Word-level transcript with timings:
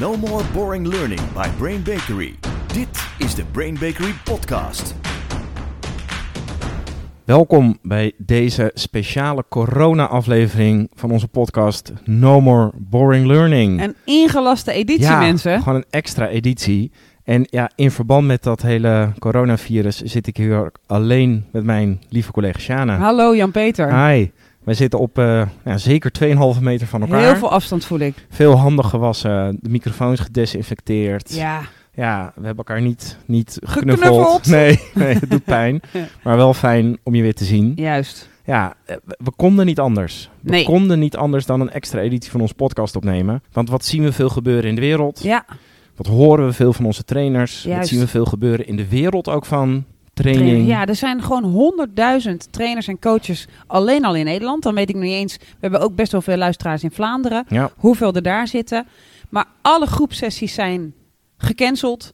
No 0.00 0.16
more 0.16 0.44
boring 0.52 0.86
learning 0.86 1.20
by 1.34 1.48
Brain 1.58 1.82
Bakery. 1.82 2.34
Dit 2.72 3.06
is 3.18 3.34
de 3.34 3.44
Brain 3.44 3.74
Bakery 3.74 4.14
podcast. 4.24 4.94
Welkom 7.24 7.78
bij 7.82 8.12
deze 8.18 8.70
speciale 8.74 9.44
corona-aflevering 9.48 10.90
van 10.94 11.10
onze 11.10 11.28
podcast 11.28 11.92
No 12.04 12.40
More 12.40 12.72
Boring 12.76 13.26
Learning. 13.26 13.82
Een 13.82 13.94
ingelaste 14.04 14.72
editie, 14.72 15.02
ja, 15.02 15.18
mensen. 15.18 15.58
gewoon 15.62 15.74
een 15.78 15.86
extra 15.90 16.28
editie. 16.28 16.92
En 17.24 17.46
ja, 17.50 17.70
in 17.74 17.90
verband 17.90 18.26
met 18.26 18.42
dat 18.42 18.62
hele 18.62 19.12
coronavirus 19.18 20.02
zit 20.02 20.26
ik 20.26 20.36
hier 20.36 20.72
alleen 20.86 21.44
met 21.52 21.64
mijn 21.64 22.00
lieve 22.08 22.32
collega 22.32 22.58
Shana. 22.58 22.98
Hallo 22.98 23.36
Jan-Peter. 23.36 24.06
Hi. 24.08 24.30
Wij 24.64 24.74
zitten 24.74 24.98
op 24.98 25.18
uh, 25.18 25.42
ja, 25.64 25.78
zeker 25.78 26.12
2,5 26.56 26.60
meter 26.62 26.86
van 26.86 27.00
elkaar. 27.00 27.20
Heel 27.20 27.36
veel 27.36 27.50
afstand 27.50 27.84
voel 27.84 27.98
ik. 27.98 28.26
Veel 28.30 28.54
handen 28.56 28.84
gewassen, 28.84 29.58
de 29.60 29.68
microfoons 29.68 30.20
gedesinfecteerd. 30.20 31.34
Ja. 31.34 31.60
Ja, 31.96 32.32
we 32.34 32.46
hebben 32.46 32.64
elkaar 32.64 32.82
niet, 32.82 33.18
niet 33.26 33.58
Geknuffeld. 33.62 34.14
geknuffeld. 34.14 34.46
Nee, 34.46 34.80
nee, 35.06 35.14
het 35.14 35.30
doet 35.30 35.44
pijn. 35.44 35.80
Maar 36.22 36.36
wel 36.36 36.54
fijn 36.54 36.98
om 37.02 37.14
je 37.14 37.22
weer 37.22 37.34
te 37.34 37.44
zien. 37.44 37.72
Juist. 37.76 38.28
Ja, 38.44 38.74
eh, 38.84 38.96
we, 39.04 39.18
we 39.24 39.30
konden 39.36 39.66
niet 39.66 39.78
anders. 39.80 40.30
We 40.40 40.50
Nee. 40.50 40.64
konden 40.64 40.98
niet 40.98 41.16
anders 41.16 41.46
dan 41.46 41.60
een 41.60 41.70
extra 41.70 42.00
editie 42.00 42.30
van 42.30 42.40
onze 42.40 42.54
podcast 42.54 42.96
opnemen. 42.96 43.42
Want 43.52 43.70
wat 43.70 43.84
zien 43.84 44.02
we 44.02 44.12
veel 44.12 44.28
gebeuren 44.28 44.68
in 44.68 44.74
de 44.74 44.80
wereld? 44.80 45.22
Ja. 45.22 45.44
Wat 45.96 46.06
horen 46.06 46.46
we 46.46 46.52
veel 46.52 46.72
van 46.72 46.84
onze 46.84 47.04
trainers? 47.04 47.62
Wat 47.64 47.72
Juist. 47.72 47.88
zien 47.88 48.00
we 48.00 48.06
veel 48.08 48.24
gebeuren 48.24 48.66
in 48.66 48.76
de 48.76 48.88
wereld 48.88 49.28
ook 49.28 49.44
van 49.46 49.84
training? 50.14 50.66
Ja, 50.66 50.86
er 50.86 50.94
zijn 50.96 51.22
gewoon 51.22 51.44
honderdduizend 51.44 52.52
trainers 52.52 52.88
en 52.88 52.98
coaches 52.98 53.46
alleen 53.66 54.04
al 54.04 54.14
in 54.14 54.24
Nederland. 54.24 54.62
Dan 54.62 54.74
weet 54.74 54.88
ik 54.88 54.94
nog 54.94 55.04
niet 55.04 55.12
eens. 55.12 55.36
We 55.36 55.56
hebben 55.60 55.80
ook 55.80 55.94
best 55.94 56.12
wel 56.12 56.22
veel 56.22 56.36
luisteraars 56.36 56.82
in 56.82 56.90
Vlaanderen. 56.90 57.44
Ja, 57.48 57.70
Hoeveel 57.76 58.12
er 58.12 58.22
daar 58.22 58.48
zitten. 58.48 58.86
Maar 59.30 59.44
alle 59.62 59.86
groepsessies 59.86 60.54
zijn 60.54 60.94
gecanceld. 61.36 62.12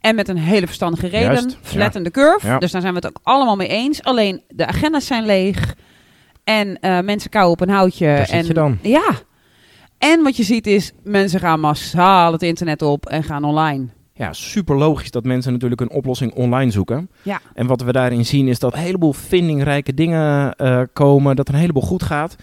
En 0.00 0.14
met 0.14 0.28
een 0.28 0.38
hele 0.38 0.66
verstandige 0.66 1.06
reden. 1.06 1.32
Juist, 1.32 1.56
Flatten 1.62 2.02
the 2.02 2.10
curve. 2.10 2.46
Ja. 2.46 2.58
Dus 2.58 2.70
daar 2.70 2.80
zijn 2.80 2.92
we 2.94 3.00
het 3.00 3.08
ook 3.08 3.20
allemaal 3.22 3.56
mee 3.56 3.68
eens. 3.68 4.02
Alleen 4.02 4.42
de 4.48 4.66
agendas 4.66 5.06
zijn 5.06 5.26
leeg. 5.26 5.74
En 6.44 6.80
eh, 6.80 7.00
mensen 7.00 7.30
kauwen 7.30 7.52
op 7.52 7.60
een 7.60 7.74
houtje. 7.74 8.06
Daar 8.06 8.18
en 8.18 8.26
zit 8.26 8.46
je 8.46 8.54
dan. 8.54 8.78
Ja. 8.82 9.10
En 9.98 10.22
wat 10.22 10.36
je 10.36 10.42
ziet 10.42 10.66
is, 10.66 10.92
mensen 11.02 11.40
gaan 11.40 11.60
massaal 11.60 12.32
het 12.32 12.42
internet 12.42 12.82
op 12.82 13.06
en 13.06 13.22
gaan 13.22 13.44
online. 13.44 13.86
Ja, 14.18 14.32
super 14.32 14.76
logisch 14.76 15.10
dat 15.10 15.24
mensen 15.24 15.52
natuurlijk 15.52 15.80
een 15.80 15.90
oplossing 15.90 16.32
online 16.34 16.70
zoeken. 16.70 17.10
Ja. 17.22 17.40
En 17.54 17.66
wat 17.66 17.82
we 17.82 17.92
daarin 17.92 18.24
zien 18.26 18.48
is 18.48 18.58
dat 18.58 18.72
een 18.72 18.78
heleboel 18.78 19.12
vindingrijke 19.12 19.94
dingen 19.94 20.54
eh, 20.54 20.80
komen, 20.92 21.36
dat 21.36 21.48
er 21.48 21.54
een 21.54 21.60
heleboel 21.60 21.82
goed 21.82 22.02
gaat. 22.02 22.36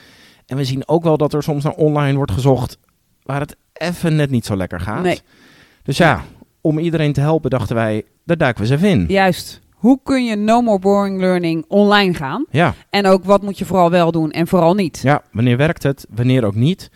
En 0.45 0.57
we 0.57 0.63
zien 0.63 0.87
ook 0.87 1.03
wel 1.03 1.17
dat 1.17 1.33
er 1.33 1.43
soms 1.43 1.63
naar 1.63 1.73
online 1.73 2.17
wordt 2.17 2.31
gezocht 2.31 2.77
waar 3.23 3.39
het 3.39 3.55
even 3.73 4.15
net 4.15 4.29
niet 4.29 4.45
zo 4.45 4.55
lekker 4.55 4.79
gaat. 4.79 5.03
Nee. 5.03 5.19
Dus 5.83 5.97
ja, 5.97 6.23
om 6.61 6.79
iedereen 6.79 7.13
te 7.13 7.21
helpen 7.21 7.49
dachten 7.49 7.75
wij, 7.75 8.03
daar 8.23 8.37
duiken 8.37 8.63
we 8.63 8.71
eens 8.71 8.81
even 8.81 8.99
in. 8.99 9.05
Juist. 9.07 9.61
Hoe 9.71 9.99
kun 10.03 10.25
je 10.25 10.35
no 10.35 10.61
more 10.61 10.79
boring 10.79 11.19
learning 11.19 11.65
online 11.67 12.13
gaan? 12.13 12.45
Ja, 12.49 12.73
En 12.89 13.05
ook 13.05 13.23
wat 13.23 13.41
moet 13.41 13.57
je 13.57 13.65
vooral 13.65 13.89
wel 13.89 14.11
doen 14.11 14.31
en 14.31 14.47
vooral 14.47 14.73
niet? 14.73 14.99
ja, 15.03 15.21
wanneer 15.31 15.57
werkt 15.57 15.83
het, 15.83 16.05
wanneer 16.09 16.45
ook 16.45 16.55
niet. 16.55 16.89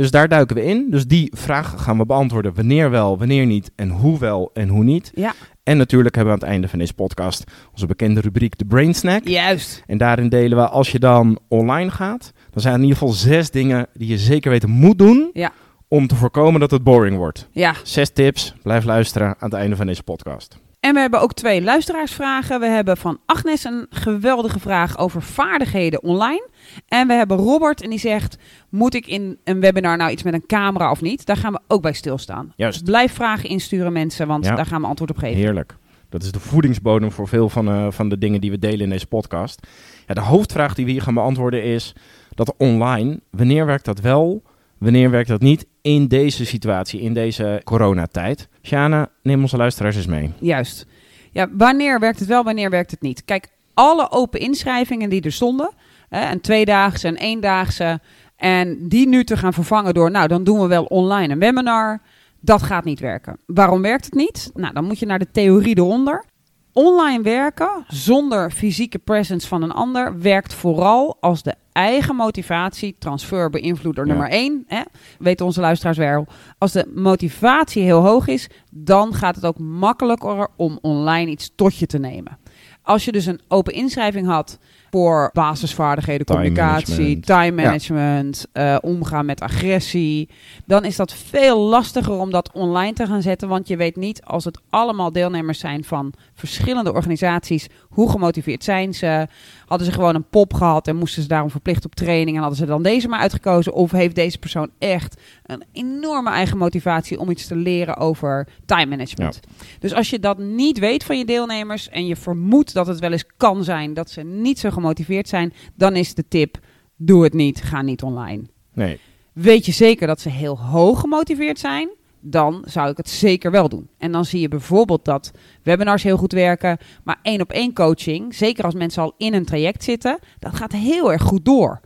Dus 0.00 0.10
daar 0.10 0.28
duiken 0.28 0.56
we 0.56 0.64
in. 0.64 0.86
Dus 0.90 1.06
die 1.06 1.32
vraag 1.36 1.74
gaan 1.82 1.98
we 1.98 2.06
beantwoorden. 2.06 2.54
Wanneer 2.54 2.90
wel, 2.90 3.18
wanneer 3.18 3.46
niet 3.46 3.70
en 3.76 3.88
hoe 3.90 4.18
wel 4.18 4.50
en 4.54 4.68
hoe 4.68 4.84
niet. 4.84 5.10
Ja. 5.14 5.32
En 5.62 5.76
natuurlijk 5.76 6.14
hebben 6.14 6.34
we 6.34 6.40
aan 6.40 6.44
het 6.46 6.54
einde 6.54 6.68
van 6.68 6.78
deze 6.78 6.94
podcast 6.94 7.44
onze 7.72 7.86
bekende 7.86 8.20
rubriek 8.20 8.58
de 8.58 8.64
Brain 8.64 8.94
Snack. 8.94 9.28
Juist. 9.28 9.82
En 9.86 9.98
daarin 9.98 10.28
delen 10.28 10.58
we, 10.58 10.68
als 10.68 10.90
je 10.92 10.98
dan 10.98 11.38
online 11.48 11.90
gaat, 11.90 12.32
dan 12.50 12.62
zijn 12.62 12.74
er 12.74 12.80
in 12.80 12.86
ieder 12.86 12.98
geval 12.98 13.14
zes 13.14 13.50
dingen 13.50 13.86
die 13.94 14.08
je 14.08 14.18
zeker 14.18 14.50
weten 14.50 14.70
moet 14.70 14.98
doen 14.98 15.30
Ja. 15.32 15.52
om 15.88 16.06
te 16.06 16.14
voorkomen 16.14 16.60
dat 16.60 16.70
het 16.70 16.82
boring 16.82 17.16
wordt. 17.16 17.48
Ja. 17.52 17.74
Zes 17.82 18.10
tips, 18.10 18.54
blijf 18.62 18.84
luisteren 18.84 19.28
aan 19.28 19.50
het 19.50 19.52
einde 19.52 19.76
van 19.76 19.86
deze 19.86 20.02
podcast. 20.02 20.58
En 20.80 20.94
we 20.94 21.00
hebben 21.00 21.20
ook 21.20 21.32
twee 21.34 21.62
luisteraarsvragen. 21.62 22.60
We 22.60 22.66
hebben 22.66 22.96
van 22.96 23.18
Agnes 23.26 23.64
een 23.64 23.86
geweldige 23.90 24.60
vraag 24.60 24.98
over 24.98 25.22
vaardigheden 25.22 26.02
online. 26.02 26.48
En 26.88 27.06
we 27.06 27.12
hebben 27.12 27.36
Robert 27.36 27.82
en 27.82 27.90
die 27.90 27.98
zegt: 27.98 28.36
Moet 28.68 28.94
ik 28.94 29.06
in 29.06 29.38
een 29.44 29.60
webinar 29.60 29.96
nou 29.96 30.10
iets 30.10 30.22
met 30.22 30.34
een 30.34 30.46
camera 30.46 30.90
of 30.90 31.00
niet? 31.00 31.26
Daar 31.26 31.36
gaan 31.36 31.52
we 31.52 31.60
ook 31.68 31.82
bij 31.82 31.92
stilstaan. 31.92 32.52
Juist. 32.56 32.84
Blijf 32.84 33.12
vragen 33.12 33.48
insturen, 33.48 33.92
mensen, 33.92 34.26
want 34.26 34.44
Ja. 34.44 34.54
daar 34.54 34.66
gaan 34.66 34.80
we 34.80 34.86
antwoord 34.86 35.10
op 35.10 35.16
geven. 35.18 35.36
Heerlijk. 35.40 35.76
Dat 36.08 36.22
is 36.22 36.32
de 36.32 36.40
voedingsbodem 36.40 37.12
voor 37.12 37.28
veel 37.28 37.48
van, 37.48 37.68
eh, 37.68 37.86
van 37.90 38.08
de 38.08 38.18
dingen 38.18 38.40
die 38.40 38.50
we 38.50 38.58
delen 38.58 38.80
in 38.80 38.90
deze 38.90 39.06
podcast. 39.06 39.66
Ja, 40.06 40.14
de 40.14 40.20
hoofdvraag 40.20 40.74
die 40.74 40.84
we 40.84 40.90
hier 40.90 41.02
gaan 41.02 41.14
beantwoorden 41.14 41.62
is 41.62 41.94
dat 42.34 42.54
online, 42.58 43.20
wanneer 43.30 43.66
werkt 43.66 43.84
dat 43.84 44.00
wel, 44.00 44.42
wanneer 44.78 45.10
werkt 45.10 45.28
dat 45.28 45.40
niet 45.40 45.66
in 45.82 46.08
deze 46.08 46.46
situatie, 46.46 47.00
in 47.00 47.14
deze 47.14 47.60
coronatijd? 47.64 48.48
Shana, 48.62 49.08
neem 49.22 49.40
onze 49.40 49.56
luisteraars 49.56 49.96
eens 49.96 50.06
mee. 50.06 50.32
Juist. 50.40 50.86
Ja, 51.32 51.48
wanneer 51.52 52.00
werkt 52.00 52.18
het 52.18 52.28
wel, 52.28 52.44
wanneer 52.44 52.70
werkt 52.70 52.90
het 52.90 53.00
niet? 53.00 53.24
Kijk, 53.24 53.48
alle 53.74 54.10
open 54.10 54.40
inschrijvingen 54.40 55.10
die 55.10 55.22
er 55.22 55.32
stonden, 55.32 55.70
hè, 56.08 56.38
tweedaagse, 56.38 57.08
een 57.08 57.16
eendaagse, 57.16 58.00
en 58.36 58.88
die 58.88 59.08
nu 59.08 59.24
te 59.24 59.36
gaan 59.36 59.52
vervangen 59.52 59.94
door, 59.94 60.10
nou, 60.10 60.28
dan 60.28 60.44
doen 60.44 60.60
we 60.60 60.66
wel 60.66 60.84
online 60.84 61.32
een 61.32 61.38
webinar. 61.38 62.00
Dat 62.40 62.62
gaat 62.62 62.84
niet 62.84 63.00
werken. 63.00 63.38
Waarom 63.46 63.82
werkt 63.82 64.04
het 64.04 64.14
niet? 64.14 64.50
Nou, 64.54 64.74
dan 64.74 64.84
moet 64.84 64.98
je 64.98 65.06
naar 65.06 65.18
de 65.18 65.30
theorie 65.30 65.78
eronder. 65.78 66.24
Online 66.72 67.22
werken 67.22 67.84
zonder 67.88 68.50
fysieke 68.50 68.98
presence 68.98 69.48
van 69.48 69.62
een 69.62 69.72
ander 69.72 70.20
werkt 70.20 70.54
vooral 70.54 71.16
als 71.20 71.42
de 71.42 71.54
eigen 71.72 72.16
motivatie, 72.16 72.96
transfer 72.98 73.50
beïnvloeder 73.50 74.06
Ja. 74.06 74.12
nummer 74.12 74.30
één, 74.30 74.64
hè, 74.66 74.80
weten 75.18 75.46
onze 75.46 75.60
luisteraars 75.60 75.98
wel. 75.98 76.26
Als 76.58 76.72
de 76.72 76.92
motivatie 76.94 77.82
heel 77.82 78.00
hoog 78.02 78.26
is, 78.26 78.48
dan 78.70 79.14
gaat 79.14 79.34
het 79.34 79.44
ook 79.46 79.58
makkelijker 79.58 80.48
om 80.56 80.78
online 80.82 81.30
iets 81.30 81.52
tot 81.54 81.76
je 81.78 81.86
te 81.86 81.98
nemen. 81.98 82.38
Als 82.82 83.04
je 83.04 83.12
dus 83.12 83.26
een 83.26 83.40
open 83.48 83.72
inschrijving 83.72 84.26
had 84.26 84.58
voor 84.90 85.30
basisvaardigheden, 85.32 86.26
Time 86.26 86.38
communicatie, 86.38 86.94
management. 86.98 87.26
time 87.26 87.62
management, 87.62 88.46
eh, 88.52 88.76
omgaan 88.80 89.26
met 89.26 89.40
agressie, 89.40 90.28
dan 90.66 90.84
is 90.84 90.96
dat 90.96 91.12
veel 91.12 91.58
lastiger 91.58 92.12
om 92.12 92.30
dat 92.30 92.52
online 92.52 92.92
te 92.92 93.06
gaan 93.06 93.22
zetten. 93.22 93.48
Want 93.48 93.68
je 93.68 93.76
weet 93.76 93.96
niet 93.96 94.22
als 94.24 94.44
het 94.44 94.60
allemaal 94.70 95.12
deelnemers 95.12 95.58
zijn 95.58 95.84
van 95.84 96.12
verschillende 96.34 96.92
organisaties, 96.92 97.66
hoe 97.90 98.10
gemotiveerd 98.10 98.64
zijn 98.64 98.94
ze? 98.94 99.26
Hadden 99.66 99.86
ze 99.86 99.92
gewoon 99.92 100.14
een 100.14 100.28
pop 100.28 100.54
gehad 100.54 100.88
en 100.88 100.96
moesten 100.96 101.22
ze 101.22 101.28
daarom 101.28 101.50
verplicht 101.50 101.84
op 101.84 101.94
training 101.94 102.36
en 102.36 102.40
hadden 102.40 102.58
ze 102.58 102.66
dan 102.66 102.82
deze 102.82 103.08
maar 103.08 103.20
uitgekozen? 103.20 103.72
Of 103.72 103.90
heeft 103.90 104.14
deze 104.14 104.38
persoon 104.38 104.70
echt 104.78 105.20
een 105.46 105.64
enorme 105.72 106.30
eigen 106.30 106.58
motivatie 106.58 107.18
om 107.20 107.30
iets 107.30 107.46
te 107.46 107.56
leren 107.56 107.96
over 107.96 108.48
time 108.64 108.86
management? 108.86 109.40
Dus 109.78 109.94
als 109.94 110.10
je 110.10 110.18
dat 110.18 110.38
niet 110.38 110.78
weet 110.78 111.04
van 111.04 111.18
je 111.18 111.24
deelnemers 111.24 111.88
en 111.88 112.06
je 112.06 112.16
vermoedt 112.16 112.74
dat 112.74 112.86
het 112.86 113.00
wel 113.00 113.12
eens 113.12 113.26
kan 113.36 113.64
zijn 113.64 113.94
dat 113.94 114.10
ze 114.10 114.22
niet 114.22 114.58
zo 114.58 114.70
gemotiveerd 114.70 115.28
zijn, 115.28 115.52
dan 115.74 115.96
is 115.96 116.14
de 116.14 116.28
tip: 116.28 116.58
doe 116.96 117.24
het 117.24 117.34
niet, 117.34 117.62
ga 117.62 117.82
niet 117.82 118.02
online. 118.02 118.42
Nee, 118.72 119.00
Weet 119.32 119.66
je 119.66 119.72
zeker 119.72 120.06
dat 120.06 120.20
ze 120.20 120.28
heel 120.28 120.60
hoog 120.60 121.00
gemotiveerd 121.00 121.58
zijn? 121.58 121.90
Dan 122.20 122.64
zou 122.66 122.90
ik 122.90 122.96
het 122.96 123.08
zeker 123.08 123.50
wel 123.50 123.68
doen. 123.68 123.88
En 123.98 124.12
dan 124.12 124.24
zie 124.24 124.40
je 124.40 124.48
bijvoorbeeld 124.48 125.04
dat 125.04 125.30
webinars 125.62 126.02
heel 126.02 126.16
goed 126.16 126.32
werken, 126.32 126.78
maar 127.04 127.18
één 127.22 127.40
op 127.40 127.52
één 127.52 127.74
coaching, 127.74 128.34
zeker 128.34 128.64
als 128.64 128.74
mensen 128.74 129.02
al 129.02 129.14
in 129.16 129.34
een 129.34 129.44
traject 129.44 129.84
zitten, 129.84 130.18
dat 130.38 130.54
gaat 130.54 130.72
heel 130.72 131.12
erg 131.12 131.22
goed 131.22 131.44
door. 131.44 131.80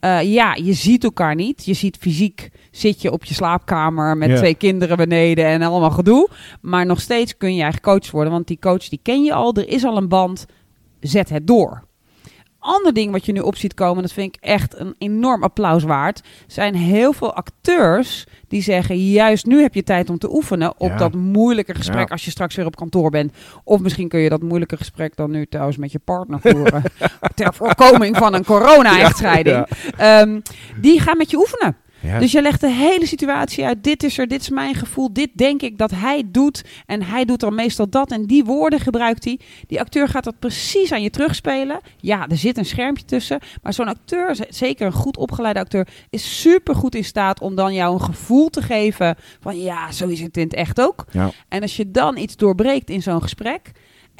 Eh, 0.00 0.22
ja, 0.22 0.54
je 0.54 0.72
ziet 0.72 1.04
elkaar 1.04 1.34
niet. 1.34 1.64
Je 1.64 1.74
ziet 1.74 1.96
fysiek 1.96 2.50
zit 2.70 3.02
je 3.02 3.12
op 3.12 3.24
je 3.24 3.34
slaapkamer 3.34 4.16
met 4.16 4.36
twee 4.36 4.54
kinderen 4.54 4.96
beneden 4.96 5.44
en 5.44 5.62
allemaal 5.62 5.90
gedoe. 5.90 6.28
Maar 6.60 6.86
nog 6.86 7.00
steeds 7.00 7.36
kun 7.36 7.54
je 7.54 7.62
eigen 7.62 7.80
coach 7.80 8.10
worden, 8.10 8.32
want 8.32 8.46
die 8.46 8.58
coach 8.58 8.88
die 8.88 9.00
ken 9.02 9.24
je 9.24 9.32
al. 9.32 9.54
Er 9.54 9.68
is 9.68 9.84
al 9.84 9.96
een 9.96 10.08
band. 10.08 10.46
Zet 11.00 11.28
het 11.28 11.46
door. 11.46 11.88
Ander 12.60 12.92
ding 12.92 13.12
wat 13.12 13.26
je 13.26 13.32
nu 13.32 13.40
op 13.40 13.56
ziet 13.56 13.74
komen, 13.74 14.02
dat 14.02 14.12
vind 14.12 14.36
ik 14.36 14.42
echt 14.42 14.78
een 14.78 14.94
enorm 14.98 15.42
applaus 15.42 15.82
waard, 15.82 16.20
zijn 16.46 16.74
heel 16.74 17.12
veel 17.12 17.34
acteurs 17.34 18.26
die 18.48 18.62
zeggen, 18.62 19.10
juist 19.10 19.46
nu 19.46 19.60
heb 19.60 19.74
je 19.74 19.82
tijd 19.82 20.10
om 20.10 20.18
te 20.18 20.32
oefenen 20.34 20.72
op 20.80 20.88
Ja. 20.90 20.96
dat 20.96 21.14
moeilijke 21.14 21.74
gesprek 21.74 22.06
Ja. 22.08 22.12
als 22.12 22.24
je 22.24 22.30
straks 22.30 22.54
weer 22.54 22.66
op 22.66 22.76
kantoor 22.76 23.10
bent. 23.10 23.32
Of 23.64 23.80
misschien 23.80 24.08
kun 24.08 24.20
je 24.20 24.28
dat 24.28 24.42
moeilijke 24.42 24.76
gesprek 24.76 25.16
dan 25.16 25.30
nu 25.30 25.46
thuis 25.46 25.76
met 25.76 25.92
je 25.92 25.98
partner 25.98 26.40
voeren. 26.40 26.82
ter 27.34 27.54
voorkoming 27.54 28.16
van 28.16 28.34
een 28.34 28.44
corona-echtscheiding. 28.44 29.66
Ehm, 29.96 30.40
die 30.80 31.00
gaan 31.00 31.16
met 31.16 31.30
je 31.30 31.36
oefenen. 31.36 31.76
Ja, 32.02 32.18
Dus 32.18 32.32
je 32.32 32.42
legt 32.42 32.60
de 32.60 32.70
hele 32.70 33.06
situatie 33.06 33.64
uit. 33.64 33.84
Dit 33.84 34.02
is 34.02 34.18
er, 34.18 34.28
dit 34.28 34.40
is 34.40 34.48
mijn 34.50 34.74
gevoel. 34.74 35.12
Dit 35.12 35.30
denk 35.32 35.62
ik 35.62 35.78
dat 35.78 35.90
hij 35.90 36.22
doet. 36.26 36.64
En 36.86 37.02
hij 37.02 37.24
doet 37.24 37.40
dan 37.40 37.54
meestal 37.54 37.88
dat. 37.88 38.10
En 38.10 38.26
die 38.26 38.44
woorden 38.44 38.80
gebruikt 38.80 39.24
hij. 39.24 39.38
Die 39.66 39.80
acteur 39.80 40.08
gaat 40.08 40.24
dat 40.24 40.38
precies 40.38 40.92
aan 40.92 41.02
je 41.02 41.10
terugspelen. 41.10 41.80
Ja, 41.96 42.28
er 42.28 42.36
zit 42.36 42.58
een 42.58 42.64
schermpje 42.64 43.04
tussen. 43.04 43.38
Maar 43.62 43.72
zo'n 43.72 43.88
acteur, 43.88 44.36
zeker 44.48 44.86
een 44.86 44.92
goed 44.92 45.16
opgeleide 45.16 45.60
acteur, 45.60 45.88
is 46.10 46.40
super 46.40 46.74
goed 46.74 46.94
in 46.94 47.04
staat 47.04 47.40
om 47.40 47.54
dan 47.54 47.74
jou 47.74 47.94
een 47.94 48.00
gevoel 48.04 48.48
te 48.48 48.62
geven. 48.62 49.16
Van 49.40 49.60
ja, 49.60 49.92
zo 49.92 50.06
is 50.08 50.20
het 50.20 50.36
in 50.36 50.44
het 50.44 50.54
echt 50.54 50.80
ook. 50.80 51.04
ja. 51.10 51.30
En 51.48 51.62
als 51.62 51.76
je 51.76 51.90
dan 51.90 52.16
iets 52.16 52.36
doorbreekt 52.36 52.90
in 52.90 53.02
zo'n 53.02 53.22
gesprek. 53.22 53.70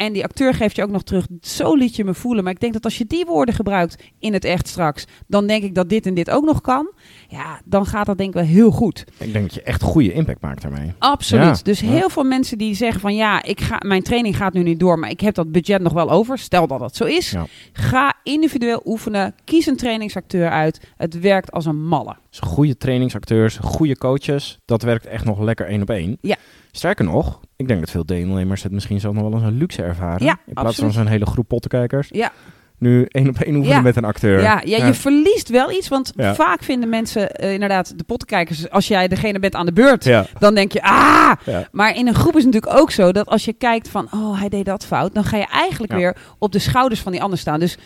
En 0.00 0.12
die 0.12 0.24
acteur 0.24 0.54
geeft 0.54 0.76
je 0.76 0.82
ook 0.82 0.90
nog 0.90 1.02
terug, 1.02 1.26
zo 1.40 1.74
liet 1.74 1.96
je 1.96 2.04
me 2.04 2.14
voelen. 2.14 2.44
Maar 2.44 2.52
ik 2.52 2.60
denk 2.60 2.72
dat 2.72 2.84
als 2.84 2.98
je 2.98 3.04
die 3.06 3.24
woorden 3.24 3.54
gebruikt 3.54 4.02
in 4.18 4.32
het 4.32 4.44
echt 4.44 4.68
straks, 4.68 5.04
dan 5.26 5.46
denk 5.46 5.62
ik 5.62 5.74
dat 5.74 5.88
dit 5.88 6.06
en 6.06 6.14
dit 6.14 6.30
ook 6.30 6.44
nog 6.44 6.60
kan. 6.60 6.90
ja, 7.28 7.60
dan 7.64 7.86
gaat 7.86 8.06
dat 8.06 8.18
denk 8.18 8.28
ik 8.28 8.34
wel 8.34 8.44
heel 8.44 8.70
goed. 8.70 9.04
Ik 9.18 9.32
denk 9.32 9.44
dat 9.44 9.54
je 9.54 9.62
echt 9.62 9.82
goede 9.82 10.12
impact 10.12 10.40
maakt 10.40 10.62
daarmee. 10.62 10.92
Absoluut. 10.98 11.56
Ja. 11.56 11.62
Dus 11.62 11.80
Ja. 11.80 11.88
heel 11.90 12.08
veel 12.10 12.24
mensen 12.24 12.58
die 12.58 12.74
zeggen 12.74 13.00
van 13.00 13.14
ja, 13.14 13.42
ik 13.42 13.60
ga, 13.60 13.80
mijn 13.86 14.02
training 14.02 14.36
gaat 14.36 14.52
nu 14.52 14.62
niet 14.62 14.80
door, 14.80 14.98
maar 14.98 15.10
ik 15.10 15.20
heb 15.20 15.34
dat 15.34 15.52
budget 15.52 15.82
nog 15.82 15.92
wel 15.92 16.10
over. 16.10 16.38
Stel 16.38 16.66
dat 16.66 16.78
dat 16.78 16.96
zo 16.96 17.04
is. 17.04 17.30
Ja. 17.30 17.46
Ga 17.72 18.14
individueel 18.22 18.82
oefenen. 18.84 19.34
Kies 19.44 19.66
een 19.66 19.76
trainingsacteur 19.76 20.50
uit. 20.50 20.80
Het 20.96 21.20
werkt 21.20 21.52
als 21.52 21.66
een 21.66 21.82
malle. 21.86 22.16
Dus 22.30 22.38
goede 22.38 22.76
trainingsacteurs, 22.76 23.56
goede 23.62 23.96
coaches, 23.98 24.58
dat 24.64 24.82
werkt 24.82 25.06
echt 25.06 25.24
nog 25.24 25.40
lekker 25.40 25.66
één 25.66 25.82
op 25.82 25.90
één. 25.90 26.18
Ja. 26.20 26.36
Sterker 26.72 27.04
nog, 27.04 27.40
ik 27.56 27.68
denk 27.68 27.80
dat 27.80 27.90
veel 27.90 28.06
deelnemers 28.06 28.62
het 28.62 28.72
misschien 28.72 29.00
zelfs 29.00 29.16
nog 29.16 29.24
wel 29.26 29.34
als 29.34 29.42
een 29.42 29.58
luxe 29.58 29.82
ervaren. 29.82 30.26
Ja, 30.26 30.38
in 30.46 30.52
plaats 30.52 30.68
absoluut. 30.68 30.92
van 30.92 31.02
zo'n 31.02 31.12
hele 31.12 31.26
groep 31.26 31.48
pottenkijkers. 31.48 32.08
Ja. 32.10 32.32
Nu 32.78 33.04
één 33.08 33.28
op 33.28 33.38
één 33.38 33.54
oefenen 33.54 33.76
Ja. 33.76 33.82
met 33.82 33.96
een 33.96 34.04
acteur. 34.04 34.40
Ja, 34.40 34.62
ja, 34.64 34.86
je 34.86 34.94
verliest 34.94 35.48
wel 35.48 35.70
iets, 35.70 35.88
want 35.88 36.12
vaak 36.16 36.62
vinden 36.62 36.88
mensen 36.88 37.30
eh, 37.30 37.52
inderdaad 37.52 37.98
de 37.98 38.04
pottenkijkers, 38.04 38.70
als 38.70 38.88
jij 38.88 39.08
degene 39.08 39.38
bent 39.38 39.54
aan 39.54 39.66
de 39.66 39.72
beurt, 39.72 40.04
Ja. 40.04 40.26
dan 40.38 40.54
denk 40.54 40.72
je 40.72 40.82
ah. 40.82 41.32
Ja. 41.44 41.68
Maar 41.72 41.96
in 41.96 42.06
een 42.06 42.14
groep 42.14 42.36
is 42.36 42.44
het 42.44 42.52
natuurlijk 42.54 42.80
ook 42.82 42.90
zo 42.90 43.12
dat 43.12 43.26
als 43.26 43.44
je 43.44 43.52
kijkt 43.52 43.88
van 43.88 44.08
oh 44.14 44.38
hij 44.38 44.48
deed 44.48 44.64
dat 44.64 44.86
fout, 44.86 45.14
dan 45.14 45.24
ga 45.24 45.36
je 45.36 45.46
eigenlijk 45.46 45.92
weer 45.92 46.16
op 46.38 46.52
de 46.52 46.58
schouders 46.58 47.00
van 47.00 47.12
die 47.12 47.22
ander 47.22 47.38
staan. 47.38 47.60
Dus 47.60 47.78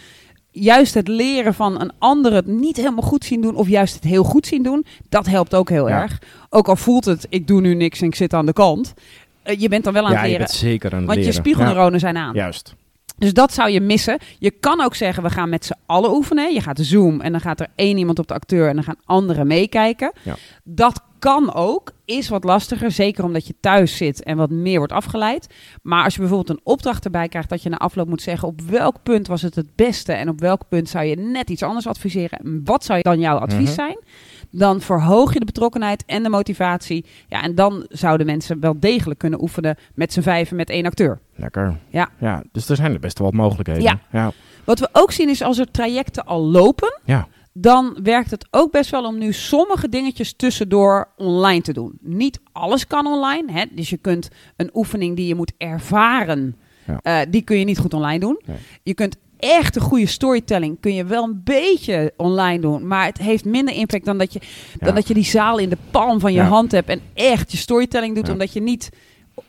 juist 0.57 0.95
het 0.95 1.09
leren 1.09 1.55
van 1.55 1.81
een 1.81 1.93
ander 1.99 2.33
het 2.33 2.47
niet 2.47 2.77
helemaal 2.77 3.03
goed 3.03 3.25
zien 3.25 3.41
doen 3.41 3.55
of 3.55 3.69
juist 3.69 3.95
het 3.95 4.05
heel 4.05 4.25
goed 4.25 4.47
zien 4.47 4.63
doen, 4.63 4.87
dat 5.09 5.27
helpt 5.27 5.55
ook 5.55 5.69
heel 5.69 5.89
Ja. 5.89 6.03
erg. 6.03 6.19
Ook 6.51 6.69
al 6.69 6.77
voelt 6.77 7.05
het 7.05 7.27
ik 7.29 7.47
doe 7.47 7.61
nu 7.61 7.75
niks 7.75 8.01
en 8.01 8.07
ik 8.07 8.15
zit 8.15 8.35
aan 8.35 8.47
de 8.47 8.53
kant, 8.53 8.95
eh, 9.43 9.61
je 9.61 9.69
bent 9.69 9.85
dan 9.85 9.93
wel 9.93 10.05
aan 10.05 10.11
Ja, 10.11 10.17
het 10.17 10.25
je 10.25 10.31
leren. 10.33 10.47
bent 10.47 10.59
zeker 10.59 10.93
aan 10.93 10.99
het 10.99 11.07
Want 11.07 11.25
je 11.25 11.33
spiegelneuronen 11.33 12.01
zijn 12.01 12.17
aan. 12.17 12.35
Juist. 12.35 12.75
Dus 13.19 13.33
dat 13.33 13.53
zou 13.53 13.71
je 13.71 13.81
missen. 13.81 14.19
Je 14.39 14.51
kan 14.51 14.81
ook 14.81 14.95
zeggen, 14.95 15.23
we 15.23 15.31
gaan 15.31 15.49
met 15.49 15.65
z'n 15.65 15.75
allen 15.87 16.11
oefenen. 16.15 16.53
Je 16.55 16.61
gaat 16.61 16.79
Zoom 16.83 17.21
en 17.21 17.33
dan 17.33 17.41
gaat 17.41 17.61
er 17.61 17.67
één 17.75 17.99
iemand 17.99 18.19
op 18.19 18.27
de 18.29 18.35
acteur 18.35 18.69
en 18.69 18.75
dan 18.75 18.85
gaan 18.85 18.99
anderen 19.05 19.47
meekijken. 19.47 20.13
Ja. 20.23 20.37
Dat 20.65 21.03
kan 21.33 21.55
ook, 21.55 21.93
is 22.05 22.29
wat 22.29 22.45
lastiger. 22.45 22.91
Zeker 22.91 23.25
omdat 23.25 23.47
je 23.47 23.55
thuis 23.61 23.97
zit 23.97 24.23
en 24.23 24.37
wat 24.37 24.51
meer 24.51 24.79
wordt 24.79 24.93
afgeleid. 24.93 25.47
Maar 25.83 26.05
als 26.05 26.15
je 26.15 26.21
bijvoorbeeld 26.21 26.51
een 26.59 26.65
opdracht 26.65 27.05
erbij 27.05 27.29
krijgt 27.29 27.49
dat 27.49 27.63
je 27.63 27.69
na 27.69 27.77
afloop 27.77 28.09
moet 28.09 28.23
zeggen 28.23 28.49
op 28.49 28.61
welk 28.61 29.03
punt 29.03 29.27
was 29.27 29.43
het 29.43 29.55
het 29.55 29.75
beste 29.77 30.13
en 30.13 30.29
op 30.29 30.41
welk 30.41 30.69
punt 30.69 30.89
zou 30.89 31.05
je 31.05 31.17
net 31.17 31.51
iets 31.51 31.63
anders 31.63 31.87
adviseren. 31.87 32.61
Wat 32.65 32.85
zou 32.85 33.03
dan 33.03 33.19
jouw 33.21 33.37
advies 33.39 33.65
Mhm. 33.65 33.75
zijn? 33.75 33.99
Dan 34.51 34.81
verhoog 34.81 35.33
je 35.33 35.39
de 35.39 35.45
betrokkenheid 35.45 36.05
en 36.07 36.23
de 36.23 36.29
motivatie. 36.29 37.05
Ja, 37.29 37.43
en 37.43 37.55
dan 37.55 37.87
zouden 37.89 38.27
mensen 38.27 38.61
wel 38.61 38.81
degelijk 38.81 39.19
kunnen 39.19 39.43
oefenen 39.43 39.77
met 39.95 40.13
z'n 40.13 40.21
vijven 40.21 40.57
met 40.57 40.71
één 40.71 40.87
acteur. 40.87 41.21
Lekker. 41.35 41.77
Ja. 41.89 42.09
ja. 42.19 42.43
Dus 42.53 42.69
er 42.69 42.77
zijn 42.77 42.93
er 42.93 43.01
best 43.01 43.19
wel 43.19 43.27
wat 43.31 43.37
mogelijkheden. 43.37 43.83
Ja. 43.83 44.01
Ja. 44.13 44.33
Wat 44.65 44.79
we 44.79 44.89
ook 44.93 45.13
zien 45.13 45.29
is 45.29 45.43
als 45.43 45.59
er 45.59 45.71
trajecten 45.71 46.25
al 46.25 46.41
lopen, 46.45 47.01
Ja. 47.05 47.29
Dan 47.57 47.99
werkt 48.03 48.31
het 48.31 48.47
ook 48.51 48.73
best 48.73 48.91
wel 48.91 49.05
om 49.05 49.19
nu 49.19 49.33
sommige 49.33 49.89
dingetjes 49.89 50.33
tussendoor 50.37 51.09
online 51.17 51.61
te 51.63 51.73
doen. 51.73 51.99
Niet 52.01 52.41
alles 52.53 52.87
kan 52.87 53.07
online. 53.07 53.53
Hè? 53.53 53.65
Dus 53.71 53.91
je 53.91 53.97
kunt 53.97 54.29
een 54.57 54.71
oefening 54.75 55.17
die 55.17 55.27
je 55.27 55.35
moet 55.35 55.53
ervaren, 55.59 56.57
Ja. 56.87 57.01
eh, 57.03 57.31
die 57.31 57.43
kun 57.43 57.59
je 57.59 57.65
niet 57.65 57.79
goed 57.79 57.95
online 57.95 58.19
doen. 58.19 58.41
Nee. 58.47 58.57
Je 58.83 58.95
kunt 58.95 59.17
echt 59.39 59.77
een 59.77 59.83
goede 59.83 60.07
storytelling 60.07 60.77
kun 60.81 60.95
je 60.95 61.05
wel 61.05 61.25
een 61.25 61.41
beetje 61.45 62.13
online 62.17 62.61
doen, 62.61 62.87
maar 62.87 63.05
het 63.07 63.19
heeft 63.19 63.45
minder 63.45 63.75
impact 63.75 64.05
dan 64.05 64.19
dat 64.19 64.33
je, 64.33 64.41
Ja. 64.81 64.87
dan 64.87 64.95
dat 64.95 65.09
je 65.09 65.15
die 65.15 65.25
zaal 65.25 65.59
in 65.59 65.69
de 65.69 65.77
palm 65.91 66.21
van 66.21 66.33
je 66.33 66.39
Ja. 66.39 66.47
hand 66.47 66.73
hebt 66.73 66.89
en 66.89 67.01
echt 67.15 67.53
je 67.53 67.57
storytelling 67.59 68.15
doet, 68.15 68.29
omdat 68.29 68.53
je 68.53 68.61
niet 68.61 68.91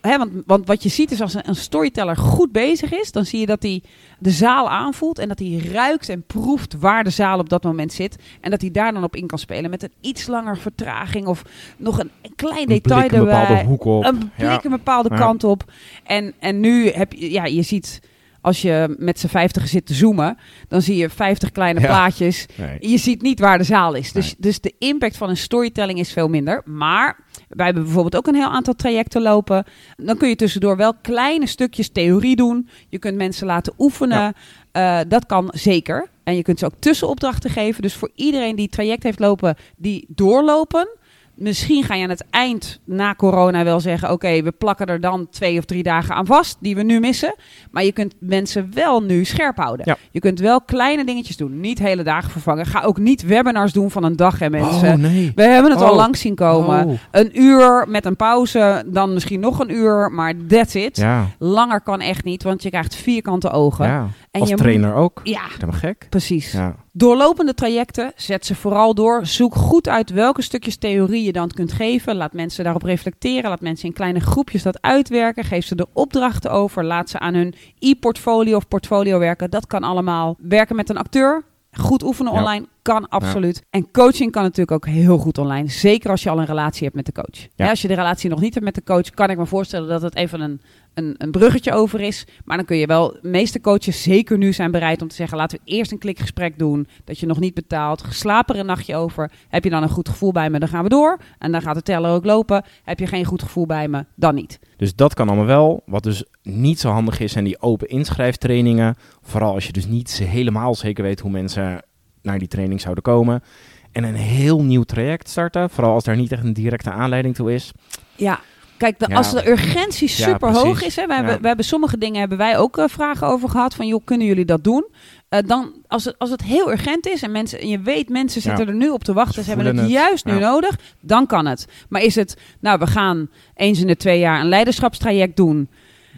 Hè, 0.02 0.18
want, 0.18 0.32
want 0.46 0.68
wat 0.68 0.84
je 0.84 0.90
ziet 0.90 1.12
is 1.12 1.22
als 1.22 1.34
een, 1.34 1.48
een 1.50 1.56
storyteller 1.56 2.18
goed 2.18 2.52
bezig 2.52 2.92
is, 2.94 3.12
dan 3.12 3.26
zie 3.26 3.40
je 3.40 3.46
dat 3.46 3.64
hij 3.64 3.84
de 4.20 4.30
zaal 4.30 4.70
aanvoelt 4.70 5.20
en 5.20 5.28
dat 5.28 5.40
hij 5.40 5.62
ruikt 5.72 6.10
en 6.10 6.24
proeft 6.28 6.74
waar 6.80 7.04
de 7.04 7.10
zaal 7.10 7.40
op 7.40 7.50
dat 7.50 7.64
moment 7.64 7.94
zit. 7.94 8.16
En 8.42 8.52
dat 8.52 8.62
hij 8.62 8.72
daar 8.72 8.94
dan 8.94 9.04
op 9.04 9.16
in 9.16 9.28
kan 9.28 9.40
spelen 9.40 9.70
met 9.70 9.84
een 9.84 9.92
iets 10.02 10.28
langer 10.28 10.58
vertraging 10.58 11.26
of 11.28 11.42
nog 11.78 12.00
een, 12.00 12.12
een 12.22 12.36
klein 12.36 12.58
Een 12.62 12.68
detail 12.68 13.00
blik 13.08 13.12
een 13.12 13.18
erbij. 13.28 13.40
bepaalde 13.48 13.68
hoek 13.70 13.86
op. 13.86 14.04
Een 14.06 14.18
blik 14.18 14.32
Ja. 14.50 14.60
een 14.64 14.72
bepaalde 14.72 15.10
Ja. 15.10 15.16
kant 15.18 15.44
op. 15.44 15.72
En, 16.04 16.34
en 16.40 16.60
nu 16.60 16.90
heb 16.90 17.14
je, 17.14 17.32
ja, 17.32 17.46
je 17.46 17.62
ziet 17.62 18.02
als 18.46 18.62
je 18.62 18.96
met 19.00 19.20
z'n 19.20 19.28
vijftig 19.28 19.68
zit 19.68 19.86
te 19.86 19.94
zoomen, 19.94 20.38
dan 20.68 20.82
zie 20.82 20.96
je 20.96 21.10
vijftig 21.10 21.52
kleine 21.52 21.80
Ja. 21.80 21.86
plaatjes. 21.86 22.46
Nee. 22.58 22.78
Je 22.92 22.98
ziet 22.98 23.22
niet 23.22 23.40
waar 23.40 23.58
de 23.58 23.64
zaal 23.64 23.94
is. 23.94 24.12
Dus, 24.12 24.26
Nee. 24.26 24.36
dus 24.38 24.60
de 24.62 24.74
impact 24.80 25.18
van 25.18 25.30
een 25.30 25.38
storytelling 25.38 26.00
is 26.00 26.12
veel 26.14 26.28
minder. 26.28 26.62
Maar 26.66 27.20
wij 27.50 27.66
hebben 27.66 27.84
bijvoorbeeld 27.84 28.16
ook 28.16 28.28
een 28.28 28.36
heel 28.40 28.52
aantal 28.52 28.74
trajecten 28.74 29.22
lopen. 29.22 29.64
Dan 29.96 30.18
kun 30.18 30.30
je 30.30 30.36
tussendoor 30.36 30.78
wel 30.78 30.94
kleine 31.02 31.48
stukjes 31.48 31.90
theorie 31.90 32.36
doen. 32.36 32.70
Je 32.90 33.00
kunt 33.00 33.16
mensen 33.18 33.48
laten 33.48 33.74
oefenen. 33.78 34.34
Eh, 34.72 35.00
dat 35.08 35.26
kan 35.26 35.50
zeker. 35.56 36.10
En 36.24 36.36
je 36.36 36.42
kunt 36.42 36.60
ze 36.60 36.66
ook 36.66 36.80
tussenopdrachten 36.80 37.50
geven. 37.50 37.82
Dus 37.82 37.94
voor 37.96 38.12
iedereen 38.16 38.56
die 38.56 38.66
het 38.66 38.74
traject 38.74 39.04
heeft 39.04 39.20
lopen, 39.20 39.56
die 39.78 40.06
doorlopen. 40.10 40.88
Misschien 41.36 41.84
ga 41.84 41.96
je 41.96 42.04
aan 42.04 42.10
het 42.10 42.26
eind 42.30 42.80
na 42.86 43.16
corona 43.16 43.64
wel 43.64 43.80
zeggen: 43.80 44.12
Oké, 44.12 44.42
we 44.42 44.52
plakken 44.52 44.86
er 44.88 45.02
dan 45.02 45.28
twee 45.30 45.58
of 45.58 45.66
drie 45.66 45.84
dagen 45.84 46.16
aan 46.16 46.26
vast, 46.26 46.58
die 46.60 46.76
we 46.76 46.84
nu 46.84 47.00
missen. 47.00 47.36
Maar 47.72 47.84
je 47.84 47.92
kunt 47.92 48.14
mensen 48.20 48.70
wel 48.74 49.02
nu 49.04 49.24
scherp 49.26 49.58
houden. 49.58 49.86
Ja. 49.90 49.98
Je 50.12 50.20
kunt 50.20 50.40
wel 50.40 50.62
kleine 50.62 51.06
dingetjes 51.06 51.38
doen. 51.38 51.60
Niet 51.60 51.80
hele 51.80 52.04
dagen 52.04 52.32
vervangen. 52.32 52.66
Ga 52.66 52.82
ook 52.82 52.98
niet 52.98 53.22
webinars 53.26 53.74
doen 53.74 53.92
van 53.92 54.04
een 54.04 54.16
dag, 54.16 54.40
hè, 54.40 54.50
mensen. 54.50 54.94
Oh, 54.94 54.98
nee. 55.00 55.32
We 55.36 55.44
hebben 55.44 55.72
het 55.72 55.82
al 55.82 55.90
Oh. 55.90 55.96
lang 55.96 56.18
zien 56.18 56.36
komen. 56.36 56.86
Oh. 56.86 57.00
Een 57.12 57.42
uur 57.42 57.86
met 57.88 58.06
een 58.06 58.16
pauze, 58.16 58.84
dan 58.88 59.14
misschien 59.14 59.40
nog 59.40 59.60
een 59.60 59.72
uur, 59.72 60.12
maar 60.12 60.34
that's 60.48 60.74
it. 60.76 60.98
Ja. 60.98 61.26
Langer 61.40 61.82
kan 61.82 62.02
echt 62.02 62.24
niet, 62.24 62.44
want 62.44 62.64
je 62.64 62.70
krijgt 62.70 62.96
vierkante 62.96 63.50
ogen. 63.50 63.86
ja. 63.88 64.08
En 64.32 64.42
Als 64.42 64.50
je 64.50 64.56
trainer 64.56 64.94
ook. 64.94 65.22
Ja, 65.24 65.42
Helemaal 65.54 65.80
gek. 65.80 66.08
precies. 66.10 66.52
Ja. 66.52 66.76
Doorlopende 66.98 67.54
trajecten, 67.54 68.12
zet 68.16 68.46
ze 68.46 68.56
vooral 68.56 68.94
door. 68.94 69.26
Zoek 69.26 69.56
goed 69.56 69.88
uit 69.88 70.10
welke 70.10 70.42
stukjes 70.42 70.78
theorie 70.78 71.24
je 71.24 71.32
dan 71.32 71.50
kunt 71.50 71.72
geven. 71.72 72.16
Laat 72.16 72.34
mensen 72.34 72.64
daarop 72.64 72.84
reflecteren. 72.84 73.50
Laat 73.50 73.62
mensen 73.62 73.88
in 73.88 73.94
kleine 73.94 74.20
groepjes 74.20 74.64
dat 74.64 74.82
uitwerken. 74.82 75.44
Geef 75.44 75.66
ze 75.66 75.76
de 75.76 75.88
opdrachten 75.94 76.52
over. 76.52 76.86
Laat 76.86 77.10
ze 77.10 77.20
aan 77.20 77.34
hun 77.34 77.54
e-portfolio 77.80 78.56
of 78.56 78.68
portfolio 78.68 79.20
werken. 79.20 79.50
Dat 79.50 79.68
kan 79.68 79.84
allemaal. 79.84 80.36
Werken 80.40 80.76
met 80.76 80.90
een 80.90 80.98
acteur. 80.98 81.44
Goed 81.72 82.04
oefenen 82.04 82.34
Ja. 82.34 82.40
online 82.40 82.66
kan 82.82 83.10
absoluut. 83.10 83.64
En 83.70 83.92
coaching 83.92 84.32
kan 84.32 84.44
natuurlijk 84.44 84.72
ook 84.72 84.86
heel 84.94 85.18
goed 85.18 85.38
online. 85.38 85.70
Zeker 85.70 86.10
als 86.10 86.24
je 86.24 86.30
al 86.30 86.40
een 86.40 86.46
relatie 86.46 86.84
hebt 86.84 86.96
met 86.96 87.06
de 87.06 87.12
coach. 87.12 87.48
Ja, 87.56 87.70
als 87.70 87.82
je 87.82 87.88
de 87.88 87.94
relatie 87.94 88.30
nog 88.30 88.40
niet 88.42 88.54
hebt 88.54 88.66
met 88.66 88.76
de 88.76 88.84
coach, 88.84 89.10
kan 89.10 89.30
ik 89.30 89.38
me 89.38 89.46
voorstellen 89.46 89.90
dat 89.90 90.02
het 90.02 90.16
even 90.16 90.42
een, 90.42 90.62
een, 90.96 91.16
een 91.18 91.32
bruggetje 91.32 91.74
over 91.74 92.02
is. 92.02 92.26
Maar 92.46 92.58
dan 92.58 92.66
kun 92.66 92.78
je 92.78 92.88
wel, 92.88 93.18
de 93.22 93.30
meeste 93.30 93.62
coaches 93.62 94.04
zeker 94.04 94.38
nu 94.38 94.54
zijn 94.54 94.72
bereid 94.72 95.02
om 95.02 95.08
te 95.08 95.16
zeggen: 95.16 95.38
laten 95.38 95.60
we 95.64 95.72
eerst 95.72 95.92
een 95.92 95.98
klikgesprek 95.98 96.60
doen. 96.60 96.88
Dat 97.04 97.20
je 97.20 97.26
nog 97.26 97.40
niet 97.40 97.54
betaalt. 97.54 98.04
Slaap 98.10 98.50
er 98.50 98.60
een 98.60 98.66
nachtje 98.66 98.96
over. 98.96 99.32
Heb 99.50 99.64
je 99.64 99.70
dan 99.70 99.84
een 99.84 99.90
goed 99.90 100.10
gevoel 100.10 100.32
bij 100.32 100.50
me, 100.50 100.60
dan 100.60 100.68
gaan 100.68 100.84
we 100.84 100.90
door. 100.90 101.20
En 101.40 101.52
dan 101.52 101.62
gaat 101.62 101.76
de 101.76 101.82
teller 101.82 102.12
ook 102.12 102.26
lopen. 102.26 102.64
Heb 102.84 103.00
je 103.00 103.08
geen 103.08 103.26
goed 103.26 103.44
gevoel 103.44 103.66
bij 103.66 103.88
me, 103.88 104.06
dan 104.16 104.36
niet. 104.36 104.60
Dus 104.78 104.96
dat 104.96 105.14
kan 105.14 105.28
allemaal 105.28 105.46
wel. 105.46 105.84
Wat 105.86 106.04
dus 106.04 106.24
niet 106.44 106.80
zo 106.80 106.90
handig 106.90 107.20
is, 107.20 107.32
zijn 107.32 107.44
die 107.44 107.62
open 107.62 107.88
inschrijftrainingen. 107.88 108.96
Vooral 109.22 109.54
als 109.54 109.66
je 109.66 109.72
dus 109.72 109.88
niet 109.88 110.18
helemaal 110.18 110.76
zeker 110.76 111.04
weet 111.04 111.20
hoe 111.20 111.32
mensen 111.32 111.82
naar 112.22 112.40
die 112.40 112.48
training 112.48 112.82
zouden 112.82 113.04
komen. 113.04 113.44
En 113.92 114.04
een 114.04 114.16
heel 114.16 114.64
nieuw 114.64 114.84
traject 114.84 115.30
starten. 115.30 115.70
Vooral 115.70 115.94
als 115.94 116.04
daar 116.04 116.16
niet 116.16 116.32
echt 116.32 116.44
een 116.44 116.54
directe 116.54 116.92
aanleiding 116.92 117.36
toe 117.36 117.54
is. 117.54 117.72
Ja. 118.16 118.40
Kijk, 118.78 119.00
de, 119.00 119.06
Ja. 119.10 119.16
als 119.16 119.32
de 119.32 119.50
urgentie 119.50 120.10
Ja, 120.10 120.14
super 120.16 120.52
hoog 120.52 120.84
is, 120.84 120.96
hè, 120.96 121.08
we, 121.08 121.14
hebben, 121.14 121.42
we 121.42 121.48
hebben 121.48 121.66
sommige 121.66 121.98
dingen 121.98 122.20
hebben 122.20 122.38
wij 122.38 122.58
ook 122.58 122.78
eh, 122.78 122.86
vragen 122.88 123.28
over 123.28 123.50
gehad 123.50 123.76
van 123.76 123.88
joh, 123.88 124.02
kunnen 124.06 124.28
jullie 124.28 124.46
dat 124.46 124.64
doen? 124.64 124.88
Eh, 125.30 125.40
dan, 125.46 125.74
als 125.88 126.06
het, 126.06 126.16
als 126.18 126.30
het 126.30 126.44
heel 126.44 126.72
urgent 126.72 127.08
is 127.08 127.22
en, 127.22 127.32
mensen, 127.32 127.60
en 127.60 127.68
je 127.68 127.80
weet 127.80 128.10
mensen 128.10 128.42
zitten 128.42 128.68
er 128.68 128.74
nu 128.76 128.90
op 128.90 129.04
te 129.04 129.14
wachten, 129.14 129.34
Ze 129.36 129.42
ze 129.42 129.48
hebben 129.56 129.66
het, 129.68 129.80
het. 129.80 129.90
juist 129.90 130.26
nu 130.26 130.40
nodig, 130.40 130.78
dan 131.02 131.26
kan 131.26 131.46
het. 131.46 131.68
Maar 131.90 132.02
is 132.02 132.16
het, 132.16 132.38
nou 132.60 132.80
we 132.80 132.88
gaan 132.88 133.30
eens 133.56 133.80
in 133.80 133.88
de 133.88 133.96
twee 133.98 134.20
jaar 134.20 134.40
een 134.40 134.50
leiderschapstraject 134.50 135.36
doen, 135.36 135.70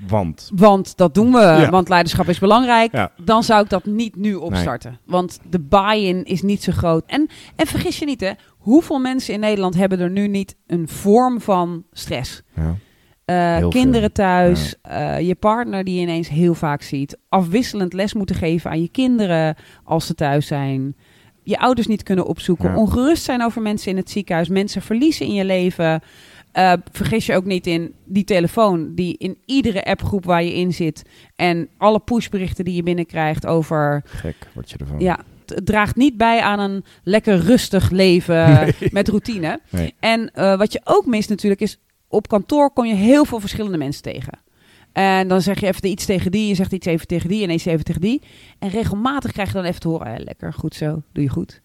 Want 0.07 0.51
want 0.55 0.97
dat 0.97 1.13
doen 1.13 1.31
we, 1.31 1.39
Ja. 1.39 1.69
want 1.69 1.89
leiderschap 1.89 2.27
is 2.27 2.39
belangrijk. 2.39 2.91
Ja. 2.91 3.11
Dan 3.23 3.43
zou 3.43 3.63
ik 3.63 3.69
dat 3.69 3.85
niet 3.85 4.15
nu 4.15 4.33
opstarten. 4.35 4.99
Want 5.05 5.39
de 5.49 5.59
buy-in 5.59 6.23
is 6.23 6.41
niet 6.41 6.63
zo 6.63 6.71
groot. 6.71 7.03
En, 7.07 7.27
en 7.55 7.67
vergis 7.67 7.99
je 7.99 8.05
niet, 8.05 8.21
hè, 8.21 8.31
hoeveel 8.57 8.99
mensen 8.99 9.33
in 9.33 9.39
Nederland 9.39 9.75
hebben 9.75 9.99
er 9.99 10.09
nu 10.09 10.27
niet 10.27 10.55
een 10.67 10.87
vorm 10.87 11.41
van 11.41 11.83
stress? 11.91 12.41
ja, 12.55 12.75
Eh, 13.25 13.67
kinderen 13.69 13.99
veel. 14.01 14.25
thuis, 14.25 14.75
eh, 14.81 15.19
je 15.19 15.35
partner 15.35 15.83
die 15.83 15.95
je 15.95 16.01
ineens 16.01 16.29
heel 16.29 16.53
vaak 16.53 16.81
ziet. 16.81 17.17
Afwisselend 17.29 17.93
les 17.93 18.13
moeten 18.13 18.35
geven 18.35 18.69
aan 18.71 18.81
je 18.81 18.89
kinderen 18.89 19.55
als 19.83 20.05
ze 20.05 20.15
thuis 20.15 20.47
zijn. 20.47 20.95
Je 21.43 21.59
ouders 21.59 21.87
niet 21.87 22.03
kunnen 22.03 22.25
opzoeken. 22.25 22.75
Ongerust 22.75 23.23
zijn 23.23 23.43
over 23.43 23.61
mensen 23.61 23.91
in 23.91 23.97
het 23.97 24.09
ziekenhuis. 24.09 24.49
Mensen 24.49 24.81
verliezen 24.81 25.25
in 25.25 25.33
je 25.33 25.45
leven. 25.45 26.01
Eh, 26.57 26.73
vergis 26.91 27.25
je 27.25 27.35
ook 27.35 27.45
niet 27.45 27.67
in 27.67 27.93
die 28.05 28.23
telefoon 28.23 28.95
die 28.95 29.17
in 29.17 29.37
iedere 29.45 29.83
appgroep 29.85 30.25
waar 30.25 30.43
je 30.43 30.53
in 30.53 30.73
zit. 30.73 31.03
En 31.35 31.69
alle 31.77 31.99
pushberichten 31.99 32.65
die 32.65 32.75
je 32.75 32.83
binnenkrijgt 32.83 33.45
over 33.45 34.01
gek 34.05 34.35
word 34.53 34.69
je 34.69 34.77
ervan. 34.77 34.99
ja, 34.99 35.19
het- 35.45 35.65
draagt 35.65 35.95
niet 35.95 36.17
bij 36.17 36.41
aan 36.41 36.59
een 36.59 36.83
lekker 37.03 37.37
rustig 37.39 37.89
leven 37.89 38.73
met 38.91 39.07
routine. 39.07 39.59
Nee. 39.69 39.93
En 39.99 40.31
eh, 40.33 40.57
wat 40.57 40.73
je 40.73 40.81
ook 40.83 41.05
mist 41.05 41.29
natuurlijk 41.29 41.61
is, 41.61 41.79
op 42.07 42.27
kantoor 42.27 42.71
kom 42.71 42.85
je 42.85 42.93
heel 42.95 43.25
veel 43.25 43.39
verschillende 43.39 43.77
mensen 43.77 44.03
tegen. 44.03 44.39
En 44.93 45.27
dan 45.27 45.41
zeg 45.41 45.59
je 45.59 45.67
even 45.67 45.89
iets 45.89 46.05
tegen 46.05 46.31
die, 46.31 46.47
je 46.47 46.55
zegt 46.55 46.71
iets 46.71 46.85
even 46.87 47.07
tegen 47.07 47.29
die 47.29 47.43
en 47.43 47.49
eens 47.49 47.65
even 47.65 47.83
tegen 47.85 48.01
die. 48.01 48.21
En 48.59 48.69
regelmatig 48.69 49.31
krijg 49.31 49.47
je 49.47 49.53
dan 49.53 49.63
even 49.65 49.79
te 49.79 49.87
horen, 49.87 50.07
"Eh, 50.15 50.23
lekker, 50.23 50.53
goed 50.53 50.75
zo, 50.75 51.01
doe 51.13 51.23
je 51.23 51.29
goed. 51.29 51.61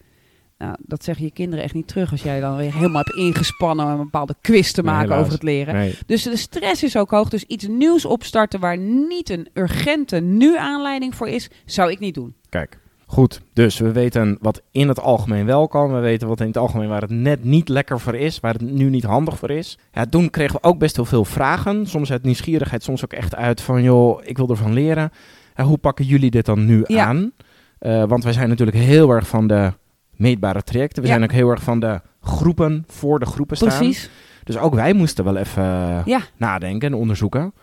Nou, 0.57 0.75
dat 0.79 1.03
zeggen 1.03 1.25
je 1.25 1.31
kinderen 1.31 1.63
echt 1.63 1.73
niet 1.73 1.87
terug 1.87 2.11
als 2.11 2.23
jij 2.23 2.39
dan 2.39 2.57
weer 2.57 2.73
helemaal 2.73 3.03
hebt 3.03 3.15
ingespannen 3.17 3.85
om 3.85 3.91
een 3.91 3.97
bepaalde 3.97 4.35
quiz 4.41 4.71
te 4.71 4.83
maken 4.83 5.15
over 5.15 5.31
het 5.33 5.43
leren. 5.43 5.73
Nee. 5.73 5.97
Dus 6.05 6.23
de 6.23 6.37
stress 6.37 6.83
is 6.83 6.97
ook 6.97 7.11
hoog. 7.11 7.29
Dus 7.29 7.43
iets 7.43 7.67
nieuws 7.67 8.05
opstarten 8.05 8.59
waar 8.59 8.77
niet 8.77 9.29
een 9.29 9.47
urgente 9.53 10.19
nu 10.19 10.57
aanleiding 10.57 11.15
voor 11.15 11.27
is, 11.27 11.49
zou 11.65 11.91
ik 11.91 11.99
niet 11.99 12.13
doen. 12.13 12.35
Kijk, 12.49 12.77
goed. 13.05 13.41
Dus 13.53 13.77
we 13.79 13.91
weten 13.91 14.37
wat 14.41 14.61
in 14.71 14.87
het 14.87 14.99
algemeen 14.99 15.45
wel 15.45 15.67
kan. 15.67 15.93
We 15.93 15.99
weten 15.99 16.27
wat 16.27 16.39
in 16.39 16.47
het 16.47 16.57
algemeen 16.57 16.89
waar 16.89 17.01
het 17.01 17.09
net 17.09 17.43
niet 17.43 17.69
lekker 17.69 17.99
voor 17.99 18.15
is. 18.15 18.39
Waar 18.39 18.53
het 18.53 18.61
nu 18.61 18.89
niet 18.89 19.03
handig 19.03 19.37
voor 19.37 19.51
is. 19.51 19.77
Ja, 19.91 20.05
toen 20.05 20.29
kregen 20.29 20.55
we 20.61 20.67
ook 20.67 20.77
best 20.79 20.95
heel 20.95 21.05
veel 21.05 21.25
vragen. 21.25 21.87
Soms 21.87 22.11
uit 22.11 22.23
nieuwsgierigheid, 22.23 22.83
soms 22.83 23.03
ook 23.03 23.13
echt 23.13 23.35
uit 23.35 23.61
van... 23.61 23.83
joh, 23.83 24.21
ik 24.23 24.37
wil 24.37 24.49
ervan 24.49 24.73
leren. 24.73 25.11
En 25.53 25.65
hoe 25.65 25.77
pakken 25.77 26.05
jullie 26.05 26.31
dit 26.31 26.45
dan 26.45 26.65
nu 26.65 26.83
Ja. 26.87 27.05
aan? 27.05 27.31
Eh, 27.79 28.03
want 28.03 28.23
wij 28.23 28.33
zijn 28.33 28.49
natuurlijk 28.49 28.77
heel 28.77 29.09
erg 29.09 29.27
van 29.27 29.47
de 29.47 29.73
meetbare 30.15 30.63
trajecten. 30.63 31.01
We 31.03 31.07
Ja. 31.07 31.13
zijn 31.13 31.25
ook 31.29 31.35
heel 31.35 31.49
erg 31.49 31.63
van 31.63 31.79
de 31.79 32.01
groepen 32.21 32.83
voor 32.87 33.19
de 33.19 33.25
groepen 33.25 33.57
staan. 33.57 33.69
Precies. 33.77 34.09
Dus 34.43 34.57
ook 34.57 34.73
wij 34.75 34.93
moesten 34.93 35.23
wel 35.23 35.37
even 35.37 35.63
eh, 35.63 36.01
Ja. 36.05 36.19
nadenken 36.37 36.91
en 36.91 36.97
onderzoeken. 36.97 37.53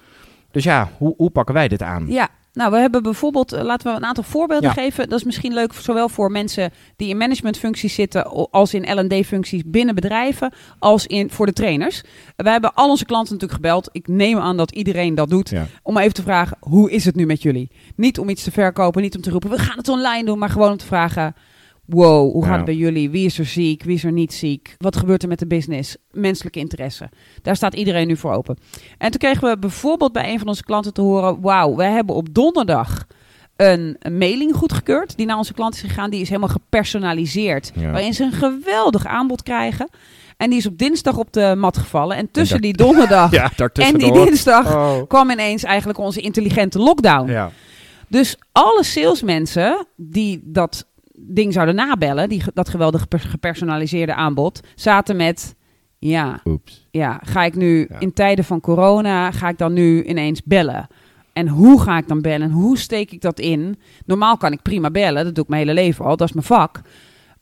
Dus 0.50 0.64
ja, 0.64 0.88
hoe, 0.98 1.14
hoe 1.16 1.30
pakken 1.30 1.54
wij 1.54 1.68
dit 1.68 1.82
aan? 1.82 2.04
Ja, 2.08 2.28
nou, 2.52 2.70
we 2.70 2.76
hebben 2.78 3.02
bijvoorbeeld, 3.02 3.52
eh, 3.52 3.62
laten 3.62 3.90
we 3.90 3.96
een 3.96 4.04
aantal 4.04 4.24
voorbeelden 4.24 4.68
Ja. 4.68 4.82
geven. 4.82 5.08
Dat 5.08 5.18
is 5.18 5.24
misschien 5.24 5.52
leuk, 5.54 5.72
zowel 5.72 6.08
voor 6.08 6.30
mensen 6.30 6.70
die 6.96 7.08
in 7.08 7.16
managementfuncties 7.16 7.94
zitten, 7.94 8.50
als 8.50 8.74
in 8.74 8.98
L&D-functies 8.98 9.62
binnen 9.66 9.94
bedrijven, 9.94 10.52
als 10.78 11.06
in 11.06 11.30
voor 11.30 11.46
de 11.46 11.52
trainers. 11.52 12.02
We 12.36 12.50
hebben 12.50 12.74
al 12.74 12.88
onze 12.90 13.04
klanten 13.04 13.32
natuurlijk 13.32 13.60
gebeld. 13.62 13.88
Ik 13.92 14.08
neem 14.08 14.38
aan 14.38 14.56
dat 14.56 14.70
iedereen 14.70 15.14
dat 15.14 15.30
doet. 15.30 15.48
Ja. 15.48 15.66
Om 15.82 15.96
even 15.98 16.14
te 16.14 16.22
vragen, 16.22 16.56
hoe 16.60 16.90
is 16.90 17.04
het 17.04 17.14
nu 17.16 17.26
met 17.26 17.42
jullie? 17.42 17.70
Niet 17.96 18.18
om 18.18 18.28
iets 18.28 18.42
te 18.42 18.50
verkopen, 18.50 19.02
niet 19.02 19.16
om 19.16 19.22
te 19.22 19.30
roepen, 19.30 19.50
we 19.50 19.58
gaan 19.58 19.76
het 19.78 19.88
online 19.88 20.24
doen, 20.24 20.38
maar 20.38 20.50
gewoon 20.50 20.70
om 20.70 20.76
te 20.76 20.86
vragen, 20.86 21.34
wow, 21.92 22.32
hoe 22.32 22.44
gaat 22.44 22.56
het 22.56 22.64
bij 22.64 22.74
jullie? 22.74 23.10
Wie 23.10 23.24
is 23.24 23.38
er 23.38 23.44
ziek? 23.46 23.82
Wie 23.82 23.94
is 23.94 24.04
er 24.04 24.12
niet 24.12 24.32
ziek? 24.32 24.74
Wat 24.78 24.96
gebeurt 24.96 25.22
er 25.22 25.28
met 25.28 25.38
de 25.38 25.46
business? 25.46 25.96
Menselijke 26.10 26.58
interesse. 26.58 27.08
Daar 27.42 27.56
staat 27.56 27.74
iedereen 27.74 28.06
nu 28.06 28.16
voor 28.16 28.32
open. 28.32 28.56
En 28.98 29.10
toen 29.10 29.20
kregen 29.20 29.48
we 29.48 29.58
bijvoorbeeld 29.58 30.12
bij 30.12 30.32
een 30.32 30.38
van 30.38 30.48
onze 30.48 30.64
klanten 30.64 30.92
te 30.92 31.00
horen, 31.00 31.40
wauw, 31.40 31.74
wij 31.76 31.90
hebben 31.90 32.14
op 32.14 32.34
donderdag 32.34 33.06
een, 33.56 33.96
mailing 34.10 34.54
goedgekeurd 34.54 35.16
die 35.16 35.26
naar 35.26 35.36
onze 35.36 35.54
klanten 35.54 35.82
is 35.82 35.88
gegaan. 35.88 36.10
Die 36.10 36.20
is 36.20 36.28
helemaal 36.28 36.48
gepersonaliseerd, 36.48 37.72
Ja. 37.74 37.90
waarin 37.90 38.14
ze 38.14 38.24
een 38.24 38.32
geweldig 38.32 39.06
aanbod 39.06 39.42
krijgen. 39.42 39.88
En 40.36 40.50
die 40.50 40.58
is 40.58 40.66
op 40.66 40.78
dinsdag 40.78 41.16
op 41.16 41.32
de 41.32 41.54
mat 41.58 41.78
gevallen. 41.78 42.16
En 42.16 42.30
tussen 42.30 42.60
die 42.60 42.72
donderdag 42.72 43.30
Ja, 43.40 43.50
en 43.72 43.96
die 43.98 44.12
dinsdag 44.12 44.74
Oh. 44.74 45.06
kwam 45.08 45.30
ineens 45.30 45.62
eigenlijk 45.62 45.98
onze 45.98 46.20
intelligente 46.20 46.78
lockdown. 46.78 47.30
Ja. 47.30 47.50
Dus 48.08 48.36
alle 48.52 48.84
salesmensen 48.84 49.86
die 49.96 50.40
dat 50.44 50.86
ding 51.28 51.52
zouden 51.52 51.74
nabellen, 51.74 52.28
die, 52.28 52.42
dat 52.54 52.68
geweldige 52.68 53.06
per- 53.06 53.20
gepersonaliseerde 53.20 54.14
aanbod, 54.14 54.60
zaten 54.74 55.16
met, 55.16 55.54
ja, 55.98 56.40
Oeps. 56.44 56.86
ja, 56.90 57.20
ga 57.24 57.44
ik 57.44 57.54
nu 57.56 57.86
Ja. 57.90 57.98
in 58.00 58.12
tijden 58.12 58.44
van 58.44 58.60
corona, 58.60 59.30
ga 59.30 59.48
ik 59.48 59.58
dan 59.58 59.72
nu 59.72 60.02
ineens 60.04 60.42
bellen? 60.42 60.86
En 61.32 61.48
hoe 61.48 61.80
ga 61.80 61.98
ik 61.98 62.08
dan 62.08 62.20
bellen? 62.20 62.42
En 62.42 62.50
hoe 62.50 62.78
steek 62.78 63.10
ik 63.12 63.20
dat 63.20 63.38
in? 63.38 63.78
Normaal 64.06 64.36
kan 64.36 64.52
ik 64.52 64.62
prima 64.62 64.90
bellen, 64.90 65.24
dat 65.24 65.34
doe 65.34 65.44
ik 65.44 65.50
mijn 65.50 65.62
hele 65.66 65.74
leven 65.80 66.04
al, 66.04 66.16
dat 66.16 66.28
is 66.28 66.34
mijn 66.34 66.46
vak. 66.46 66.80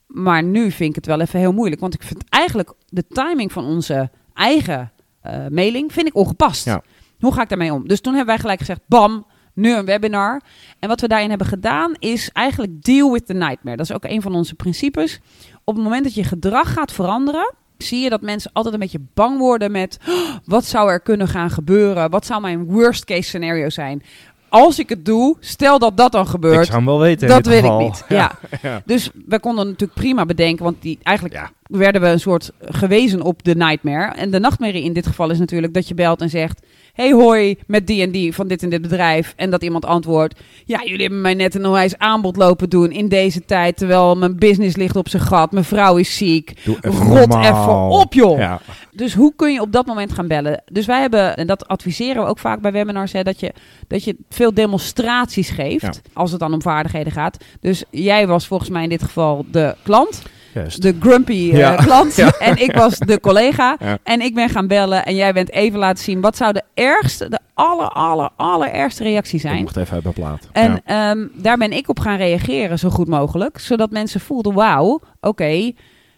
Maar 0.07 0.43
nu 0.43 0.71
vind 0.71 0.89
ik 0.91 0.95
het 0.95 1.07
wel 1.07 1.21
even 1.21 1.39
heel 1.39 1.53
moeilijk, 1.53 1.81
want 1.81 1.95
ik 1.95 2.03
vind 2.03 2.25
eigenlijk 2.29 2.73
de 2.89 3.07
timing 3.09 3.53
van 3.53 3.65
onze 3.65 4.11
eigen 4.35 4.93
eh, 5.21 5.47
mailing 5.51 5.93
vind 5.93 6.07
ik 6.07 6.15
ongepast. 6.17 6.65
Ja. 6.65 6.83
Hoe 7.19 7.33
ga 7.33 7.43
ik 7.43 7.49
daarmee 7.49 7.73
om? 7.73 7.89
Dus 7.89 8.01
toen 8.01 8.15
hebben 8.15 8.35
wij 8.35 8.43
gelijk 8.43 8.59
gezegd, 8.59 8.81
bam, 8.87 9.27
nu 9.59 9.75
een 9.75 9.85
webinar. 9.85 10.41
En 10.79 10.89
wat 10.89 11.01
we 11.01 11.09
daarin 11.09 11.29
hebben 11.29 11.47
gedaan 11.47 11.93
is 11.99 12.31
eigenlijk 12.33 12.83
deal 12.83 13.13
with 13.13 13.27
the 13.27 13.35
nightmare. 13.35 13.77
Dat 13.77 13.89
is 13.91 13.95
ook 13.95 14.05
een 14.05 14.23
van 14.23 14.35
onze 14.35 14.55
principes. 14.55 15.21
Op 15.65 15.75
het 15.75 15.85
moment 15.85 16.05
dat 16.05 16.15
je 16.15 16.25
gedrag 16.25 16.73
gaat 16.73 16.93
veranderen, 16.93 17.55
zie 17.79 18.01
je 18.01 18.11
dat 18.11 18.21
mensen 18.21 18.51
altijd 18.53 18.75
een 18.75 18.81
beetje 18.81 19.01
bang 19.15 19.39
worden 19.39 19.71
met 19.71 19.99
"Oh, 20.09 20.15
wat 20.45 20.65
zou 20.65 20.91
er 20.91 21.01
kunnen 21.01 21.29
gaan 21.29 21.51
gebeuren? 21.51 22.11
Wat 22.11 22.27
zou 22.27 22.41
mijn 22.41 22.65
worst 22.65 23.05
case 23.05 23.23
scenario 23.23 23.69
zijn? 23.71 24.03
Als 24.51 24.79
ik 24.79 24.89
het 24.89 25.05
doe, 25.05 25.37
stel 25.41 25.79
dat 25.79 25.97
dat 25.97 26.13
dan 26.13 26.23
Ik 26.23 26.29
gebeurt. 26.29 26.65
zou 26.67 26.77
hem 26.77 26.87
wel 26.87 26.99
weten 27.01 27.29
Dat 27.29 27.47
weet 27.47 27.61
geval. 27.61 27.81
ik 27.81 27.87
niet. 27.87 28.05
Ja. 28.09 28.33
ja. 28.63 28.83
Dus 28.85 29.11
we 29.27 29.41
konden 29.41 29.65
natuurlijk 29.67 29.95
prima 30.01 30.25
bedenken, 30.27 30.65
want 30.65 30.83
die, 30.83 30.99
eigenlijk 31.03 31.37
Ja. 31.37 31.51
werden 31.63 32.01
we 32.01 32.09
een 32.09 32.21
soort 32.21 32.51
gewezen 32.61 33.23
op 33.23 33.43
de 33.45 33.55
nightmare. 33.55 34.15
En 34.15 34.31
de 34.31 34.39
nachtmerrie 34.41 34.83
in 34.83 34.93
dit 34.93 35.07
geval 35.07 35.31
is 35.31 35.39
natuurlijk 35.39 35.75
dat 35.75 35.89
je 35.89 35.95
belt 35.95 36.21
en 36.21 36.31
zegt: 36.31 36.67
Hey 36.99 37.13
hoi, 37.13 37.57
met 37.67 37.87
die 37.87 38.03
en 38.03 38.11
die 38.11 38.35
van 38.35 38.49
dit 38.49 38.63
en 38.63 38.69
dit 38.69 38.83
bedrijf. 38.83 39.33
En 39.37 39.51
dat 39.51 39.63
iemand 39.63 39.85
antwoordt: 39.85 40.41
Ja, 40.65 40.81
jullie 40.85 41.01
hebben 41.01 41.21
mij 41.21 41.35
net 41.35 41.55
een 41.55 41.67
onwijs 41.67 41.99
aanbod 41.99 42.37
lopen 42.37 42.71
doen 42.71 42.91
in 42.91 43.09
deze 43.09 43.45
tijd. 43.45 43.77
Terwijl 43.77 44.17
mijn 44.17 44.39
business 44.39 44.77
ligt 44.77 44.97
op 44.97 45.09
zijn 45.09 45.23
gat, 45.23 45.53
mijn 45.53 45.65
vrouw 45.65 45.97
is 45.97 46.17
ziek. 46.17 46.65
Doe 46.65 46.77
even 46.81 47.07
Rot 47.07 47.35
even 47.35 47.89
op, 47.89 48.13
joh. 48.13 48.39
Ja. 48.39 48.61
Dus 48.93 49.15
hoe 49.15 49.33
kun 49.37 49.53
je 49.53 49.61
op 49.61 49.73
dat 49.73 49.87
moment 49.87 50.13
gaan 50.13 50.29
bellen? 50.29 50.63
Dus 50.73 50.87
wij 50.87 51.01
hebben, 51.01 51.37
en 51.37 51.47
dat 51.47 51.69
adviseren 51.69 52.23
we 52.23 52.29
ook 52.29 52.39
vaak 52.39 52.61
bij 52.61 52.73
webinars, 52.73 53.13
hè, 53.13 53.23
dat, 53.23 53.41
je, 53.41 53.53
dat 53.89 54.05
je 54.05 54.17
veel 54.29 54.55
demonstraties 54.55 55.51
geeft. 55.51 55.83
Ja. 55.83 55.93
Als 56.13 56.31
het 56.31 56.41
dan 56.41 56.53
om 56.53 56.63
vaardigheden 56.63 57.13
gaat. 57.13 57.45
Dus 57.61 57.85
jij 57.91 58.27
was 58.27 58.47
volgens 58.47 58.71
mij 58.71 58.83
in 58.83 58.89
dit 58.89 59.03
geval 59.03 59.45
de 59.51 59.75
klant 59.83 60.23
De 60.67 60.97
grumpy 61.01 61.51
eh, 61.55 61.79
klant. 61.85 62.17
Ja. 62.17 62.31
En 62.39 62.57
ik 62.63 62.73
was 62.75 62.99
de 62.99 63.21
collega. 63.21 63.77
Ja. 63.89 63.99
En 64.03 64.21
ik 64.21 64.35
ben 64.35 64.49
gaan 64.49 64.67
bellen. 64.67 65.05
En 65.05 65.15
jij 65.15 65.33
bent 65.33 65.51
even 65.51 65.79
laten 65.79 66.05
zien. 66.05 66.21
Wat 66.21 66.37
zou 66.37 66.53
de 66.53 66.63
ergste, 66.75 67.29
de 67.29 67.39
aller, 67.55 67.89
aller, 67.89 68.31
allerergste 68.37 69.03
reactie 69.03 69.35
Ik 69.35 69.41
zijn? 69.41 69.63
mocht 69.63 69.77
even 69.77 69.95
uit 69.95 70.03
mijn 70.03 70.15
plaat. 70.15 70.49
En 70.53 70.81
ehm, 70.85 71.27
daar 71.35 71.57
ben 71.57 71.73
ik 71.73 71.89
op 71.89 71.99
gaan 72.01 72.17
reageren 72.17 72.79
zo 72.79 72.89
goed 72.91 73.09
mogelijk. 73.09 73.59
Zodat 73.59 73.91
mensen 73.91 74.21
voelden, 74.21 74.55
wauw, 74.55 75.01
oké. 75.21 75.73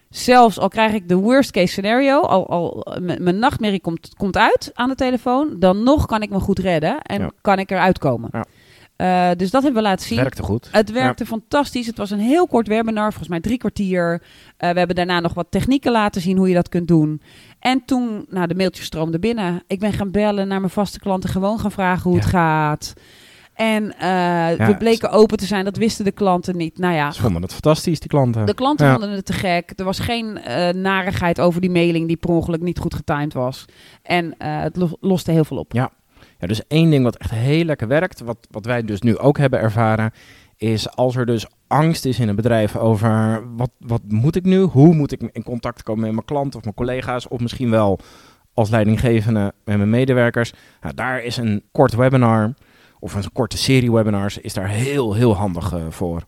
zelfs 0.08 0.58
al 0.58 0.68
krijg 0.68 0.92
ik 0.92 1.08
de 1.08 1.14
worst 1.14 1.50
case 1.50 1.66
scenario, 1.66 2.20
al, 2.20 2.48
al 2.48 2.86
mijn 3.18 3.38
nachtmerrie 3.38 3.80
komt, 3.80 4.10
komt 4.16 4.36
uit 4.36 4.70
aan 4.74 4.88
de 4.88 4.94
telefoon, 4.94 5.56
dan 5.58 5.82
nog 5.82 6.06
kan 6.06 6.22
ik 6.22 6.30
me 6.30 6.40
goed 6.40 6.58
redden 6.58 7.00
en 7.02 7.32
kan 7.40 7.58
ik 7.58 7.70
eruit 7.70 7.98
komen. 7.98 8.28
Ja. 8.32 8.44
Eh, 9.00 9.30
dus 9.36 9.50
dat 9.50 9.62
hebben 9.62 9.82
we 9.82 9.88
laten 9.88 10.06
zien. 10.06 10.18
Werkte 10.18 10.42
goed. 10.42 10.68
Het 10.70 10.90
werkte 10.92 11.26
fantastisch. 11.26 11.86
Het 11.86 11.96
was 11.98 12.10
een 12.10 12.18
heel 12.18 12.46
kort 12.46 12.66
webinar, 12.68 13.08
volgens 13.08 13.28
mij 13.28 13.40
drie 13.40 13.58
kwartier. 13.58 14.22
Eh, 14.56 14.70
we 14.70 14.78
hebben 14.78 14.96
daarna 14.96 15.20
nog 15.20 15.34
wat 15.34 15.46
technieken 15.50 15.92
laten 15.92 16.20
zien 16.20 16.36
hoe 16.36 16.48
je 16.48 16.54
dat 16.54 16.68
kunt 16.68 16.88
doen. 16.88 17.20
En 17.58 17.82
toen, 17.84 18.26
nou, 18.28 18.46
de 18.46 18.54
mailtjes 18.54 18.86
stroomden 18.86 19.20
binnen. 19.20 19.62
Ik 19.66 19.78
ben 19.78 19.92
gaan 19.92 20.10
bellen 20.10 20.48
naar 20.48 20.60
mijn 20.60 20.72
vaste 20.72 20.98
klanten, 20.98 21.30
gewoon 21.30 21.60
gaan 21.60 21.70
vragen 21.72 22.02
hoe 22.02 22.14
Ja. 22.18 22.20
het 22.24 22.30
gaat. 22.30 22.92
En 23.54 23.92
eh, 23.98 24.00
we 24.56 24.62
het- 24.62 24.78
bleken 24.78 25.10
open 25.10 25.36
te 25.38 25.46
zijn, 25.46 25.64
dat 25.64 25.76
wisten 25.76 26.04
de 26.04 26.10
klanten 26.12 26.56
niet. 26.56 26.78
Nou 26.78 26.94
ja, 26.94 27.10
Ze 27.10 27.20
vonden 27.20 27.42
het 27.42 27.52
fantastisch, 27.52 28.00
die 28.00 28.08
klanten. 28.08 28.46
de 28.46 28.54
klanten 28.54 28.86
Ja. 28.86 28.92
vonden 28.92 29.10
het 29.10 29.26
te 29.26 29.32
gek. 29.32 29.72
Er 29.76 29.84
was 29.84 29.98
geen 29.98 30.38
eh, 30.42 30.74
narigheid 30.74 31.40
over 31.40 31.60
die 31.60 31.70
mailing 31.70 32.06
die 32.06 32.16
per 32.16 32.30
ongeluk 32.30 32.60
niet 32.60 32.78
goed 32.78 32.94
getimed 32.94 33.32
was. 33.32 33.64
En 34.02 34.34
eh, 34.38 34.60
het 34.60 34.76
los- 34.76 34.96
loste 35.00 35.30
heel 35.30 35.44
veel 35.44 35.56
op. 35.56 35.72
Ja, 35.72 35.90
dus 36.48 36.66
één 36.66 36.90
ding 36.90 37.04
wat 37.04 37.16
echt 37.16 37.30
heel 37.30 37.64
lekker 37.64 37.88
werkt, 37.88 38.20
wat, 38.20 38.46
wat 38.50 38.64
wij 38.64 38.84
dus 38.84 39.00
nu 39.00 39.18
ook 39.18 39.38
hebben 39.38 39.60
ervaren, 39.60 40.12
is 40.56 40.90
als 40.90 41.16
er 41.16 41.26
dus 41.26 41.46
angst 41.66 42.04
is 42.04 42.18
in 42.18 42.28
een 42.28 42.36
bedrijf 42.36 42.76
over 42.76 43.42
wat, 43.56 43.70
wat 43.78 44.02
moet 44.08 44.36
ik 44.36 44.44
nu? 44.44 44.58
Hoe 44.58 44.94
moet 44.94 45.12
ik 45.12 45.22
in 45.32 45.42
contact 45.42 45.82
komen 45.82 46.02
met 46.02 46.12
mijn 46.12 46.24
klant 46.24 46.54
of 46.54 46.62
mijn 46.62 46.74
collega's 46.74 47.28
of 47.28 47.40
misschien 47.40 47.70
wel 47.70 48.00
als 48.54 48.70
leidinggevende 48.70 49.52
met 49.64 49.76
mijn 49.76 49.90
medewerkers. 49.90 50.52
Nou, 50.80 50.94
daar 50.94 51.22
is 51.22 51.36
een 51.36 51.62
kort 51.72 51.94
webinar 51.94 52.54
of 52.98 53.14
een 53.14 53.32
korte 53.32 53.56
serie 53.56 53.92
webinars 53.92 54.38
is 54.38 54.54
daar 54.54 54.68
heel, 54.68 55.14
heel 55.14 55.36
handig 55.36 55.72
eh, 55.72 55.80
voor. 55.88 56.22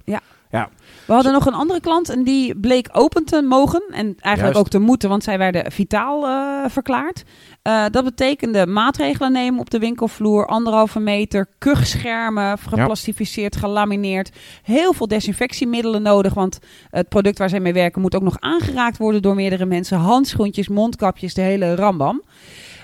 We 1.06 1.12
hadden 1.12 1.32
nog 1.32 1.46
een 1.46 1.54
andere 1.54 1.80
klant 1.80 2.08
en 2.08 2.22
die 2.22 2.56
bleek 2.56 2.88
open 2.92 3.24
te 3.24 3.42
mogen. 3.42 3.82
En 3.90 4.04
eigenlijk 4.04 4.38
Juist. 4.40 4.56
ook 4.56 4.68
te 4.68 4.78
moeten, 4.78 5.08
want 5.08 5.24
zij 5.24 5.38
werden 5.38 5.72
vitaal 5.72 6.26
eh, 6.26 6.70
verklaard. 6.70 7.22
Eh, 7.62 7.84
dat 7.90 8.04
betekende 8.04 8.66
maatregelen 8.66 9.32
nemen 9.32 9.60
op 9.60 9.70
de 9.70 9.78
winkelvloer. 9.78 10.46
Anderhalve 10.46 11.00
meter, 11.00 11.46
kuchschermen, 11.58 12.58
geplastificeerd, 12.58 13.56
gelamineerd. 13.56 14.30
Heel 14.62 14.92
veel 14.92 15.08
desinfectiemiddelen 15.08 16.02
nodig, 16.02 16.34
want 16.34 16.58
het 16.90 17.08
product 17.08 17.38
waar 17.38 17.48
zij 17.48 17.60
mee 17.60 17.72
werken 17.72 18.00
moet 18.00 18.14
ook 18.14 18.22
nog 18.22 18.40
aangeraakt 18.40 18.98
worden 18.98 19.22
door 19.22 19.34
meerdere 19.34 19.66
mensen. 19.66 19.98
Handschoentjes, 19.98 20.68
mondkapjes, 20.68 21.34
de 21.34 21.40
hele 21.40 21.74
rambam. 21.74 22.22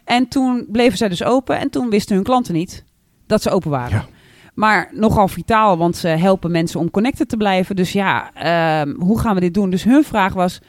En 0.04 0.28
toen 0.28 0.66
bleven 0.68 0.98
zij 0.98 1.08
dus 1.08 1.24
open 1.24 1.58
en 1.58 1.70
toen 1.70 1.90
wisten 1.90 2.14
hun 2.14 2.24
klanten 2.24 2.54
niet 2.54 2.84
dat 3.26 3.42
ze 3.42 3.50
open 3.50 3.70
waren. 3.70 3.98
Ja. 3.98 4.17
Maar 4.58 4.88
nogal 4.92 5.28
vitaal, 5.28 5.76
want 5.78 5.96
ze 5.96 6.08
helpen 6.08 6.50
mensen 6.50 6.80
om 6.80 6.90
connected 6.90 7.28
te 7.28 7.36
blijven. 7.36 7.76
Dus 7.76 7.92
ja, 7.92 8.30
ehm, 8.34 8.94
hoe 8.96 9.18
gaan 9.20 9.34
we 9.34 9.40
dit 9.40 9.54
doen? 9.54 9.70
Dus 9.70 9.84
hun 9.84 10.04
vraag 10.04 10.32
was: 10.34 10.60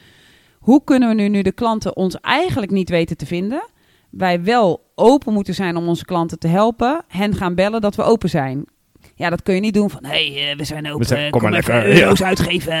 hoe 0.58 0.84
kunnen 0.84 1.08
we 1.08 1.14
nu, 1.14 1.28
nu 1.28 1.42
de 1.42 1.52
klanten 1.52 1.96
ons 1.96 2.20
eigenlijk 2.20 2.70
niet 2.72 2.88
weten 2.88 3.16
te 3.16 3.26
vinden, 3.26 3.62
wij 4.10 4.42
wel 4.42 4.90
open 4.94 5.32
moeten 5.32 5.54
zijn 5.54 5.76
om 5.76 5.88
onze 5.88 6.04
klanten 6.04 6.38
te 6.38 6.48
helpen, 6.48 7.04
hen 7.08 7.34
gaan 7.34 7.54
bellen 7.54 7.80
dat 7.80 7.94
we 7.94 8.02
open 8.02 8.28
zijn? 8.28 8.64
Ja, 9.14 9.30
dat 9.30 9.42
kun 9.42 9.54
je 9.54 9.60
niet 9.60 9.74
doen 9.74 9.90
van, 9.90 10.04
hé, 10.04 10.32
hey, 10.32 10.50
eh, 10.50 10.56
we 10.56 10.64
zijn 10.64 10.92
open, 10.92 11.06
zijn- 11.06 11.30
kom, 11.30 11.40
kom 11.40 11.50
maar 11.50 11.58
even 11.58 11.74
lekker, 11.74 12.02
euro's 12.02 12.22
uitgeven. 12.22 12.72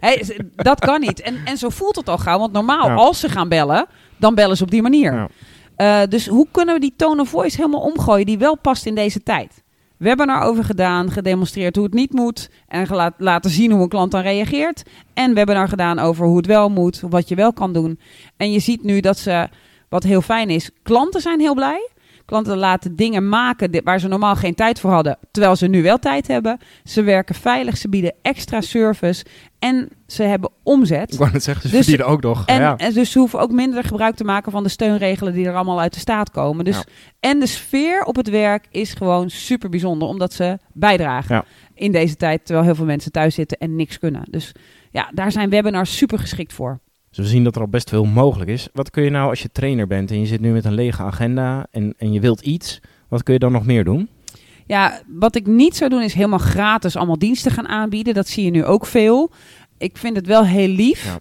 Hey, 0.00 0.36
dat 0.56 0.80
kan 0.80 1.00
niet. 1.00 1.20
En, 1.20 1.36
en 1.44 1.56
zo 1.56 1.68
voelt 1.68 1.96
het 1.96 2.08
al 2.08 2.18
gauw, 2.18 2.38
want 2.38 2.52
normaal 2.52 2.86
Ja. 2.88 2.94
als 2.94 3.20
ze 3.20 3.28
gaan 3.28 3.48
bellen, 3.48 3.86
dan 4.16 4.34
bellen 4.34 4.56
ze 4.56 4.62
op 4.62 4.70
die 4.70 4.82
manier. 4.82 5.12
Ja. 5.14 5.28
Eh, 5.76 6.08
dus 6.08 6.26
hoe 6.26 6.46
kunnen 6.50 6.74
we 6.74 6.80
die 6.80 6.94
tone 6.96 7.20
of 7.20 7.28
voice 7.28 7.56
helemaal 7.56 7.80
omgooien 7.80 8.26
die 8.26 8.38
wel 8.38 8.56
past 8.58 8.86
in 8.86 8.94
deze 8.94 9.22
tijd? 9.22 9.62
Webinar 9.98 10.42
over 10.42 10.64
gedaan, 10.64 11.10
gedemonstreerd 11.10 11.76
hoe 11.76 11.84
het 11.84 11.94
niet 11.94 12.12
moet 12.12 12.50
en 12.68 13.12
laten 13.18 13.50
zien 13.50 13.70
hoe 13.70 13.82
een 13.82 13.88
klant 13.88 14.10
dan 14.10 14.20
reageert. 14.20 14.82
En 15.14 15.34
webinar 15.34 15.68
gedaan 15.68 15.98
over 15.98 16.26
hoe 16.26 16.36
het 16.36 16.46
wel 16.46 16.68
moet, 16.70 17.00
wat 17.00 17.28
je 17.28 17.34
wel 17.34 17.52
kan 17.52 17.72
doen. 17.72 17.98
En 18.36 18.52
je 18.52 18.58
ziet 18.58 18.82
nu 18.82 19.00
dat 19.00 19.18
ze, 19.18 19.48
wat 19.88 20.02
heel 20.02 20.20
fijn 20.20 20.50
is, 20.50 20.70
klanten 20.82 21.20
zijn 21.20 21.40
heel 21.40 21.54
blij. 21.54 21.88
Klanten 22.28 22.56
laten 22.56 22.96
dingen 22.96 23.28
maken 23.28 23.80
waar 23.84 24.00
ze 24.00 24.08
normaal 24.08 24.36
geen 24.36 24.54
tijd 24.54 24.80
voor 24.80 24.90
hadden, 24.90 25.18
terwijl 25.30 25.56
ze 25.56 25.66
nu 25.66 25.82
wel 25.82 25.98
tijd 25.98 26.26
hebben. 26.26 26.58
Ze 26.84 27.02
werken 27.02 27.34
veilig, 27.34 27.76
ze 27.76 27.88
bieden 27.88 28.14
extra 28.22 28.60
service 28.60 29.24
en 29.58 29.88
ze 30.06 30.22
hebben 30.22 30.50
omzet. 30.62 31.12
Ik 31.12 31.18
wou 31.18 31.32
net 31.32 31.42
zeggen, 31.42 31.68
ze 31.68 31.76
Dus- 31.76 31.86
verdienen 31.86 32.12
ook 32.12 32.22
nog. 32.22 32.46
En, 32.46 32.60
ja. 32.60 32.76
en 32.76 32.92
dus 32.92 33.10
ze 33.10 33.18
hoeven 33.18 33.40
ook 33.40 33.52
minder 33.52 33.84
gebruik 33.84 34.14
te 34.14 34.24
maken 34.24 34.52
van 34.52 34.62
de 34.62 34.68
steunregelen 34.68 35.32
die 35.32 35.46
er 35.46 35.54
allemaal 35.54 35.80
uit 35.80 35.94
de 35.94 36.00
staat 36.00 36.30
komen. 36.30 36.64
Dus, 36.64 36.76
Ja. 36.76 36.84
En 37.20 37.40
de 37.40 37.46
sfeer 37.46 38.02
op 38.04 38.16
het 38.16 38.28
werk 38.28 38.66
is 38.70 38.94
gewoon 38.94 39.30
super 39.30 39.68
bijzonder, 39.68 40.08
omdat 40.08 40.32
ze 40.32 40.58
bijdragen 40.72 41.34
Ja. 41.34 41.44
in 41.74 41.92
deze 41.92 42.16
tijd, 42.16 42.44
terwijl 42.44 42.66
heel 42.66 42.74
veel 42.74 42.84
mensen 42.84 43.12
thuis 43.12 43.34
zitten 43.34 43.58
en 43.58 43.76
niks 43.76 43.98
kunnen. 43.98 44.22
Dus 44.30 44.52
ja, 44.90 45.10
daar 45.14 45.32
zijn 45.32 45.50
webinars 45.50 45.96
super 45.96 46.18
geschikt 46.18 46.52
voor. 46.52 46.80
Dus 47.10 47.18
we 47.18 47.26
zien 47.26 47.44
dat 47.44 47.54
er 47.54 47.60
al 47.60 47.68
best 47.68 47.88
veel 47.88 48.04
mogelijk 48.04 48.50
is. 48.50 48.68
Wat 48.72 48.90
kun 48.90 49.02
je 49.02 49.10
nou 49.10 49.28
als 49.28 49.42
je 49.42 49.50
trainer 49.52 49.86
bent 49.86 50.10
en 50.10 50.20
je 50.20 50.26
zit 50.26 50.40
nu 50.40 50.52
met 50.52 50.64
een 50.64 50.74
lege 50.74 51.02
agenda 51.02 51.66
en, 51.70 51.94
en 51.98 52.12
je 52.12 52.20
wilt 52.20 52.40
iets, 52.40 52.80
wat 53.08 53.22
kun 53.22 53.32
je 53.32 53.40
dan 53.40 53.52
nog 53.52 53.66
meer 53.66 53.84
doen? 53.84 54.08
Ja, 54.66 55.00
wat 55.06 55.34
ik 55.36 55.46
niet 55.46 55.76
zou 55.76 55.90
doen 55.90 56.02
is 56.02 56.14
helemaal 56.14 56.38
gratis 56.38 56.96
allemaal 56.96 57.18
diensten 57.18 57.50
gaan 57.50 57.68
aanbieden. 57.68 58.14
Dat 58.14 58.28
zie 58.28 58.44
je 58.44 58.50
nu 58.50 58.64
ook 58.64 58.86
veel. 58.86 59.30
Ik 59.78 59.96
vind 59.96 60.16
het 60.16 60.26
wel 60.26 60.44
heel 60.44 60.68
lief. 60.68 61.18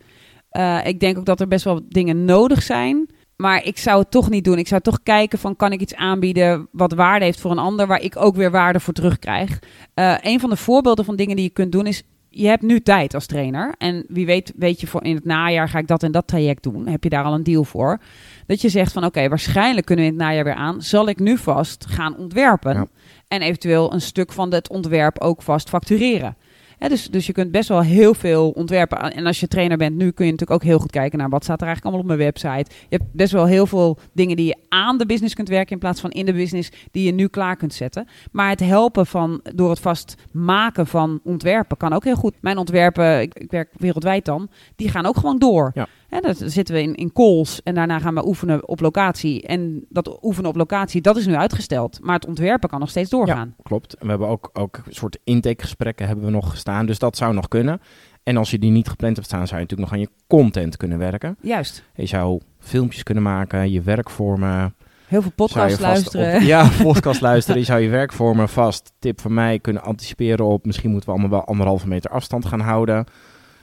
Eh, 0.50 0.86
ik 0.86 1.00
denk 1.00 1.18
ook 1.18 1.26
dat 1.26 1.40
er 1.40 1.48
best 1.48 1.64
wel 1.64 1.82
dingen 1.90 2.26
nodig 2.26 2.64
zijn. 2.64 3.10
Maar 3.36 3.66
ik 3.66 3.78
zou 3.78 4.00
het 4.00 4.12
toch 4.12 4.30
niet 4.30 4.44
doen. 4.44 4.58
Ik 4.58 4.68
zou 4.68 4.82
toch 4.82 5.04
kijken 5.04 5.40
van 5.40 5.56
kan 5.56 5.72
ik 5.72 5.82
iets 5.82 5.96
aanbieden 5.96 6.68
wat 6.72 6.94
waarde 6.94 7.26
heeft 7.26 7.42
voor 7.42 7.52
een 7.52 7.58
ander, 7.58 7.88
waar 7.88 8.02
ik 8.02 8.16
ook 8.18 8.36
weer 8.36 8.52
waarde 8.52 8.80
voor 8.80 8.94
terugkrijg. 8.94 9.60
Eh 9.94 10.16
een 10.22 10.40
van 10.40 10.50
de 10.50 10.56
voorbeelden 10.56 11.06
van 11.06 11.16
dingen 11.16 11.36
die 11.36 11.46
je 11.46 11.52
kunt 11.52 11.72
doen 11.72 11.88
is, 11.88 12.04
je 12.30 12.48
hebt 12.48 12.62
nu 12.62 12.82
tijd 12.82 13.14
als 13.14 13.26
trainer. 13.26 13.76
En 13.78 14.06
wie 14.08 14.26
weet, 14.26 14.54
weet 14.56 14.82
je, 14.82 14.88
voor 14.88 15.04
in 15.04 15.16
het 15.16 15.26
najaar 15.26 15.70
ga 15.70 15.80
ik 15.80 15.88
dat 15.88 16.04
en 16.04 16.12
dat 16.12 16.28
traject 16.28 16.64
doen. 16.64 16.88
Heb 16.88 17.04
je 17.04 17.10
daar 17.10 17.24
al 17.24 17.34
een 17.34 17.44
deal 17.44 17.64
voor? 17.64 18.00
Dat 18.46 18.62
je 18.62 18.70
zegt 18.70 18.92
van 18.92 19.06
oké, 19.06 19.30
waarschijnlijk 19.30 19.86
kunnen 19.86 20.06
we 20.06 20.12
in 20.12 20.18
het 20.18 20.28
najaar 20.28 20.44
weer 20.44 20.54
aan. 20.54 20.82
Zal 20.82 21.08
ik 21.08 21.20
nu 21.20 21.38
vast 21.38 21.86
gaan 21.90 22.18
ontwerpen? 22.18 22.74
Ja. 22.74 22.88
En 23.28 23.42
eventueel 23.42 23.94
een 23.94 24.02
stuk 24.02 24.32
van 24.32 24.54
het 24.54 24.70
ontwerp 24.70 25.20
ook 25.20 25.42
vast 25.42 25.70
factureren. 25.70 26.36
Dus, 26.78 27.08
dus 27.08 27.26
je 27.26 27.34
kunt 27.34 27.52
best 27.52 27.70
wel 27.70 27.82
heel 27.82 28.14
veel 28.14 28.50
ontwerpen. 28.50 29.14
En 29.14 29.26
als 29.26 29.40
je 29.40 29.48
trainer 29.48 29.78
bent 29.78 29.96
nu, 29.96 30.12
kun 30.12 30.26
je 30.26 30.32
natuurlijk 30.32 30.62
ook 30.62 30.70
heel 30.70 30.80
goed 30.80 30.92
kijken 30.92 31.20
naar 31.20 31.30
wat 31.30 31.44
staat 31.44 31.62
er 31.62 31.68
eigenlijk 31.68 31.96
allemaal 31.96 32.14
op 32.14 32.18
mijn 32.18 32.32
website. 32.32 32.76
Je 32.90 32.98
hebt 32.98 33.14
best 33.14 33.32
wel 33.32 33.46
heel 33.46 33.66
veel 33.66 33.98
dingen 34.14 34.36
die 34.36 34.46
je 34.46 34.58
aan 34.70 34.98
de 34.98 35.06
business 35.06 35.34
kunt 35.34 35.50
werken 35.50 35.72
in 35.72 35.80
plaats 35.80 36.02
van 36.02 36.10
in 36.10 36.26
de 36.26 36.34
business 36.34 36.72
die 36.92 37.06
je 37.06 37.12
nu 37.12 37.28
klaar 37.28 37.56
kunt 37.56 37.74
zetten. 37.74 38.08
Maar 38.32 38.50
het 38.50 38.60
helpen 38.60 39.06
van 39.06 39.42
door 39.56 39.70
het 39.70 39.80
vast 39.80 40.16
maken 40.32 40.88
van 40.88 41.20
ontwerpen 41.24 41.78
kan 41.78 41.94
ook 41.94 42.04
heel 42.04 42.16
goed. 42.16 42.34
Mijn 42.42 42.58
ontwerpen, 42.58 43.22
ik, 43.22 43.34
ik 43.34 43.52
werk 43.52 43.70
wereldwijd 43.78 44.26
dan, 44.26 44.50
die 44.76 44.90
gaan 44.90 45.06
ook 45.06 45.18
gewoon 45.18 45.40
door. 45.40 45.72
Ja. 45.74 45.88
Hè, 46.08 46.20
dan 46.20 46.36
zitten 46.36 46.76
we 46.76 46.82
in, 46.82 46.96
in 46.96 47.14
calls 47.14 47.64
en 47.64 47.76
daarna 47.76 48.00
gaan 48.00 48.14
we 48.14 48.28
oefenen 48.28 48.68
op 48.68 48.80
locatie. 48.80 49.42
En 49.42 49.86
dat 49.90 50.24
oefenen 50.24 50.50
op 50.50 50.56
locatie, 50.56 51.02
dat 51.02 51.18
is 51.18 51.26
nu 51.26 51.36
uitgesteld. 51.36 52.00
Maar 52.02 52.16
het 52.16 52.28
ontwerpen 52.28 52.70
kan 52.70 52.80
nog 52.80 52.90
steeds 52.90 53.10
doorgaan. 53.10 53.56
Klopt. 53.64 53.94
En 53.94 54.04
we 54.04 54.10
hebben 54.10 54.28
ook, 54.28 54.50
ook 54.54 54.82
een 54.86 54.94
soort 54.94 55.18
intakegesprekken 55.24 56.08
hebben 56.08 56.26
we 56.26 56.32
nog 56.32 56.50
gestaan. 56.50 56.86
Dus 56.86 57.00
dat 57.00 57.18
zou 57.18 57.34
nog 57.34 57.48
kunnen. 57.48 57.82
En 58.24 58.38
als 58.38 58.52
je 58.52 58.60
die 58.60 58.72
niet 58.72 58.90
gepland 58.90 59.16
hebt 59.16 59.28
staan, 59.28 59.48
zou 59.48 59.60
je 59.60 59.66
natuurlijk 59.66 59.90
nog 59.90 60.00
aan 60.00 60.06
je 60.06 60.24
content 60.28 60.78
kunnen 60.78 60.98
werken. 60.98 61.38
Juist. 61.42 61.84
Je 61.96 62.06
zou 62.06 62.42
filmpjes 62.60 63.04
kunnen 63.04 63.24
maken, 63.24 63.72
je 63.72 63.82
werkvormen. 63.82 64.76
Heel 65.08 65.22
veel 65.22 65.32
podcasts 65.36 65.80
luisteren. 65.80 66.36
Op, 66.36 66.42
ja, 66.42 66.70
podcast 66.84 67.22
luisteren. 67.22 67.60
Je 67.60 67.66
zou 67.66 67.82
je 67.82 67.90
werkvormen 67.90 68.50
vast, 68.50 68.94
tip 69.00 69.22
van 69.22 69.34
mij, 69.34 69.60
kunnen 69.60 69.84
anticiperen 69.84 70.46
op. 70.46 70.66
Misschien 70.66 70.92
moeten 70.92 71.10
we 71.10 71.16
allemaal 71.16 71.38
wel 71.38 71.48
anderhalve 71.48 71.88
meter 71.88 72.12
afstand 72.12 72.46
gaan 72.46 72.60
houden. 72.60 73.06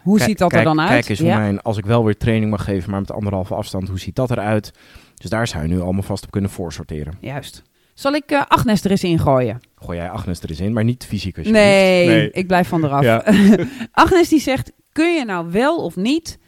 Hoe 0.05 0.17
Kijk- 0.17 0.29
ziet 0.29 0.39
dat 0.39 0.49
kijk- 0.51 0.61
er 0.63 0.69
dan 0.69 0.81
uit? 0.81 0.91
Kijk 0.91 1.09
eens 1.09 1.19
hoe 1.19 1.29
ja. 1.29 1.39
mijn, 1.39 1.63
als 1.63 1.77
ik 1.77 1.87
wel 1.87 2.05
weer 2.05 2.17
training 2.17 2.51
mag 2.51 2.65
geven, 2.65 2.91
maar 2.91 3.01
met 3.01 3.13
anderhalve 3.13 3.55
afstand, 3.55 3.89
hoe 3.89 3.99
ziet 3.99 4.17
dat 4.17 4.31
eruit? 4.31 4.71
Dus 5.15 5.31
daar 5.31 5.47
zou 5.49 5.63
je 5.63 5.69
nu 5.69 5.81
allemaal 5.81 6.03
vast 6.03 6.25
op 6.25 6.31
kunnen 6.31 6.51
voorsorteren. 6.51 7.15
Juist. 7.21 7.63
Zal 7.95 8.13
ik 8.15 8.31
eh, 8.31 8.43
Agnes 8.49 8.85
er 8.85 8.91
eens 8.91 9.05
ingooien? 9.05 9.61
Gooi 9.77 9.99
jij 9.99 10.11
Agnes 10.11 10.41
er 10.41 10.49
eens 10.51 10.61
in, 10.61 10.73
maar 10.73 10.85
niet 10.85 11.05
fysiek 11.07 11.37
alsjeblieft. 11.39 11.67
Nee, 11.67 12.31
ik 12.31 12.47
blijf 12.47 12.69
van 12.69 12.85
eraf. 12.85 13.03
Ja. 13.03 13.25
Agnes 13.93 14.29
die 14.29 14.41
zegt, 14.41 14.73
kun 14.93 15.15
je 15.15 15.25
nou 15.25 15.51
wel 15.51 15.77
of 15.85 15.97
niet 15.97 16.39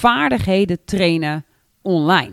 vaardigheden 0.00 0.78
trainen 0.84 1.44
online? 1.82 2.32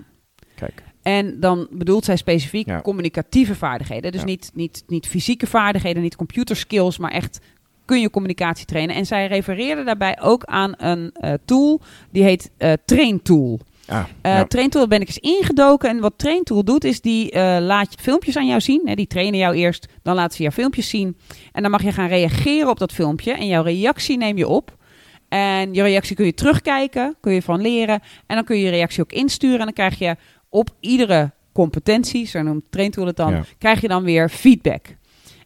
Kijk, 0.56 0.84
En 1.02 1.40
dan 1.40 1.68
bedoelt 1.72 2.06
zij 2.06 2.16
specifiek 2.16 2.68
Ja. 2.68 2.82
communicatieve 2.82 3.56
vaardigheden. 3.56 4.12
Dus 4.12 4.20
Ja. 4.22 4.26
niet, 4.28 4.52
niet, 4.54 4.84
niet 4.88 5.08
fysieke 5.08 5.48
vaardigheden, 5.48 6.02
niet 6.02 6.16
computerskills, 6.16 6.98
maar 6.98 7.12
echt 7.12 7.40
kun 7.86 8.02
je 8.02 8.10
communicatie 8.10 8.66
trainen. 8.66 8.96
En 8.96 9.06
zij 9.06 9.28
refereerde 9.28 9.84
daarbij 9.84 10.18
ook 10.22 10.44
aan 10.44 10.74
een 10.78 11.12
eh, 11.14 11.34
tool, 11.46 11.82
die 12.12 12.24
heet 12.24 12.52
eh 12.58 12.74
TrainTool. 12.86 13.60
ah, 13.88 14.04
Eh 14.22 14.32
ja. 14.32 14.46
Traintool 14.46 14.88
ben 14.88 15.02
ik 15.02 15.08
eens 15.08 15.18
ingedoken. 15.18 15.90
En 15.90 16.00
wat 16.00 16.14
Traintool 16.18 16.64
doet, 16.64 16.84
is 16.84 17.02
die 17.02 17.32
eh, 17.32 17.58
laat 17.62 17.94
je 17.94 18.00
filmpjes 18.02 18.38
aan 18.38 18.48
jou 18.48 18.62
zien. 18.62 18.82
Hè, 18.86 18.96
die 18.96 19.08
trainen 19.08 19.40
jou 19.40 19.56
eerst, 19.56 19.88
dan 20.04 20.16
laat 20.16 20.34
ze 20.34 20.42
jou 20.42 20.54
filmpjes 20.54 20.90
zien. 20.90 21.18
En 21.52 21.62
dan 21.62 21.72
mag 21.72 21.84
je 21.84 21.92
gaan 21.92 22.08
reageren 22.08 22.70
op 22.70 22.80
dat 22.80 22.92
filmpje. 22.92 23.32
En 23.34 23.48
jouw 23.48 23.64
reactie 23.64 24.18
neem 24.18 24.38
je 24.38 24.48
op. 24.48 24.78
En 25.30 25.74
je 25.74 25.82
reactie 25.82 26.16
kun 26.16 26.26
je 26.26 26.34
terugkijken, 26.34 27.16
kun 27.22 27.34
je 27.34 27.42
van 27.42 27.62
leren. 27.62 28.00
En 28.28 28.36
dan 28.36 28.44
kun 28.46 28.58
je 28.58 28.64
je 28.64 28.70
reactie 28.70 29.04
ook 29.04 29.12
insturen. 29.12 29.60
En 29.60 29.66
dan 29.66 29.74
krijg 29.74 30.00
je 30.00 30.16
op 30.50 30.70
iedere 30.80 31.32
competentie, 31.54 32.26
zo 32.28 32.42
noemt 32.42 32.64
Traintool 32.70 33.06
het 33.06 33.16
dan, 33.16 33.32
Ja. 33.32 33.44
krijg 33.58 33.82
je 33.82 33.88
dan 33.88 34.04
weer 34.04 34.30
feedback. 34.30 34.86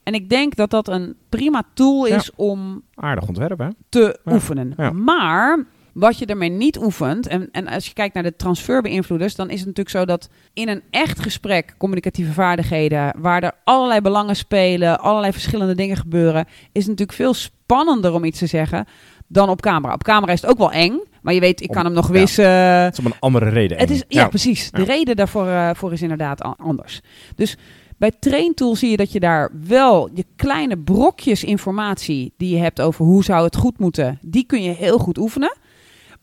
En 0.08 0.14
ik 0.14 0.30
denk 0.30 0.56
dat 0.56 0.70
dat 0.70 0.88
een 0.88 1.16
prima 1.30 1.64
tool 1.74 2.06
is 2.06 2.32
om 2.36 2.82
aardig 2.96 3.28
ontwerp, 3.28 3.60
hè? 3.60 3.68
te 3.90 4.20
Ja, 4.26 4.34
oefenen. 4.34 4.74
ja. 4.78 4.92
Maar 4.92 5.66
wat 5.94 6.18
je 6.18 6.26
ermee 6.26 6.50
niet 6.50 6.78
oefent, 6.80 7.28
en, 7.28 7.50
en 7.52 7.68
als 7.68 7.86
je 7.88 7.94
kijkt 7.94 8.14
naar 8.14 8.24
de 8.24 8.36
transferbeïnvloeders, 8.36 9.36
dan 9.36 9.50
is 9.50 9.58
het 9.58 9.68
natuurlijk 9.68 9.96
zo 9.96 10.06
dat 10.06 10.30
in 10.54 10.70
een 10.70 10.82
echt 10.90 11.20
gesprek, 11.20 11.76
communicatieve 11.78 12.32
vaardigheden, 12.32 13.14
waar 13.18 13.44
er 13.44 13.52
allerlei 13.64 14.02
belangen 14.02 14.36
spelen, 14.36 15.00
allerlei 15.00 15.32
verschillende 15.32 15.76
dingen 15.76 15.98
gebeuren, 15.98 16.46
is 16.72 16.82
het 16.82 16.88
natuurlijk 16.88 17.18
veel 17.18 17.34
spannender 17.34 18.14
om 18.14 18.24
iets 18.24 18.40
te 18.40 18.48
zeggen 18.48 18.86
dan 19.28 19.50
op 19.50 19.62
camera. 19.62 19.94
Op 19.94 20.04
camera 20.04 20.32
is 20.32 20.42
het 20.42 20.50
ook 20.50 20.58
wel 20.58 20.72
eng, 20.72 21.00
maar 21.22 21.34
je 21.34 21.40
weet, 21.40 21.62
ik 21.62 21.70
Om- 21.70 21.76
kan 21.76 21.86
hem 21.86 21.94
nog 21.94 22.08
ja. 22.08 22.14
wissen. 22.14 22.52
Het 22.52 22.94
is 22.94 23.00
om 23.00 23.06
een 23.06 23.20
andere 23.20 23.50
reden. 23.50 23.78
Het 23.78 23.90
is, 23.90 24.04
ja, 24.08 24.28
precies. 24.28 24.72
De 24.72 24.84
reden 24.84 25.16
daarvoor 25.16 25.48
eh, 25.48 25.70
voor 25.74 25.94
is 25.94 26.02
inderdaad 26.02 26.42
anders. 26.58 27.02
Dus 27.36 27.58
bij 27.98 28.12
Traintool 28.20 28.76
zie 28.76 28.90
je 28.90 28.98
dat 28.98 29.12
je 29.12 29.20
daar 29.20 29.52
wel 29.68 30.10
je 30.14 30.26
kleine 30.36 30.78
brokjes 30.78 31.44
informatie 31.44 32.34
die 32.38 32.50
je 32.56 32.62
hebt 32.62 32.82
over 32.82 33.06
hoe 33.06 33.24
zou 33.24 33.44
het 33.44 33.56
goed 33.56 33.80
moeten, 33.80 34.20
die 34.22 34.46
kun 34.46 34.64
je 34.64 34.72
heel 34.72 34.98
goed 34.98 35.18
oefenen. 35.18 35.58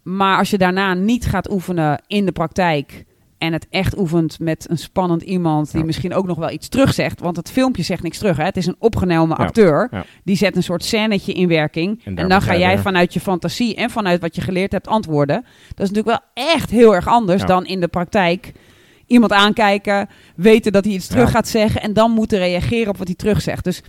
Maar 0.02 0.38
als 0.38 0.50
je 0.50 0.58
daarna 0.58 0.94
niet 0.94 1.26
gaat 1.26 1.50
oefenen 1.50 2.02
in 2.06 2.24
de 2.26 2.32
praktijk 2.32 3.04
en 3.38 3.52
het 3.52 3.66
echt 3.70 3.98
oefent 3.98 4.38
met 4.38 4.70
een 4.70 4.78
spannend 4.78 5.22
iemand 5.22 5.70
die 5.70 5.80
Ja. 5.80 5.86
misschien 5.86 6.14
ook 6.14 6.26
nog 6.26 6.38
wel 6.38 6.50
iets 6.50 6.68
terugzegt, 6.68 7.20
want 7.20 7.36
het 7.36 7.50
filmpje 7.50 7.82
zegt 7.82 8.02
niks 8.02 8.18
terug. 8.18 8.36
Hè? 8.36 8.44
Het 8.44 8.56
is 8.56 8.66
een 8.66 8.76
opgenomen 8.78 9.36
acteur. 9.36 9.88
ja. 9.90 10.04
Die 10.24 10.36
zet 10.36 10.56
een 10.56 10.62
soort 10.62 10.84
scènetje 10.84 11.32
in 11.32 11.48
werking. 11.48 12.00
En 12.04 12.28
dan 12.28 12.42
ga 12.42 12.56
jij 12.56 12.78
vanuit 12.78 13.12
je 13.14 13.20
fantasie 13.20 13.74
en 13.74 13.90
vanuit 13.90 14.20
wat 14.20 14.34
je 14.34 14.40
geleerd 14.40 14.72
hebt 14.72 14.86
antwoorden. 14.88 15.44
Dat 15.74 15.86
is 15.86 15.90
natuurlijk 15.90 16.06
wel 16.34 16.46
echt 16.54 16.70
heel 16.70 16.94
erg 16.94 17.06
anders 17.08 17.44
dan 17.44 17.66
in 17.66 17.80
de 17.80 17.88
praktijk. 17.88 18.52
Iemand 19.06 19.32
aankijken, 19.32 20.08
weten 20.36 20.72
dat 20.72 20.84
hij 20.84 20.94
iets 20.94 21.06
terug 21.06 21.24
Ja. 21.24 21.30
gaat 21.30 21.48
zeggen 21.48 21.80
en 21.80 21.92
dan 21.92 22.10
moeten 22.10 22.38
reageren 22.38 22.88
op 22.88 22.96
wat 22.96 23.06
hij 23.06 23.16
terug 23.16 23.42
zegt. 23.42 23.64
Dus 23.64 23.82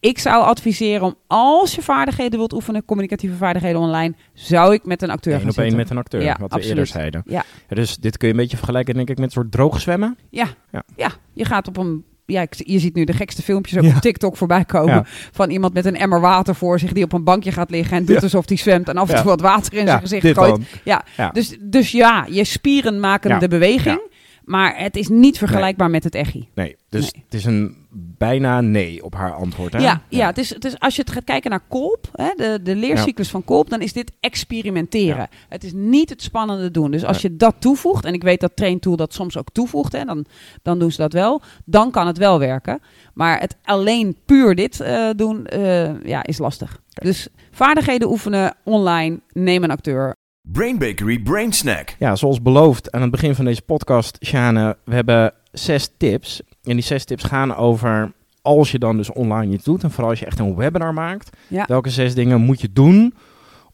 ik 0.00 0.18
zou 0.18 0.44
adviseren 0.44 1.02
om 1.02 1.14
als 1.26 1.74
je 1.74 1.82
vaardigheden 1.82 2.38
wilt 2.38 2.52
oefenen, 2.52 2.84
communicatieve 2.84 3.36
vaardigheden 3.36 3.80
online, 3.80 4.14
zou 4.34 4.74
ik 4.74 4.84
met 4.84 5.02
een 5.02 5.10
acteur 5.10 5.32
Eén 5.34 5.40
gaan 5.40 5.48
op 5.50 5.56
één 5.58 5.76
met 5.76 5.90
een 5.90 5.98
acteur, 5.98 6.22
Ja, 6.22 6.28
wat 6.28 6.38
we 6.38 6.44
absoluut. 6.44 6.68
eerder 6.68 6.86
zeiden. 6.86 7.22
Ja. 7.26 7.44
dus 7.68 7.96
dit 7.96 8.16
kun 8.16 8.28
je 8.28 8.34
een 8.34 8.40
beetje 8.40 8.56
vergelijken, 8.56 8.94
denk 8.94 9.08
ik, 9.10 9.16
met 9.16 9.24
een 9.26 9.32
soort 9.32 9.52
droog 9.52 9.80
zwemmen. 9.80 10.16
Ja. 10.30 10.46
Ja. 10.72 10.82
Ja. 10.96 11.10
je 11.34 11.44
gaat 11.44 11.68
op 11.68 11.76
een. 11.76 12.04
Ja, 12.26 12.46
je 12.56 12.78
ziet 12.78 12.94
nu 12.94 13.04
de 13.04 13.12
gekste 13.12 13.42
filmpjes 13.42 13.78
ook 13.78 13.94
op 13.94 14.00
TikTok 14.00 14.36
voorbij 14.36 14.64
komen. 14.64 15.04
Van 15.32 15.50
iemand 15.50 15.74
met 15.74 15.84
een 15.84 15.96
emmer 15.96 16.20
water 16.20 16.54
voor 16.54 16.78
zich 16.78 16.92
die 16.92 17.04
op 17.04 17.12
een 17.12 17.24
bankje 17.24 17.52
gaat 17.52 17.70
liggen 17.70 17.96
en 17.96 18.04
doet 18.04 18.22
alsof 18.22 18.48
hij 18.48 18.56
zwemt 18.56 18.88
en 18.88 18.96
af 18.96 19.08
en 19.10 19.16
toe 19.16 19.24
wat 19.24 19.40
water 19.40 19.72
in 19.74 19.86
zijn 19.86 20.00
gezicht 20.00 20.26
gooit. 20.38 20.60
Ja, 20.84 21.04
Ja. 21.16 21.28
Dus, 21.30 21.56
dus 21.60 21.90
ja, 21.90 22.26
je 22.30 22.44
spieren 22.44 23.00
maken 23.00 23.38
de 23.40 23.48
beweging. 23.48 24.00
Maar 24.44 24.78
het 24.78 24.96
is 24.96 25.08
niet 25.08 25.38
vergelijkbaar 25.38 25.90
met 25.90 26.04
het 26.04 26.14
echi. 26.14 26.48
Nee, 26.54 26.76
dus 26.88 27.12
Nee. 27.12 27.22
het 27.24 27.34
is 27.34 27.44
een 27.44 27.76
bijna 27.94 28.60
nee 28.60 29.04
op 29.04 29.14
haar 29.14 29.34
antwoord. 29.34 29.72
Hè? 29.72 29.78
Ja, 29.78 30.02
ja. 30.08 30.26
het 30.26 30.38
is, 30.38 30.54
het 30.54 30.64
is, 30.64 30.78
als 30.78 30.96
je 30.96 31.02
het 31.02 31.10
gaat 31.10 31.24
kijken 31.24 31.50
naar 31.50 31.64
Kolp, 31.68 32.08
hè, 32.12 32.30
de, 32.36 32.60
de 32.62 32.76
leercyclus 32.76 33.30
van 33.30 33.44
Kolp, 33.44 33.70
dan 33.70 33.80
is 33.80 33.92
dit 33.92 34.12
experimenteren. 34.20 35.16
Ja. 35.16 35.28
Het 35.48 35.64
is 35.64 35.72
niet 35.74 36.10
het 36.10 36.22
spannende 36.22 36.70
doen. 36.70 36.90
Dus 36.90 37.04
als 37.04 37.22
je 37.22 37.36
dat 37.36 37.54
toevoegt, 37.58 38.04
en 38.04 38.14
ik 38.14 38.22
weet 38.22 38.40
dat 38.40 38.56
Traintool 38.56 38.96
dat 38.96 39.14
soms 39.14 39.36
ook 39.36 39.48
toevoegt, 39.52 39.92
hè, 39.92 40.04
dan, 40.04 40.24
dan 40.62 40.78
doen 40.78 40.90
ze 40.90 41.00
dat 41.00 41.12
wel, 41.12 41.42
dan 41.64 41.90
kan 41.90 42.06
het 42.06 42.18
wel 42.18 42.38
werken. 42.38 42.80
Maar 43.14 43.40
het 43.40 43.56
alleen 43.62 44.16
puur 44.26 44.54
dit 44.54 44.80
eh, 44.80 45.08
doen, 45.16 45.46
eh, 45.46 46.02
ja, 46.04 46.22
is 46.24 46.38
lastig. 46.38 46.80
Dus 46.88 47.28
vaardigheden 47.50 48.08
oefenen 48.10 48.54
online, 48.64 49.20
neem 49.32 49.64
een 49.64 49.70
acteur. 49.70 50.16
Brain 50.42 50.78
Bakery 50.78 51.18
Brain 51.18 51.52
Snack. 51.52 51.94
Ja, 51.98 52.16
zoals 52.16 52.42
beloofd 52.42 52.92
aan 52.92 53.02
het 53.02 53.10
begin 53.10 53.34
van 53.34 53.44
deze 53.44 53.62
podcast, 53.62 54.18
Sjane, 54.24 54.76
we 54.84 54.94
hebben 54.94 55.32
zes 55.52 55.90
tips. 55.96 56.42
En 56.62 56.72
die 56.76 56.84
zes 56.84 57.04
tips 57.04 57.24
gaan 57.24 57.54
over 57.56 58.12
als 58.42 58.70
je 58.72 58.78
dan 58.78 58.96
dus 58.96 59.12
online 59.12 59.52
iets 59.52 59.64
doet 59.64 59.82
en 59.82 59.90
vooral 59.90 60.10
als 60.10 60.18
je 60.18 60.26
echt 60.26 60.38
een 60.38 60.56
webinar 60.56 60.94
maakt, 60.94 61.36
Ja. 61.48 61.64
welke 61.68 61.90
zes 61.90 62.14
dingen 62.14 62.40
moet 62.40 62.60
je 62.60 62.72
doen 62.72 63.14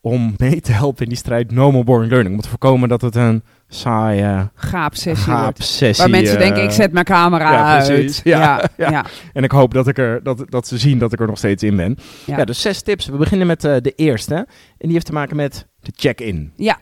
om 0.01 0.35
mee 0.37 0.61
te 0.61 0.73
helpen 0.73 1.03
in 1.03 1.09
die 1.09 1.19
strijd 1.19 1.51
No 1.51 1.71
More 1.73 1.85
Boring 1.85 2.11
Learning? 2.11 2.35
Om 2.35 2.41
te 2.41 2.49
voorkomen 2.49 2.89
dat 2.89 3.01
het 3.01 3.15
een 3.15 3.43
saaie 3.69 4.51
Gaap-sessie 4.55 5.33
wordt. 5.33 5.41
gaap-sessie... 5.43 6.05
Waar 6.05 6.11
mensen 6.11 6.37
eh, 6.37 6.43
denken, 6.43 6.63
ik 6.63 6.71
zet 6.71 6.93
mijn 6.93 7.05
camera 7.05 7.53
ja, 7.53 7.79
uit. 7.79 8.21
Ja, 8.25 8.39
ja, 8.39 8.69
ja. 8.77 8.91
ja. 8.91 9.05
En 9.33 9.45
ik 9.45 9.51
hoop 9.51 9.75
dat, 9.75 9.89
ik 9.89 9.99
er, 9.99 10.23
dat, 10.23 10.45
dat 10.49 10.67
ze 10.69 10.79
zien 10.79 10.99
dat 10.99 11.13
ik 11.13 11.21
er 11.21 11.27
nog 11.27 11.39
steeds 11.39 11.63
in 11.63 11.77
ben. 11.77 11.97
Ja. 12.25 12.45
Dus 12.45 12.61
zes 12.61 12.83
tips. 12.83 13.07
We 13.07 13.17
beginnen 13.17 13.47
met 13.47 13.65
eh, 13.65 13.77
de 13.81 13.93
eerste. 13.97 14.35
En 14.35 14.47
die 14.79 14.93
heeft 14.93 15.07
te 15.07 15.13
maken 15.13 15.37
met 15.37 15.67
de 15.81 15.93
check-in. 15.97 16.53
Ja. 16.57 16.79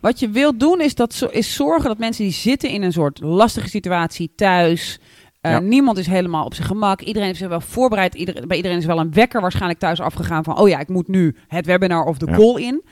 Wat 0.00 0.18
je 0.18 0.28
wilt 0.28 0.60
doen 0.60 0.80
is, 0.80 0.94
dat, 0.94 1.28
is 1.30 1.54
zorgen 1.54 1.88
dat 1.88 1.98
mensen 1.98 2.24
die 2.24 2.32
zitten 2.32 2.70
in 2.70 2.82
een 2.82 2.92
soort 2.92 3.20
lastige 3.20 3.68
situatie 3.68 4.32
thuis. 4.36 5.00
Eh, 5.48 5.54
Ja. 5.54 5.58
Niemand 5.60 5.98
is 5.98 6.06
helemaal 6.06 6.44
op 6.44 6.54
zijn 6.54 6.66
gemak. 6.66 7.00
Iedereen 7.00 7.26
heeft 7.26 7.38
zich 7.38 7.48
wel 7.48 7.60
voorbereid. 7.60 8.14
Ieder, 8.14 8.46
bij 8.46 8.56
iedereen 8.56 8.78
is 8.78 8.84
wel 8.86 9.00
een 9.00 9.12
wekker 9.12 9.40
waarschijnlijk 9.40 9.80
thuis 9.80 10.00
afgegaan 10.00 10.44
van... 10.44 10.58
oh 10.58 10.68
ja, 10.68 10.78
ik 10.78 10.88
moet 10.88 11.08
nu 11.08 11.34
het 11.48 11.66
webinar 11.66 12.04
of 12.04 12.18
de 12.18 12.26
Ja. 12.26 12.36
call 12.36 12.62
in. 12.62 12.82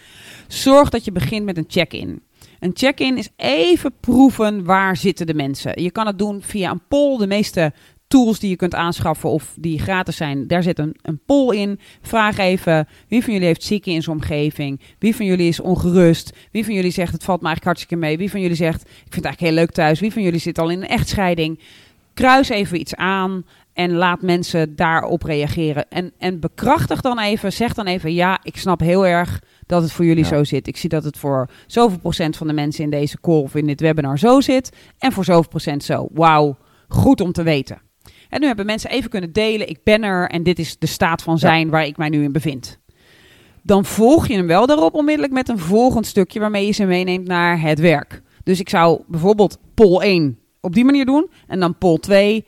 Zorg 0.48 0.88
dat 0.88 1.04
je 1.04 1.12
begint 1.12 1.44
met 1.44 1.56
een 1.56 1.64
check-in. 1.68 2.22
Een 2.60 2.70
check-in 2.74 3.16
is 3.18 3.28
even 3.36 3.92
proeven 4.00 4.64
waar 4.64 4.96
zitten 4.96 5.26
de 5.26 5.34
mensen. 5.34 5.82
Je 5.82 5.90
kan 5.90 6.06
het 6.06 6.18
doen 6.18 6.42
via 6.42 6.70
een 6.70 6.82
poll. 6.88 7.18
De 7.18 7.26
meeste 7.26 7.72
tools 8.08 8.38
die 8.38 8.50
je 8.50 8.56
kunt 8.56 8.74
aanschaffen 8.74 9.30
of 9.30 9.54
die 9.58 9.78
gratis 9.78 10.16
zijn, 10.16 10.46
daar 10.46 10.62
zit 10.62 10.78
een, 10.78 10.96
een 11.02 11.20
poll 11.26 11.56
in. 11.56 11.78
Vraag 12.02 12.38
even 12.38 12.88
wie 13.08 13.22
van 13.24 13.32
jullie 13.32 13.48
heeft 13.48 13.62
zieken 13.62 13.92
in 13.92 14.02
zijn 14.02 14.16
omgeving. 14.16 14.80
Wie 14.98 15.16
van 15.16 15.26
jullie 15.26 15.48
is 15.48 15.60
ongerust. 15.60 16.32
Wie 16.50 16.64
van 16.64 16.74
jullie 16.74 16.90
zegt 16.90 17.12
het 17.12 17.24
valt 17.24 17.40
me 17.40 17.46
eigenlijk 17.46 17.76
hartstikke 17.76 18.06
mee. 18.06 18.18
Wie 18.18 18.30
van 18.30 18.40
jullie 18.40 18.56
zegt 18.56 18.80
ik 18.82 18.88
vind 18.88 19.14
het 19.14 19.24
eigenlijk 19.24 19.54
heel 19.54 19.64
leuk 19.64 19.74
thuis. 19.74 20.00
Wie 20.00 20.12
van 20.12 20.22
jullie 20.22 20.40
zit 20.40 20.58
al 20.58 20.68
in 20.70 20.82
een 20.82 20.88
echtscheiding. 20.88 21.60
Kruis 22.16 22.48
even 22.48 22.80
iets 22.80 22.94
aan 22.94 23.44
en 23.72 23.92
laat 23.92 24.22
mensen 24.22 24.76
daarop 24.76 25.22
reageren. 25.22 25.88
En, 25.88 26.12
en 26.18 26.40
bekrachtig 26.40 27.00
dan 27.00 27.18
even, 27.18 27.52
zeg 27.52 27.74
dan 27.74 27.86
even 27.86 28.14
ja, 28.14 28.38
ik 28.42 28.56
snap 28.56 28.80
heel 28.80 29.06
erg 29.06 29.42
dat 29.66 29.82
het 29.82 29.92
voor 29.92 30.04
jullie 30.04 30.22
Ja. 30.22 30.28
zo 30.28 30.44
zit. 30.44 30.66
Ik 30.66 30.76
zie 30.76 30.88
dat 30.88 31.04
het 31.04 31.18
voor 31.18 31.50
zoveel 31.66 31.98
procent 31.98 32.36
van 32.36 32.46
de 32.46 32.52
mensen 32.52 32.84
in 32.84 32.90
deze 32.90 33.20
call 33.20 33.40
of 33.42 33.54
in 33.54 33.66
dit 33.66 33.80
webinar 33.80 34.18
zo 34.18 34.40
zit. 34.40 34.76
En 34.98 35.12
voor 35.12 35.24
zoveel 35.24 35.48
procent 35.48 35.84
zo. 35.84 36.08
Wauw, 36.12 36.56
goed 36.88 37.20
om 37.20 37.32
te 37.32 37.42
weten. 37.42 37.80
En 38.28 38.40
nu 38.40 38.46
hebben 38.46 38.66
mensen 38.66 38.90
even 38.90 39.10
kunnen 39.10 39.32
delen, 39.32 39.68
ik 39.68 39.78
ben 39.84 40.02
er 40.02 40.28
en 40.28 40.42
dit 40.42 40.58
is 40.58 40.78
de 40.78 40.86
staat 40.86 41.22
van 41.22 41.38
zijn 41.38 41.70
waar 41.70 41.86
ik 41.86 41.96
mij 41.96 42.08
nu 42.08 42.22
in 42.22 42.32
bevind. 42.32 42.78
Dan 43.62 43.84
volg 43.84 44.26
je 44.26 44.34
hem 44.34 44.46
wel 44.46 44.66
daarop 44.66 44.94
onmiddellijk 44.94 45.32
met 45.32 45.48
een 45.48 45.58
volgend 45.58 46.06
stukje 46.06 46.40
waarmee 46.40 46.66
je 46.66 46.72
ze 46.72 46.84
meeneemt 46.84 47.26
naar 47.26 47.60
het 47.60 47.78
werk. 47.78 48.22
Dus 48.42 48.60
ik 48.60 48.68
zou 48.68 49.02
bijvoorbeeld 49.06 49.58
poll 49.74 50.00
1 50.00 50.38
op 50.66 50.74
die 50.74 50.84
manier 50.84 51.04
doen 51.06 51.30
en 51.46 51.60
dan 51.60 51.78
poll 51.78 51.98
2. 51.98 52.44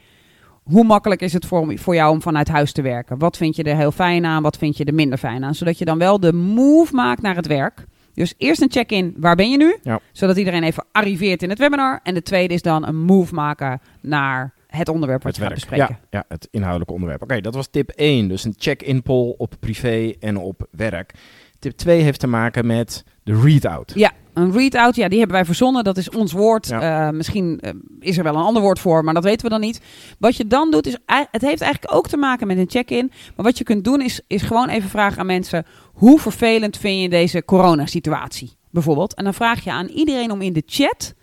Hoe 0.62 0.84
makkelijk 0.84 1.20
is 1.20 1.32
het 1.32 1.46
voor, 1.46 1.78
voor 1.78 1.94
jou 1.94 2.12
om 2.12 2.22
vanuit 2.22 2.48
huis 2.48 2.72
te 2.72 2.82
werken? 2.82 3.18
Wat 3.18 3.36
vind 3.36 3.56
je 3.56 3.62
er 3.62 3.76
heel 3.76 3.92
fijn 3.92 4.24
aan? 4.24 4.42
Wat 4.42 4.56
vind 4.56 4.76
je 4.76 4.84
er 4.84 4.94
minder 4.94 5.18
fijn 5.18 5.44
aan? 5.44 5.54
Zodat 5.54 5.78
je 5.78 5.84
dan 5.84 5.98
wel 5.98 6.20
de 6.20 6.32
move 6.32 6.94
maakt 6.94 7.22
naar 7.22 7.36
het 7.36 7.46
werk. 7.46 7.84
Dus 8.14 8.34
eerst 8.36 8.62
een 8.62 8.70
check-in, 8.70 9.14
waar 9.16 9.36
ben 9.36 9.50
je 9.50 9.56
nu? 9.56 9.76
Ja. 9.82 10.00
Zodat 10.12 10.36
iedereen 10.36 10.62
even 10.62 10.84
arriveert 10.92 11.42
in 11.42 11.48
het 11.48 11.58
webinar. 11.58 12.00
En 12.02 12.14
de 12.14 12.22
tweede 12.22 12.54
is 12.54 12.62
dan 12.62 12.86
een 12.86 12.96
move 12.96 13.34
maken 13.34 13.80
naar 14.00 14.54
het 14.66 14.88
onderwerp 14.88 15.22
wat 15.22 15.36
Het 15.36 15.40
gaat 15.44 15.50
werk. 15.52 15.60
bespreken. 15.68 15.98
Ja, 16.10 16.18
ja, 16.18 16.24
het 16.28 16.48
inhoudelijke 16.50 16.92
onderwerp. 16.94 17.22
Oké, 17.22 17.40
dat 17.40 17.54
was 17.54 17.68
tip 17.70 17.88
1. 17.88 18.28
Dus 18.28 18.44
een 18.44 18.54
check-in 18.58 19.02
poll 19.02 19.34
op 19.36 19.54
privé 19.60 20.12
en 20.20 20.36
op 20.36 20.66
werk. 20.70 21.14
Tip 21.58 21.72
2 21.76 22.00
heeft 22.00 22.20
te 22.20 22.26
maken 22.26 22.66
met 22.66 23.04
de 23.22 23.40
readout. 23.40 23.92
Ja, 23.94 24.12
een 24.40 24.52
readout, 24.52 24.96
ja, 24.96 25.08
die 25.08 25.18
hebben 25.18 25.36
wij 25.36 25.44
verzonnen. 25.44 25.84
Dat 25.84 25.96
is 25.96 26.10
ons 26.10 26.32
woord. 26.32 26.66
Ja. 26.66 27.06
Eh, 27.06 27.12
misschien 27.12 27.60
eh, 27.60 27.70
is 28.00 28.18
er 28.18 28.24
wel 28.24 28.34
een 28.34 28.42
ander 28.42 28.62
woord 28.62 28.78
voor, 28.78 29.04
maar 29.04 29.14
dat 29.14 29.24
weten 29.24 29.42
we 29.42 29.48
dan 29.48 29.60
niet. 29.60 29.80
Wat 30.18 30.36
je 30.36 30.46
dan 30.46 30.70
doet, 30.70 30.86
is, 30.86 30.96
het 31.06 31.42
heeft 31.42 31.60
eigenlijk 31.60 31.94
ook 31.94 32.08
te 32.08 32.16
maken 32.16 32.46
met 32.46 32.58
een 32.58 32.70
check-in. 32.70 33.10
Maar 33.36 33.44
wat 33.44 33.58
je 33.58 33.64
kunt 33.64 33.84
doen, 33.84 34.00
is, 34.00 34.20
is 34.26 34.42
gewoon 34.42 34.68
even 34.68 34.90
vragen 34.90 35.18
aan 35.18 35.26
mensen... 35.26 35.66
hoe 35.92 36.18
vervelend 36.18 36.76
vind 36.76 37.02
je 37.02 37.08
deze 37.08 37.44
coronasituatie, 37.44 38.56
bijvoorbeeld? 38.70 39.14
En 39.14 39.24
dan 39.24 39.34
vraag 39.34 39.64
je 39.64 39.72
aan 39.72 39.86
iedereen 39.86 40.30
om 40.30 40.42
in 40.42 40.52
de 40.52 40.62
chat... 40.66 41.14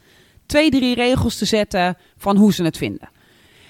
twee, 0.45 0.69
drie 0.69 0.95
regels 0.95 1.37
te 1.37 1.45
zetten 1.45 1.97
van 2.17 2.37
hoe 2.37 2.53
ze 2.53 2.63
het 2.63 2.77
vinden. 2.77 3.09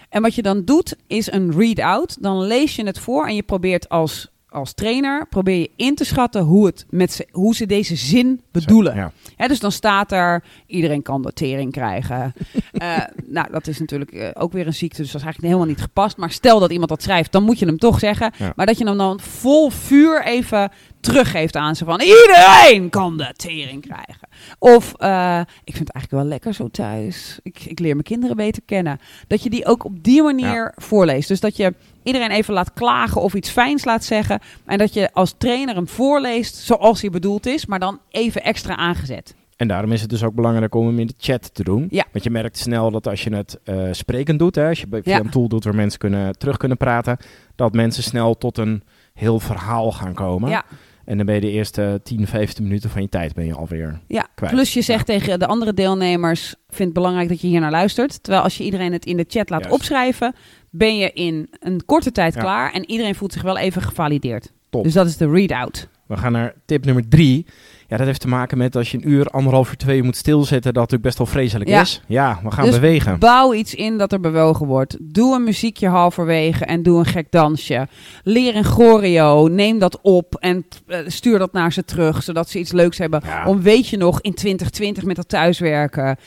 En 0.10 0.21
wat 0.21 0.36
je 0.36 0.41
dan 0.41 0.65
doet, 0.65 0.95
is 1.08 1.31
een 1.31 1.51
readout. 1.51 2.21
Dan 2.21 2.41
lees 2.41 2.75
je 2.75 2.86
het 2.86 2.99
voor 2.99 3.27
en 3.27 3.36
je 3.36 3.43
probeert 3.43 3.89
als, 3.89 4.31
als 4.55 4.73
trainer... 4.73 5.27
probeer 5.27 5.59
je 5.59 5.69
in 5.75 5.95
te 5.95 6.05
schatten 6.05 6.41
hoe, 6.41 6.65
het 6.65 6.85
met 6.89 7.11
ze, 7.11 7.27
hoe 7.31 7.55
ze 7.55 7.65
deze 7.65 7.95
zin 7.95 8.41
bedoelen. 8.51 8.95
Ja. 8.95 9.11
Hè, 9.35 9.47
dus 9.47 9.59
dan 9.59 9.71
staat 9.71 10.11
er, 10.11 10.43
iedereen 10.67 11.01
kan 11.01 11.21
de 11.21 11.33
tering 11.33 11.71
krijgen. 11.71 12.33
Eh, 12.75 12.97
nou, 13.25 13.51
dat 13.51 13.67
is 13.67 13.79
natuurlijk 13.79 14.11
eh, 14.11 14.29
ook 14.33 14.51
weer 14.51 14.67
een 14.67 14.73
ziekte, 14.73 15.01
dus 15.01 15.11
dat 15.11 15.21
is 15.21 15.25
eigenlijk 15.27 15.53
helemaal 15.53 15.73
niet 15.75 15.83
gepast. 15.83 16.17
Maar 16.17 16.31
stel 16.31 16.59
dat 16.59 16.71
iemand 16.71 16.89
dat 16.89 17.01
schrijft, 17.01 17.31
dan 17.31 17.43
moet 17.43 17.59
je 17.59 17.65
hem 17.65 17.77
toch 17.77 17.99
zeggen. 17.99 18.31
Ja. 18.37 18.53
Maar 18.55 18.65
dat 18.65 18.77
je 18.77 18.85
hem 18.85 18.97
dan 18.97 19.19
vol 19.19 19.69
vuur 19.69 20.23
even 20.23 20.71
teruggeeft 20.99 21.55
aan 21.55 21.75
ze 21.75 21.85
van... 21.85 22.01
Iedereen 22.01 22.89
kan 22.89 23.17
de 23.17 23.33
tering 23.35 23.81
krijgen. 23.81 24.27
Of, 24.60 24.93
eh, 24.97 25.39
ik 25.63 25.75
vind 25.75 25.88
het 25.88 25.91
eigenlijk 25.91 26.12
wel 26.12 26.23
lekker 26.31 26.53
zo 26.53 26.67
thuis. 26.67 27.39
Ik, 27.43 27.60
ik 27.65 27.79
leer 27.79 27.91
mijn 27.91 28.03
kinderen 28.03 28.36
beter 28.36 28.62
kennen. 28.65 28.99
Dat 29.27 29.43
je 29.43 29.49
die 29.49 29.65
ook 29.65 29.84
op 29.86 30.03
die 30.03 30.21
manier 30.23 30.73
voorleest. 30.75 31.27
Dus 31.27 31.39
dat 31.39 31.58
je 31.58 31.73
iedereen 32.03 32.31
even 32.31 32.53
laat 32.53 32.73
klagen 32.73 33.21
of 33.21 33.34
iets 33.34 33.49
fijns 33.49 33.86
laat 33.86 34.03
zeggen. 34.03 34.39
En 34.65 34.77
dat 34.77 34.93
je 34.93 35.10
als 35.13 35.36
trainer 35.38 35.75
hem 35.75 35.88
voorleest 35.88 36.55
zoals 36.55 37.01
hij 37.01 37.10
bedoeld 37.10 37.45
is, 37.45 37.65
maar 37.65 37.79
dan 37.79 37.99
even 38.10 38.43
extra 38.43 38.75
aangezet. 38.75 39.36
En 39.55 39.67
daarom 39.67 39.91
is 39.91 40.01
het 40.01 40.10
dus 40.10 40.23
ook 40.23 40.34
belangrijk 40.34 40.75
om 40.75 40.86
hem 40.88 40.99
in 40.99 41.08
de 41.08 41.13
chat 41.17 41.53
te 41.53 41.63
doen. 41.63 41.88
Ja. 41.89 42.03
Want 42.12 42.23
je 42.23 42.29
merkt 42.29 42.58
snel 42.58 42.91
dat 42.91 43.08
als 43.08 43.23
je 43.23 43.36
het 43.36 43.60
eh, 43.63 43.77
sprekend 43.91 44.39
doet, 44.39 44.55
hè, 44.55 44.67
als 44.67 44.79
je 44.79 44.88
bij- 44.88 45.01
via 45.03 45.13
Ja. 45.15 45.19
een 45.19 45.29
tool 45.29 45.47
doet 45.47 45.63
waar 45.63 45.75
mensen 45.75 45.99
kunnen, 45.99 46.38
terug 46.38 46.58
kunnen 46.58 46.77
praten, 46.77 47.17
dat 47.55 47.73
mensen 47.73 48.03
snel 48.03 48.38
tot 48.38 48.58
een 48.58 48.84
heel 49.13 49.39
verhaal 49.39 49.91
gaan 49.91 50.13
komen. 50.13 50.49
Ja, 50.49 50.63
En 51.05 51.17
dan 51.17 51.25
ben 51.25 51.35
je 51.35 51.41
de 51.41 51.51
eerste 51.51 51.99
10, 52.03 52.27
15 52.27 52.63
minuten 52.63 52.89
van 52.89 53.01
je 53.01 53.09
tijd 53.09 53.33
ben 53.33 53.45
je 53.45 53.53
alweer. 53.55 53.99
ja. 54.07 54.27
Kwijt. 54.35 54.53
plus 54.53 54.73
je 54.73 54.81
zegt 54.81 55.05
tegen 55.05 55.39
de 55.39 55.47
andere 55.47 55.73
deelnemers, 55.73 56.55
vind 56.67 56.83
het 56.83 56.93
belangrijk 56.93 57.29
dat 57.29 57.41
je 57.41 57.47
hier 57.47 57.59
naar 57.59 57.71
luistert. 57.71 58.23
Terwijl 58.23 58.43
als 58.43 58.57
je 58.57 58.63
iedereen 58.63 58.91
het 58.93 59.05
in 59.05 59.17
de 59.17 59.25
chat 59.27 59.49
laat 59.49 59.59
Juist. 59.59 59.75
opschrijven, 59.75 60.35
ben 60.69 60.97
je 60.97 61.11
in 61.11 61.49
een 61.59 61.85
korte 61.85 62.11
tijd 62.11 62.33
Ja. 62.33 62.39
klaar 62.41 62.73
en 62.73 62.89
iedereen 62.89 63.15
voelt 63.15 63.33
zich 63.33 63.41
wel 63.41 63.57
even 63.57 63.81
gevalideerd. 63.81 64.51
Top. 64.69 64.83
Dus 64.83 64.93
dat 64.93 65.07
is 65.07 65.17
de 65.17 65.29
readout. 65.29 65.87
We 66.07 66.17
gaan 66.17 66.31
naar 66.31 66.53
tip 66.65 66.85
nummer 66.85 67.07
drie. 67.07 67.45
Ja, 67.88 67.98
dat 67.98 68.06
heeft 68.06 68.21
te 68.21 68.28
maken 68.28 68.58
met 68.58 68.76
als 68.76 68.91
je 68.91 68.98
een 68.98 69.10
uur, 69.10 69.26
anderhalf 69.28 69.69
uur, 69.69 69.76
twee 69.78 69.98
uur 69.98 70.04
moet 70.04 70.15
stilzitten, 70.15 70.62
dat 70.62 70.76
natuurlijk 70.76 71.04
best 71.04 71.17
wel 71.17 71.28
vreselijk 71.28 71.69
Ja. 71.69 71.82
is. 71.82 72.02
Ja, 72.08 72.39
we 72.43 72.52
gaan 72.52 72.65
Dus 72.65 72.74
bewegen. 72.74 73.19
Bouw 73.19 73.54
iets 73.54 73.76
in 73.76 73.98
dat 73.98 74.12
er 74.12 74.19
bewogen 74.19 74.65
wordt. 74.67 74.98
Doe 75.02 75.36
een 75.36 75.43
muziekje 75.43 75.88
halverwege 75.88 76.65
en 76.65 76.84
doe 76.84 77.00
een 77.00 77.06
gek 77.06 77.32
dansje. 77.32 77.88
Leer 78.24 78.56
een 78.56 78.63
choreo, 78.63 79.48
neem 79.48 79.80
dat 79.80 80.00
op 80.02 80.36
en 80.39 80.65
eh, 80.88 81.00
stuur 81.08 81.39
dat 81.39 81.54
naar 81.54 81.74
ze 81.74 81.84
terug, 81.84 82.24
zodat 82.24 82.50
ze 82.50 82.60
iets 82.60 82.71
leuks 82.71 82.98
hebben. 82.98 83.21
Ja. 83.26 83.45
Om 83.48 83.62
weet 83.62 83.88
je 83.88 83.98
nog 83.98 84.21
in 84.21 84.34
2020 84.34 85.04
met 85.04 85.15
dat 85.15 85.30
thuiswerken. 85.30 86.17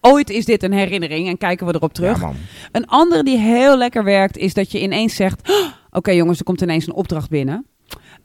Ooit 0.00 0.30
is 0.30 0.44
dit 0.44 0.62
een 0.62 0.72
herinnering 0.72 1.28
en 1.28 1.38
kijken 1.38 1.66
we 1.66 1.74
erop 1.74 1.92
terug. 1.94 2.20
Ja, 2.20 2.32
een 2.72 2.86
andere 2.86 3.22
die 3.22 3.38
heel 3.38 3.76
lekker 3.78 4.04
werkt 4.04 4.36
is 4.36 4.54
dat 4.54 4.72
je 4.72 4.82
ineens 4.82 5.14
zegt: 5.14 5.50
"Oh, 5.50 5.66
Oké 5.92 6.10
jongens, 6.10 6.38
er 6.38 6.44
komt 6.44 6.60
ineens 6.60 6.86
een 6.86 6.92
opdracht 6.92 7.30
binnen. 7.30 7.66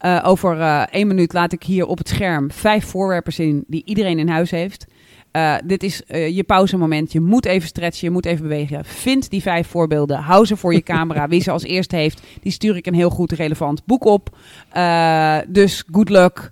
Eh, 0.06 0.20
over 0.24 0.60
eh, 0.60 0.82
één 0.82 1.08
minuut 1.08 1.34
laat 1.34 1.52
ik 1.52 1.64
hier 1.64 1.86
op 1.86 1.98
het 1.98 2.10
scherm 2.10 2.52
vijf 2.52 2.86
voorwerpen 2.86 3.34
zien 3.34 3.64
die 3.68 3.82
iedereen 3.86 4.20
in 4.20 4.28
huis 4.28 4.52
heeft. 4.52 4.86
Eh, 5.32 5.56
dit 5.66 5.84
is 5.84 6.02
je 6.08 6.44
pauzemoment. 6.48 7.12
Je 7.12 7.20
moet 7.20 7.46
even 7.46 7.68
stretchen, 7.68 8.08
je 8.08 8.14
moet 8.14 8.26
even 8.26 8.42
bewegen. 8.42 8.86
Vind 8.86 9.30
die 9.30 9.42
vijf 9.42 9.68
voorbeelden. 9.68 10.18
Hou 10.18 10.46
ze 10.46 10.58
voor 10.58 10.74
je 10.74 10.82
camera. 10.94 11.28
Wie 11.28 11.42
ze 11.42 11.52
als 11.52 11.64
eerste 11.64 11.96
heeft, 11.96 12.22
die 12.42 12.52
stuur 12.52 12.76
ik 12.76 12.86
een 12.86 12.94
heel 12.94 13.10
goed 13.10 13.32
relevant 13.32 13.86
boek 13.86 14.06
op. 14.06 14.38
Dus 15.48 15.84
good 15.92 16.10
luck. 16.10 16.50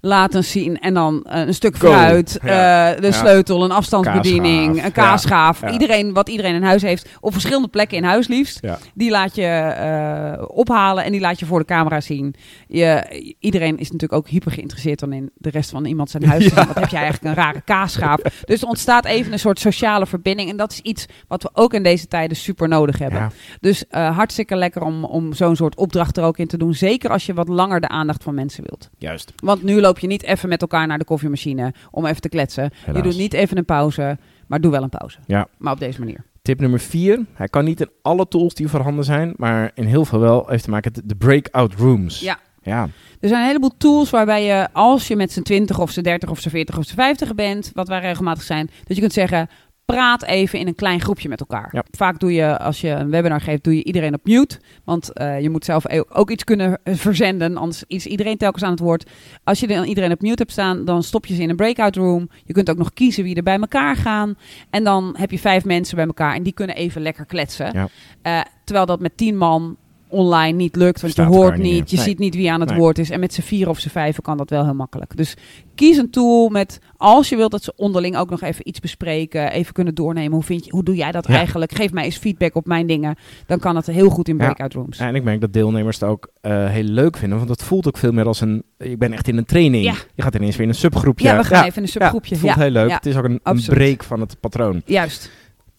Laat 0.00 0.34
eens 0.34 0.50
zien. 0.50 0.78
En 0.78 0.94
dan 0.94 1.22
eh, 1.24 1.46
een 1.46 1.54
stuk 1.54 1.76
fruit, 1.76 2.38
Ja. 2.42 2.90
eh, 2.94 3.00
de 3.00 3.06
Ja. 3.06 3.12
sleutel, 3.12 3.64
een 3.64 3.70
afstandsbediening, 3.70 4.84
een 4.84 4.92
kaasschaaf. 4.92 5.60
Ja. 5.60 5.70
Iedereen, 5.70 6.12
wat 6.12 6.28
iedereen 6.28 6.54
in 6.54 6.62
huis 6.62 6.82
heeft. 6.82 7.08
Op 7.20 7.32
verschillende 7.32 7.68
plekken 7.68 7.96
in 7.96 8.04
huis 8.04 8.28
liefst. 8.28 8.60
Die 8.94 9.10
laat 9.10 9.34
je 9.34 9.42
eh, 9.46 10.42
ophalen 10.46 11.04
en 11.04 11.12
die 11.12 11.20
laat 11.20 11.38
je 11.38 11.46
voor 11.46 11.58
de 11.58 11.64
camera 11.64 12.00
zien. 12.00 12.34
Je, 12.68 13.04
iedereen 13.38 13.78
is 13.78 13.90
natuurlijk 13.90 14.12
ook 14.12 14.28
hyper 14.28 14.52
geïnteresseerd 14.52 14.98
dan 14.98 15.12
in 15.12 15.30
de 15.34 15.50
rest 15.50 15.70
van 15.70 15.84
iemand 15.84 16.10
zijn 16.10 16.24
huis. 16.24 16.48
Wat 16.52 16.74
heb 16.74 16.88
je 16.88 16.96
eigenlijk 16.96 17.24
een 17.24 17.42
rare 17.44 17.60
kaasschaaf. 17.64 18.20
Dus 18.44 18.62
er 18.62 18.68
ontstaat 18.68 19.04
even 19.04 19.32
een 19.32 19.38
soort 19.38 19.58
sociale 19.58 20.06
verbinding. 20.06 20.50
En 20.50 20.56
dat 20.56 20.72
is 20.72 20.80
iets 20.80 21.06
wat 21.28 21.42
we 21.42 21.50
ook 21.52 21.74
in 21.74 21.82
deze 21.82 22.06
tijden 22.06 22.36
super 22.36 22.68
nodig 22.68 22.98
hebben. 22.98 23.32
Dus 23.60 23.84
hartstikke 23.90 24.56
lekker 24.56 24.82
om, 24.82 25.04
om 25.04 25.32
zo'n 25.32 25.56
soort 25.56 25.76
opdracht 25.76 26.16
er 26.16 26.24
ook 26.24 26.38
in 26.38 26.46
te 26.46 26.56
doen. 26.58 26.74
Zeker 26.74 27.10
als 27.10 27.26
je 27.26 27.34
wat 27.34 27.48
langer 27.48 27.80
de 27.80 27.88
aandacht 27.88 28.22
van 28.22 28.34
mensen 28.34 28.64
wilt. 28.66 28.88
Juist. 28.98 29.32
Want 29.36 29.62
nu 29.62 29.80
loop 29.90 29.98
je 29.98 30.06
niet 30.06 30.22
even 30.22 30.48
met 30.48 30.60
elkaar 30.60 30.86
naar 30.86 30.98
de 30.98 31.04
koffiemachine 31.04 31.74
om 31.90 32.06
even 32.06 32.20
te 32.20 32.28
kletsen. 32.28 32.70
Je 32.94 33.02
doet 33.02 33.16
niet 33.16 33.32
even 33.32 33.56
een 33.56 33.64
pauze, 33.64 34.18
maar 34.46 34.60
doe 34.60 34.70
wel 34.70 34.82
een 34.82 34.88
pauze. 34.88 35.18
Ja. 35.26 35.48
Maar 35.58 35.72
op 35.72 35.78
deze 35.78 35.98
manier. 35.98 36.24
Tip 36.42 36.60
nummer 36.60 36.80
vier. 36.80 37.26
Hij 37.32 37.48
kan 37.48 37.64
niet 37.64 37.80
in 37.80 37.90
alle 38.02 38.28
tools 38.28 38.54
die 38.54 38.68
voorhanden 38.68 39.04
zijn, 39.04 39.34
maar 39.36 39.70
in 39.74 39.84
heel 39.84 40.04
veel 40.04 40.18
wel 40.18 40.46
heeft 40.46 40.64
te 40.64 40.70
maken 40.70 40.92
met 40.94 41.08
de 41.08 41.16
breakout 41.16 41.74
rooms. 41.74 42.20
Ja. 42.20 42.38
Ja. 42.62 42.88
Er 43.20 43.28
zijn 43.28 43.40
een 43.40 43.46
heleboel 43.46 43.76
tools 43.76 44.10
waarbij 44.10 44.44
je, 44.44 44.68
als 44.72 45.08
je 45.08 45.16
met 45.16 45.32
z'n 45.32 45.42
20 45.42 45.78
of 45.78 45.90
z'n 45.90 46.00
30 46.00 46.30
of 46.30 46.40
z'n 46.40 46.48
40 46.48 46.78
of 46.78 46.84
z'n 46.84 46.94
50 46.94 47.34
bent, 47.34 47.70
wat 47.74 47.88
wij 47.88 48.00
regelmatig 48.00 48.42
zijn, 48.42 48.70
dat 48.84 48.96
je 48.96 49.00
kunt 49.02 49.12
zeggen: 49.12 49.48
praat 49.90 50.22
even 50.22 50.58
in 50.58 50.66
een 50.66 50.74
klein 50.74 51.00
groepje 51.00 51.28
met 51.28 51.40
elkaar. 51.40 51.68
Ja. 51.72 51.84
Vaak 51.90 52.20
doe 52.20 52.32
je, 52.32 52.58
als 52.58 52.80
je 52.80 52.88
een 52.88 53.10
webinar 53.10 53.40
geeft, 53.40 53.64
doe 53.64 53.76
je 53.76 53.84
iedereen 53.84 54.14
op 54.14 54.24
mute. 54.24 54.58
Want 54.84 55.12
eh, 55.12 55.40
je 55.40 55.50
moet 55.50 55.64
zelf 55.64 55.84
e- 55.88 56.02
ook 56.08 56.30
iets 56.30 56.44
kunnen 56.44 56.80
verzenden, 56.84 57.56
anders 57.56 57.84
is 57.86 58.06
iedereen 58.06 58.36
telkens 58.36 58.62
aan 58.62 58.70
het 58.70 58.80
woord. 58.80 59.10
Als 59.44 59.60
je 59.60 59.66
dan 59.66 59.84
iedereen 59.84 60.12
op 60.12 60.20
mute 60.20 60.42
hebt 60.42 60.52
staan, 60.52 60.84
dan 60.84 61.02
stop 61.02 61.26
je 61.26 61.34
ze 61.34 61.42
in 61.42 61.50
een 61.50 61.56
breakout 61.56 61.96
room. 61.96 62.30
Je 62.44 62.52
kunt 62.52 62.70
ook 62.70 62.76
nog 62.76 62.92
kiezen 62.92 63.24
wie 63.24 63.34
er 63.34 63.42
bij 63.42 63.58
elkaar 63.58 63.96
gaan. 63.96 64.34
En 64.70 64.84
dan 64.84 65.14
heb 65.18 65.30
je 65.30 65.38
vijf 65.38 65.64
mensen 65.64 65.96
bij 65.96 66.06
elkaar 66.06 66.34
en 66.34 66.42
die 66.42 66.52
kunnen 66.52 66.76
even 66.76 67.02
lekker 67.02 67.26
kletsen. 67.26 67.72
Ja. 67.72 67.88
Eh, 68.22 68.40
terwijl 68.64 68.86
dat 68.86 69.00
met 69.00 69.16
tien 69.16 69.36
man 69.36 69.76
online 70.10 70.56
niet 70.56 70.76
lukt, 70.76 71.00
want 71.00 71.16
je 71.16 71.22
hoort 71.22 71.56
niet 71.58 71.90
je 71.90 71.96
Nee. 71.96 72.04
ziet 72.04 72.18
niet 72.18 72.34
wie 72.34 72.50
aan 72.52 72.60
het 72.60 72.68
Nee. 72.70 72.78
woord 72.78 72.98
is. 72.98 73.10
En 73.10 73.20
met 73.20 73.34
z'n 73.34 73.40
vier 73.40 73.68
of 73.68 73.78
z'n 73.78 73.88
vijven 73.88 74.22
kan 74.22 74.36
dat 74.36 74.50
wel 74.50 74.64
heel 74.64 74.74
makkelijk. 74.74 75.16
Dus 75.16 75.34
kies 75.74 75.96
een 75.96 76.10
tool 76.10 76.48
met, 76.48 76.78
als 76.96 77.28
je 77.28 77.36
wilt 77.36 77.50
dat 77.50 77.62
ze 77.62 77.72
onderling 77.76 78.16
ook 78.16 78.30
nog 78.30 78.40
even 78.42 78.68
iets 78.68 78.80
bespreken, 78.80 79.52
even 79.52 79.72
kunnen 79.72 79.94
doornemen. 79.94 80.32
Hoe, 80.32 80.42
vind 80.42 80.64
je, 80.64 80.70
hoe 80.70 80.82
doe 80.84 80.94
jij 80.96 81.12
dat 81.12 81.26
Ja. 81.26 81.34
eigenlijk? 81.34 81.72
Geef 81.74 81.92
mij 81.92 82.04
eens 82.04 82.16
feedback 82.16 82.54
op 82.54 82.66
mijn 82.66 82.86
dingen. 82.86 83.14
Dan 83.46 83.58
kan 83.58 83.76
het 83.76 83.86
heel 83.86 84.08
goed 84.10 84.28
in 84.28 84.36
breakout 84.36 84.72
rooms. 84.72 84.98
Ja, 84.98 85.06
en 85.06 85.14
ik 85.14 85.22
merk 85.22 85.40
dat 85.40 85.52
deelnemers 85.52 86.00
het 86.00 86.08
ook 86.08 86.28
eh, 86.40 86.66
heel 86.68 86.82
leuk 86.82 87.16
vinden, 87.16 87.38
want 87.38 87.50
het 87.50 87.62
voelt 87.62 87.86
ook 87.86 87.96
veel 87.96 88.12
meer 88.12 88.26
als 88.26 88.40
een... 88.40 88.62
Ik 88.78 88.98
ben 88.98 89.12
echt 89.12 89.28
in 89.28 89.36
een 89.36 89.44
training. 89.44 89.84
Ja. 89.84 89.94
Je 90.14 90.22
gaat 90.22 90.34
ineens 90.34 90.54
weer 90.56 90.62
in 90.62 90.68
een 90.68 90.78
subgroepje. 90.78 91.28
Ja, 91.28 91.36
we 91.36 91.44
gaan 91.44 91.64
even 91.64 91.76
in 91.76 91.82
een 91.82 91.88
subgroepje. 91.88 92.30
het 92.30 92.40
voelt 92.40 92.54
Ja, 92.54 92.60
heel 92.60 92.70
leuk. 92.70 92.88
ja, 92.88 92.94
het 92.94 93.06
is 93.06 93.16
ook 93.16 93.24
een, 93.24 93.40
een 93.42 93.62
break 93.66 94.02
van 94.04 94.20
het 94.20 94.40
patroon. 94.40 94.82
Juist. 94.84 95.30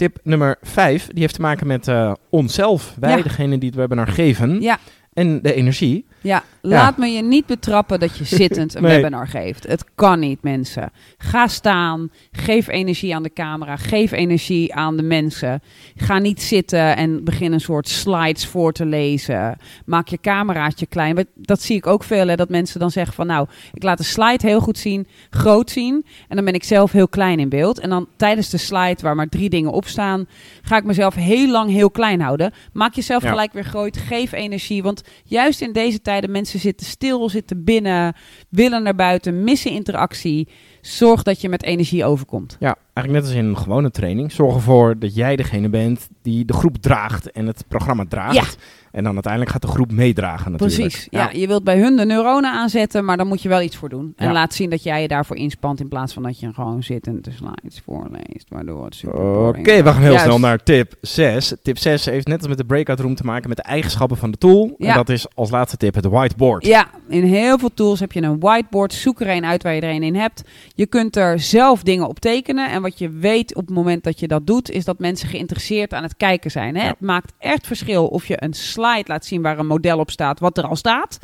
Tip 0.02 0.18
nummer 0.24 0.58
5, 0.62 1.08
die 1.08 1.22
heeft 1.22 1.34
te 1.36 1.42
maken 1.42 1.68
met 1.68 1.88
eh, 1.88 2.14
onszelf. 2.30 2.96
Wij, 3.00 3.18
Ja. 3.18 3.24
degene 3.24 3.58
die 3.58 3.70
het 3.70 3.78
webinar 3.78 4.08
geven. 4.08 4.62
Ja. 4.62 4.78
En 5.14 5.42
de 5.42 5.54
energie. 5.54 6.06
Ja, 6.22 6.44
laat 6.62 6.98
me 6.98 7.08
je 7.08 7.22
niet 7.22 7.46
betrappen 7.46 8.00
dat 8.00 8.18
je 8.18 8.24
zittend 8.24 8.76
een 8.76 8.82
Nee. 8.92 8.96
webinar 8.96 9.28
geeft. 9.28 9.68
Het 9.68 9.86
kan 9.96 10.20
niet, 10.20 10.42
mensen. 10.44 10.92
Ga 11.18 11.48
staan, 11.48 12.10
geef 12.32 12.68
energie 12.68 13.16
aan 13.16 13.24
de 13.24 13.34
camera, 13.34 13.76
geef 13.76 14.12
energie 14.12 14.74
aan 14.74 14.98
de 14.98 15.04
mensen. 15.04 15.62
Ga 15.96 16.18
niet 16.20 16.42
zitten 16.42 16.96
en 16.96 17.24
begin 17.24 17.52
een 17.54 17.62
soort 17.62 17.88
slides 17.88 18.46
voor 18.48 18.72
te 18.72 18.86
lezen. 18.86 19.58
Maak 19.86 20.08
je 20.08 20.18
cameraatje 20.22 20.86
klein. 20.86 21.26
Dat 21.36 21.62
zie 21.62 21.76
ik 21.76 21.88
ook 21.88 22.04
veel, 22.04 22.28
hè, 22.28 22.36
dat 22.36 22.50
mensen 22.50 22.80
dan 22.80 22.92
zeggen 22.92 23.14
van... 23.14 23.28
nou, 23.28 23.48
ik 23.74 23.84
laat 23.84 23.98
de 23.98 24.04
slide 24.04 24.48
heel 24.48 24.60
goed 24.60 24.78
zien, 24.78 25.08
groot 25.30 25.70
zien... 25.70 26.06
en 26.28 26.36
dan 26.36 26.46
ben 26.46 26.54
ik 26.54 26.64
zelf 26.64 26.92
heel 26.92 27.08
klein 27.08 27.40
in 27.40 27.50
beeld. 27.50 27.80
En 27.80 27.90
dan 27.90 28.08
tijdens 28.16 28.50
de 28.50 28.58
slide, 28.58 28.98
waar 29.02 29.16
maar 29.16 29.30
drie 29.30 29.50
dingen 29.50 29.72
op 29.72 29.88
staan... 29.88 30.28
ga 30.62 30.78
ik 30.78 30.84
mezelf 30.84 31.16
heel 31.16 31.48
lang 31.52 31.70
heel 31.72 31.92
klein 31.92 32.22
houden. 32.22 32.54
Maak 32.74 32.94
jezelf 32.94 33.24
Ja. 33.24 33.30
gelijk 33.30 33.54
weer 33.54 33.64
groot, 33.66 33.98
geef 33.98 34.32
energie. 34.32 34.84
Want 34.84 35.04
juist 35.24 35.62
in 35.62 35.72
deze 35.74 36.02
tijden, 36.12 36.32
mensen 36.32 36.60
zitten 36.60 36.86
stil, 36.86 37.30
zitten 37.30 37.64
binnen, 37.64 38.16
willen 38.50 38.84
naar 38.84 38.96
buiten, 38.96 39.44
missen 39.44 39.72
interactie. 39.72 40.48
Zorg 40.82 41.24
dat 41.24 41.42
je 41.42 41.50
met 41.50 41.64
energie 41.64 42.06
overkomt. 42.06 42.58
Ja, 42.60 42.76
eigenlijk 42.94 43.26
net 43.26 43.34
als 43.34 43.44
in 43.44 43.50
een 43.50 43.58
gewone 43.58 43.92
training. 43.92 44.32
Zorg 44.32 44.56
ervoor 44.56 45.00
dat 45.00 45.16
jij 45.16 45.36
degene 45.36 45.70
bent 45.70 46.10
die 46.22 46.46
de 46.46 46.54
groep 46.54 46.78
draagt 46.78 47.32
en 47.32 47.48
het 47.48 47.66
programma 47.68 48.06
draagt. 48.10 48.36
Ja. 48.36 48.44
En 48.92 49.04
dan 49.04 49.14
uiteindelijk 49.14 49.52
gaat 49.52 49.62
de 49.62 49.68
groep 49.68 49.92
meedragen 49.92 50.52
natuurlijk. 50.52 50.80
Precies. 50.82 51.08
Ja, 51.10 51.30
je 51.34 51.48
wilt 51.48 51.64
bij 51.64 51.80
hun 51.80 51.96
de 51.96 52.06
neuronen 52.06 52.52
aanzetten, 52.52 53.06
maar 53.06 53.18
dan 53.18 53.28
moet 53.28 53.42
je 53.42 53.50
wel 53.50 53.62
iets 53.62 53.76
voor 53.76 53.90
doen. 53.90 54.14
En 54.16 54.28
Ja. 54.28 54.34
laat 54.34 54.54
zien 54.54 54.70
dat 54.70 54.84
jij 54.84 55.02
je 55.02 55.08
daarvoor 55.08 55.36
inspant 55.36 55.80
in 55.80 55.88
plaats 55.88 56.14
van 56.14 56.24
dat 56.24 56.40
je 56.40 56.54
gewoon 56.54 56.84
zittend 56.84 57.24
de 57.24 57.32
slides 57.32 57.82
voorleest, 57.86 58.46
waardoor 58.50 58.86
het 58.86 58.96
super 58.96 59.20
Oké, 59.48 59.84
we 59.84 59.92
gaan 59.92 60.02
heel 60.02 60.10
Juist. 60.10 60.24
snel 60.26 60.40
naar 60.40 60.64
tip 60.64 60.94
6. 61.02 61.54
Tip 61.64 61.78
6 61.78 62.06
heeft 62.06 62.28
net 62.28 62.38
als 62.40 62.48
met 62.48 62.58
de 62.58 62.66
breakout 62.66 63.00
room 63.00 63.16
te 63.16 63.24
maken 63.24 63.48
met 63.48 63.58
de 63.58 63.64
eigenschappen 63.64 64.18
van 64.18 64.32
de 64.32 64.38
tool. 64.38 64.76
Ja. 64.78 64.88
En 64.90 64.96
dat 64.96 65.10
is 65.10 65.26
als 65.36 65.50
laatste 65.50 65.78
tip 65.78 65.96
het 65.96 66.06
whiteboard. 66.06 66.66
Ja, 66.66 66.88
in 67.10 67.24
heel 67.24 67.58
veel 67.60 67.74
tools 67.74 68.00
heb 68.00 68.12
je 68.12 68.22
een 68.22 68.40
whiteboard. 68.40 68.94
Zoek 68.94 69.22
er 69.22 69.30
een 69.30 69.46
uit 69.46 69.64
waar 69.64 69.74
je 69.74 69.82
er 69.82 69.94
een 69.96 70.04
in 70.04 70.16
hebt. 70.16 70.44
Je 70.76 70.86
kunt 70.86 71.16
er 71.16 71.40
zelf 71.40 71.84
dingen 71.84 72.08
op 72.08 72.20
tekenen. 72.20 72.70
En 72.72 72.82
wat 72.82 72.98
je 73.00 73.10
weet 73.10 73.56
op 73.56 73.66
het 73.66 73.76
moment 73.76 74.04
dat 74.04 74.20
je 74.20 74.28
dat 74.28 74.48
doet, 74.48 74.70
is 74.70 74.86
dat 74.86 75.00
mensen 75.00 75.30
geïnteresseerd 75.30 75.94
aan 75.94 76.04
het 76.04 76.18
kijken 76.18 76.52
zijn. 76.52 76.76
Hè? 76.76 76.82
Ja. 76.84 76.88
Het 76.90 77.00
maakt 77.00 77.34
echt 77.38 77.68
verschil 77.68 78.08
of 78.08 78.26
je 78.26 78.44
een 78.44 78.54
slide 78.54 78.80
laat 79.08 79.26
zien 79.26 79.42
waar 79.42 79.60
een 79.60 79.68
model 79.68 80.00
op 80.00 80.12
staat, 80.12 80.40
wat 80.40 80.58
er 80.58 80.68
al 80.68 80.76
staat. 80.76 81.20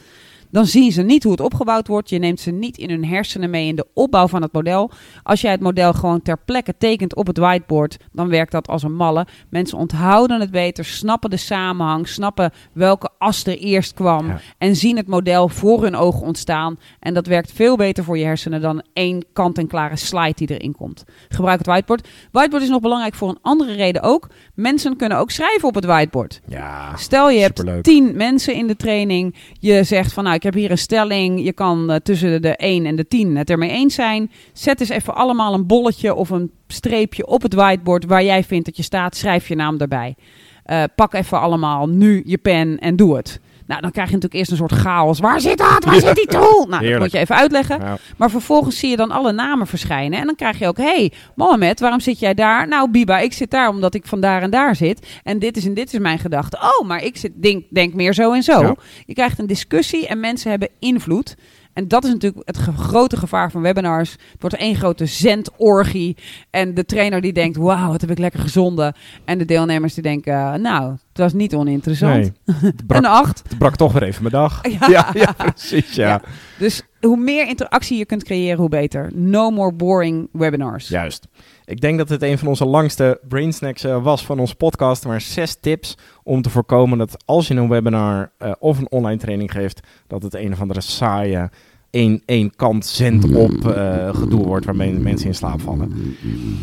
Dan 0.57 0.65
zien 0.65 0.91
ze 0.91 1.01
niet 1.01 1.23
hoe 1.23 1.31
het 1.31 1.41
opgebouwd 1.41 1.87
wordt. 1.87 2.09
Je 2.09 2.17
neemt 2.19 2.39
ze 2.39 2.51
niet 2.51 2.77
in 2.77 2.89
hun 2.89 3.05
hersenen 3.05 3.49
mee 3.49 3.67
in 3.67 3.75
de 3.75 3.87
opbouw 3.93 4.27
van 4.27 4.41
het 4.41 4.51
model. 4.51 4.91
Als 5.23 5.41
jij 5.41 5.51
het 5.51 5.61
model 5.61 5.93
gewoon 5.93 6.21
ter 6.21 6.37
plekke 6.45 6.73
tekent 6.77 7.15
op 7.15 7.27
het 7.27 7.37
whiteboard, 7.37 7.97
dan 8.11 8.29
werkt 8.29 8.51
dat 8.51 8.67
als 8.67 8.83
een 8.83 8.95
malle. 8.95 9.27
Mensen 9.49 9.77
onthouden 9.77 10.39
het 10.39 10.51
beter, 10.51 10.85
snappen 10.85 11.29
de 11.29 11.37
samenhang, 11.37 12.07
snappen 12.07 12.51
welke 12.73 13.09
as 13.17 13.45
er 13.45 13.57
eerst 13.57 13.93
kwam 13.93 14.27
Ja. 14.27 14.39
en 14.57 14.75
zien 14.75 14.97
het 14.97 15.07
model 15.07 15.49
voor 15.49 15.83
hun 15.83 15.95
ogen 15.95 16.21
ontstaan. 16.21 16.79
En 16.99 17.13
dat 17.13 17.27
werkt 17.27 17.51
veel 17.51 17.75
beter 17.75 18.03
voor 18.03 18.17
je 18.17 18.25
hersenen 18.25 18.61
dan 18.61 18.83
één 18.93 19.25
kant-en-klare 19.33 19.95
slide 19.95 20.33
die 20.35 20.57
erin 20.57 20.75
komt. 20.75 21.03
Gebruik 21.29 21.57
het 21.57 21.67
whiteboard. 21.67 22.07
Whiteboard 22.31 22.63
is 22.63 22.69
nog 22.69 22.81
belangrijk 22.81 23.13
voor 23.15 23.29
een 23.29 23.39
andere 23.41 23.73
reden 23.73 24.01
ook. 24.01 24.27
Mensen 24.53 24.95
kunnen 24.95 25.17
ook 25.17 25.31
schrijven 25.31 25.67
op 25.67 25.75
het 25.75 25.85
whiteboard. 25.85 26.41
Ja, 26.47 26.95
Stel 26.95 27.29
je 27.29 27.39
hebt 27.39 27.83
tien 27.83 28.15
mensen 28.15 28.53
in 28.53 28.67
de 28.67 28.75
training. 28.75 29.35
Je 29.59 29.83
zegt 29.83 30.13
van 30.13 30.23
nou 30.23 30.35
ik 30.35 30.43
heb 30.47 30.55
hier 30.55 30.71
een 30.71 30.77
stelling. 30.77 31.43
Je 31.43 31.53
kan 31.53 31.91
eh, 31.91 31.95
tussen 31.95 32.41
de 32.41 32.55
1 32.55 32.85
en 32.85 32.95
de 32.95 33.07
10 33.07 33.35
het 33.35 33.49
ermee 33.49 33.69
eens 33.69 33.95
zijn. 33.95 34.31
Zet 34.53 34.79
eens 34.79 34.89
even 34.89 35.15
allemaal 35.15 35.53
een 35.53 35.67
bolletje 35.67 36.13
of 36.13 36.29
een 36.29 36.51
streepje 36.67 37.27
op 37.27 37.41
het 37.41 37.53
whiteboard 37.53 38.05
waar 38.05 38.23
jij 38.23 38.43
vindt 38.43 38.65
dat 38.65 38.77
je 38.77 38.83
staat. 38.83 39.15
Schrijf 39.15 39.47
je 39.47 39.55
naam 39.55 39.77
erbij. 39.77 40.15
Eh, 40.63 40.83
pak 40.95 41.13
even 41.13 41.39
allemaal 41.39 41.89
nu 41.89 42.21
je 42.25 42.37
pen 42.37 42.79
en 42.79 42.95
doe 42.95 43.15
het. 43.15 43.39
Nou, 43.67 43.81
dan 43.81 43.91
krijg 43.91 44.07
je 44.07 44.13
natuurlijk 44.13 44.39
eerst 44.39 44.51
een 44.51 44.57
soort 44.57 44.81
chaos. 44.81 45.19
Waar 45.19 45.41
zit 45.41 45.57
dat? 45.57 45.83
Waar 45.83 45.99
zit 45.99 46.15
die 46.15 46.27
tool? 46.27 46.65
Nou, 46.69 46.89
dat 46.89 46.99
moet 46.99 47.11
je 47.11 47.17
even 47.17 47.35
uitleggen. 47.35 47.79
Ja. 47.79 47.97
Maar 48.17 48.29
vervolgens 48.29 48.79
zie 48.79 48.89
je 48.89 48.95
dan 48.95 49.11
alle 49.11 49.31
namen 49.31 49.67
verschijnen. 49.67 50.19
En 50.19 50.25
dan 50.25 50.35
krijg 50.35 50.59
je 50.59 50.67
ook, 50.67 50.77
hey, 50.77 51.11
Mohamed, 51.35 51.79
waarom 51.79 51.99
zit 51.99 52.19
jij 52.19 52.33
daar? 52.33 52.67
Nou, 52.67 52.89
Biba, 52.91 53.19
ik 53.19 53.33
zit 53.33 53.51
daar 53.51 53.69
omdat 53.69 53.93
ik 53.93 54.05
van 54.05 54.19
daar 54.21 54.41
en 54.41 54.49
daar 54.49 54.75
zit. 54.75 55.07
En 55.23 55.39
dit 55.39 55.57
is 55.57 55.65
en 55.65 55.73
dit 55.73 55.93
is 55.93 55.99
mijn 55.99 56.19
gedachte. 56.19 56.57
Oh, 56.57 56.87
maar 56.87 57.03
ik 57.03 57.17
zit, 57.17 57.31
denk, 57.35 57.63
denk 57.69 57.93
meer 57.93 58.13
zo 58.13 58.33
en 58.33 58.43
zo. 58.43 58.61
Ja. 58.61 58.75
Je 59.05 59.13
krijgt 59.13 59.39
een 59.39 59.47
discussie 59.47 60.07
en 60.07 60.19
mensen 60.19 60.49
hebben 60.49 60.69
invloed. 60.79 61.35
En 61.77 61.87
dat 61.87 62.03
is 62.03 62.11
natuurlijk 62.11 62.47
het 62.47 62.57
grote 62.57 63.17
gevaar 63.17 63.51
van 63.51 63.61
webinars. 63.61 64.11
Het 64.11 64.41
wordt 64.41 64.55
één 64.55 64.75
grote 64.75 65.05
zendorgie. 65.05 66.17
En 66.49 66.73
de 66.73 66.85
trainer 66.85 67.21
die 67.21 67.33
denkt, 67.33 67.57
wauw, 67.57 67.91
wat 67.91 68.01
heb 68.01 68.11
ik 68.11 68.17
lekker 68.17 68.39
gezonden. 68.39 68.95
En 69.25 69.37
de 69.37 69.45
deelnemers 69.45 69.93
die 69.93 70.03
denken, 70.03 70.61
nou, 70.61 70.91
het 70.91 71.17
was 71.17 71.33
niet 71.33 71.55
oninteressant. 71.55 72.13
Nee, 72.13 72.31
het 72.61 72.87
brak, 72.87 72.99
Een 73.03 73.09
acht. 73.09 73.43
het 73.47 73.57
brak 73.57 73.75
toch 73.75 73.93
weer 73.93 74.03
even 74.03 74.21
mijn 74.21 74.33
dag. 74.33 74.61
Ja. 74.79 74.87
ja, 74.89 75.09
ja, 75.13 75.31
precies. 75.31 75.95
Ja. 75.95 76.07
Ja. 76.07 76.21
Dus 76.57 76.81
hoe 77.01 77.17
meer 77.17 77.47
interactie 77.47 77.97
je 77.97 78.05
kunt 78.05 78.23
creëren, 78.23 78.57
hoe 78.59 78.69
beter. 78.69 79.11
No 79.13 79.49
more 79.49 79.73
boring 79.73 80.29
webinars. 80.31 80.87
Juist. 80.87 81.27
Ik 81.65 81.81
denk 81.81 81.97
dat 81.97 82.09
het 82.09 82.21
een 82.21 82.37
van 82.37 82.47
onze 82.47 82.65
langste 82.65 83.19
brainsnacks 83.27 83.83
eh, 83.83 84.03
was 84.03 84.25
van 84.25 84.39
onze 84.39 84.55
podcast. 84.55 85.05
Maar 85.05 85.21
zes 85.21 85.55
tips 85.55 85.97
om 86.23 86.41
te 86.41 86.49
voorkomen 86.49 86.97
dat 86.97 87.23
als 87.25 87.47
je 87.47 87.53
een 87.53 87.69
webinar 87.69 88.31
eh, 88.37 88.51
of 88.59 88.77
een 88.77 88.91
online 88.91 89.19
training 89.19 89.51
geeft, 89.51 89.79
dat 90.07 90.23
het 90.23 90.33
een 90.33 90.51
of 90.51 90.61
andere 90.61 90.81
saaie 90.81 91.49
één, 91.89 92.21
één 92.25 92.55
kant 92.55 92.85
zend 92.85 93.35
op 93.35 93.67
eh, 93.67 94.15
gedoe 94.15 94.45
wordt 94.45 94.65
waarmee 94.65 94.93
mensen 94.93 95.27
in 95.27 95.35
slaap 95.35 95.61
vallen. 95.61 96.15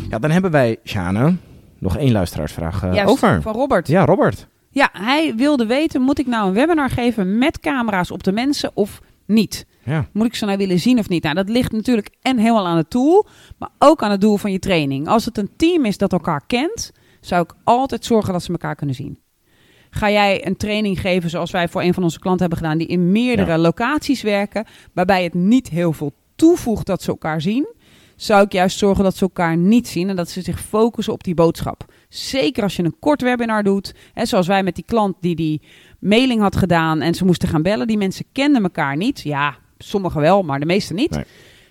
Ja, 0.09 0.19
dan 0.19 0.31
hebben 0.31 0.51
wij, 0.51 0.77
Sjane, 0.83 1.35
nog 1.79 1.97
één 1.97 2.11
luisteraarsvraag 2.11 2.81
Juist, 2.81 3.11
over. 3.11 3.41
Van 3.41 3.53
Robert. 3.53 3.87
Ja, 3.87 4.05
Robert. 4.05 4.47
Ja, 4.69 4.89
hij 4.93 5.33
wilde 5.35 5.65
weten, 5.65 6.01
moet 6.01 6.19
ik 6.19 6.27
nou 6.27 6.47
een 6.47 6.53
webinar 6.53 6.89
geven 6.89 7.37
met 7.37 7.59
camera's 7.59 8.11
op 8.11 8.23
de 8.23 8.31
mensen 8.31 8.71
of 8.73 9.01
niet? 9.25 9.65
Ja, 9.83 10.07
Moet 10.13 10.25
ik 10.25 10.35
ze 10.35 10.45
nou 10.45 10.57
willen 10.57 10.79
zien 10.79 10.99
of 10.99 11.09
niet? 11.09 11.23
Nou, 11.23 11.35
dat 11.35 11.49
ligt 11.49 11.71
natuurlijk 11.71 12.09
en 12.21 12.37
helemaal 12.37 12.67
aan 12.67 12.77
het 12.77 12.89
tool, 12.89 13.27
maar 13.57 13.69
ook 13.79 14.01
aan 14.03 14.11
het 14.11 14.21
doel 14.21 14.37
van 14.37 14.51
je 14.51 14.59
training. 14.59 15.07
Als 15.07 15.25
het 15.25 15.37
een 15.37 15.49
team 15.55 15.85
is 15.85 15.97
dat 15.97 16.11
elkaar 16.11 16.43
kent, 16.47 16.91
zou 17.21 17.43
ik 17.43 17.53
altijd 17.63 18.05
zorgen 18.05 18.33
dat 18.33 18.43
ze 18.43 18.51
elkaar 18.51 18.75
kunnen 18.75 18.95
zien. 18.95 19.19
Ga 19.89 20.11
jij 20.11 20.45
een 20.47 20.57
training 20.57 20.99
geven 21.01 21.29
zoals 21.29 21.51
wij 21.51 21.67
voor 21.69 21.81
een 21.81 21.93
van 21.93 22.03
onze 22.03 22.19
klanten 22.19 22.41
hebben 22.41 22.57
gedaan, 22.63 22.77
die 22.77 22.87
in 22.87 23.11
meerdere 23.11 23.51
Ja. 23.51 23.57
locaties 23.57 24.21
werken, 24.21 24.65
waarbij 24.93 25.23
het 25.23 25.33
niet 25.33 25.69
heel 25.69 25.93
veel 25.93 26.13
toevoegt 26.35 26.85
dat 26.85 27.01
ze 27.01 27.09
elkaar 27.09 27.41
zien, 27.41 27.67
zou 28.15 28.43
ik 28.43 28.51
juist 28.51 28.77
zorgen 28.77 29.03
dat 29.03 29.15
ze 29.15 29.21
elkaar 29.21 29.57
niet 29.57 29.87
zien 29.87 30.09
en 30.09 30.15
dat 30.15 30.29
ze 30.29 30.41
zich 30.41 30.59
focussen 30.61 31.13
op 31.13 31.23
die 31.23 31.33
boodschap. 31.33 31.93
Zeker 32.09 32.63
als 32.63 32.75
je 32.75 32.83
een 32.83 32.99
kort 32.99 33.21
webinar 33.21 33.63
doet, 33.63 33.93
hè, 34.13 34.25
zoals 34.25 34.47
wij 34.47 34.63
met 34.63 34.75
die 34.75 34.85
klant 34.87 35.15
die 35.19 35.35
die 35.35 35.61
mailing 35.99 36.41
had 36.41 36.55
gedaan 36.55 37.01
en 37.01 37.15
ze 37.15 37.25
moesten 37.25 37.49
gaan 37.49 37.61
bellen. 37.61 37.87
Die 37.87 37.97
mensen 37.97 38.25
kenden 38.31 38.63
elkaar 38.63 38.97
niet. 38.97 39.21
Ja, 39.21 39.55
sommigen 39.77 40.21
wel, 40.21 40.43
maar 40.43 40.59
de 40.59 40.65
meeste 40.65 40.93
niet. 40.93 41.11
Nee. 41.11 41.23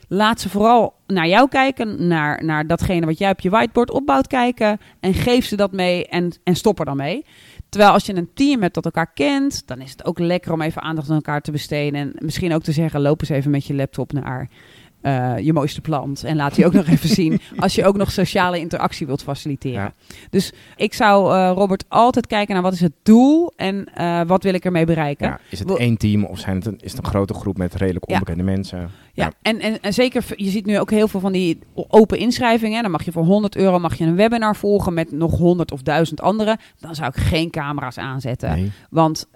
Laat 0.09 0.41
ze 0.41 0.49
vooral 0.49 0.95
naar 1.07 1.29
jou 1.29 1.49
kijken, 1.49 2.07
naar, 2.07 2.45
naar 2.45 2.67
datgene 2.67 3.07
wat 3.07 3.19
jij 3.19 3.31
op 3.31 3.41
je 3.41 3.51
whiteboard 3.51 3.91
opbouwt 3.91 4.27
kijken. 4.27 4.79
En 5.01 5.15
geef 5.15 5.45
ze 5.45 5.57
dat 5.57 5.73
mee 5.73 6.07
en, 6.07 6.33
en 6.45 6.57
stop 6.57 6.79
er 6.79 6.85
dan 6.85 6.97
mee. 6.97 7.25
Terwijl 7.69 7.93
als 7.93 8.07
je 8.07 8.15
een 8.15 8.31
team 8.35 8.63
hebt 8.63 8.75
dat 8.75 8.85
elkaar 8.85 9.13
kent, 9.13 9.67
dan 9.67 9.81
is 9.81 9.91
het 9.91 10.05
ook 10.05 10.19
lekker 10.19 10.53
om 10.53 10.61
even 10.61 10.83
aandacht 10.83 11.09
aan 11.09 11.15
elkaar 11.15 11.41
te 11.41 11.51
besteden. 11.51 12.01
En 12.01 12.13
misschien 12.19 12.55
ook 12.55 12.63
te 12.63 12.73
zeggen, 12.73 13.01
loop 13.01 13.21
eens 13.21 13.29
even 13.29 13.51
met 13.51 13.67
je 13.67 13.75
laptop 13.75 14.13
naar 14.13 14.49
eh, 15.05 15.39
je 15.39 15.53
mooiste 15.53 15.81
plant. 15.81 16.25
En 16.25 16.37
laat 16.37 16.55
die 16.55 16.67
ook 16.67 16.73
nog 16.73 16.87
even 16.87 17.09
zien. 17.09 17.41
Als 17.57 17.75
je 17.75 17.85
ook 17.87 17.97
nog 17.97 18.11
sociale 18.13 18.59
interactie 18.59 19.07
wilt 19.07 19.23
faciliteren. 19.23 19.81
Ja. 19.81 19.93
Dus 20.31 20.53
ik 20.77 20.95
zou, 20.95 21.35
eh, 21.35 21.53
Robert, 21.55 21.85
altijd 21.89 22.27
kijken 22.27 22.55
naar 22.55 22.63
wat 22.63 22.73
is 22.73 22.81
het 22.81 22.93
doel 23.03 23.53
en 23.57 23.85
eh, 23.95 24.21
wat 24.27 24.43
wil 24.43 24.55
ik 24.55 24.65
ermee 24.65 24.85
bereiken. 24.85 25.27
Ja, 25.27 25.41
is 25.51 25.59
het 25.59 25.69
Wel- 25.69 25.79
één 25.79 25.97
team 25.97 26.25
of 26.25 26.39
zijn 26.39 26.57
het 26.57 26.67
een, 26.67 26.79
is 26.81 26.93
het 26.93 27.05
een 27.05 27.11
grote 27.11 27.35
groep 27.35 27.57
met 27.59 27.75
redelijk 27.75 28.09
Ja. 28.09 28.15
onbekende 28.15 28.43
mensen? 28.43 28.91
Ja. 29.13 29.33
En, 29.43 29.61
en, 29.61 29.81
en 29.81 29.93
zeker, 29.93 30.25
je 30.37 30.51
ziet 30.51 30.67
nu 30.67 30.79
ook 30.81 30.91
heel 30.91 31.09
veel 31.09 31.21
van 31.21 31.33
die 31.33 31.59
open 31.89 32.19
inschrijvingen. 32.19 32.83
Dan 32.83 32.91
mag 32.91 33.05
je 33.05 33.13
voor 33.13 33.25
100 33.25 33.57
euro 33.57 33.79
mag 33.79 33.95
je 33.95 34.05
een 34.05 34.17
webinar 34.17 34.57
volgen 34.57 34.95
met 34.95 35.13
nog 35.13 35.39
100 35.39 35.73
of 35.73 35.83
1000 35.83 36.21
anderen. 36.21 36.59
Dan 36.81 36.95
zou 36.95 37.09
ik 37.09 37.17
geen 37.23 37.51
camera's 37.51 37.99
aanzetten. 37.99 38.51
Nee. 38.51 38.73
Want 38.91 39.27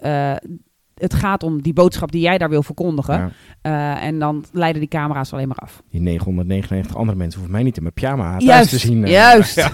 het 0.99 1.13
gaat 1.13 1.43
om 1.43 1.61
die 1.61 1.73
boodschap 1.73 2.11
die 2.11 2.21
jij 2.21 2.37
daar 2.37 2.49
wil 2.49 2.63
verkondigen. 2.63 3.13
Ja, 3.13 3.29
Eh, 3.61 4.03
en 4.03 4.19
dan 4.19 4.45
leiden 4.51 4.79
die 4.81 4.89
camera's 4.89 5.33
alleen 5.33 5.47
maar 5.47 5.57
af. 5.57 5.81
die 5.91 6.01
999 6.01 6.95
andere 6.95 7.17
mensen 7.17 7.39
hoeven 7.39 7.55
mij 7.57 7.63
niet 7.65 7.77
in 7.77 7.81
mijn 7.83 7.93
pyjama 7.93 8.31
thuis 8.31 8.43
Juist, 8.43 8.69
te 8.69 8.77
zien. 8.77 9.03
eh. 9.05 9.11
juist. 9.11 9.55
Ja. 9.55 9.71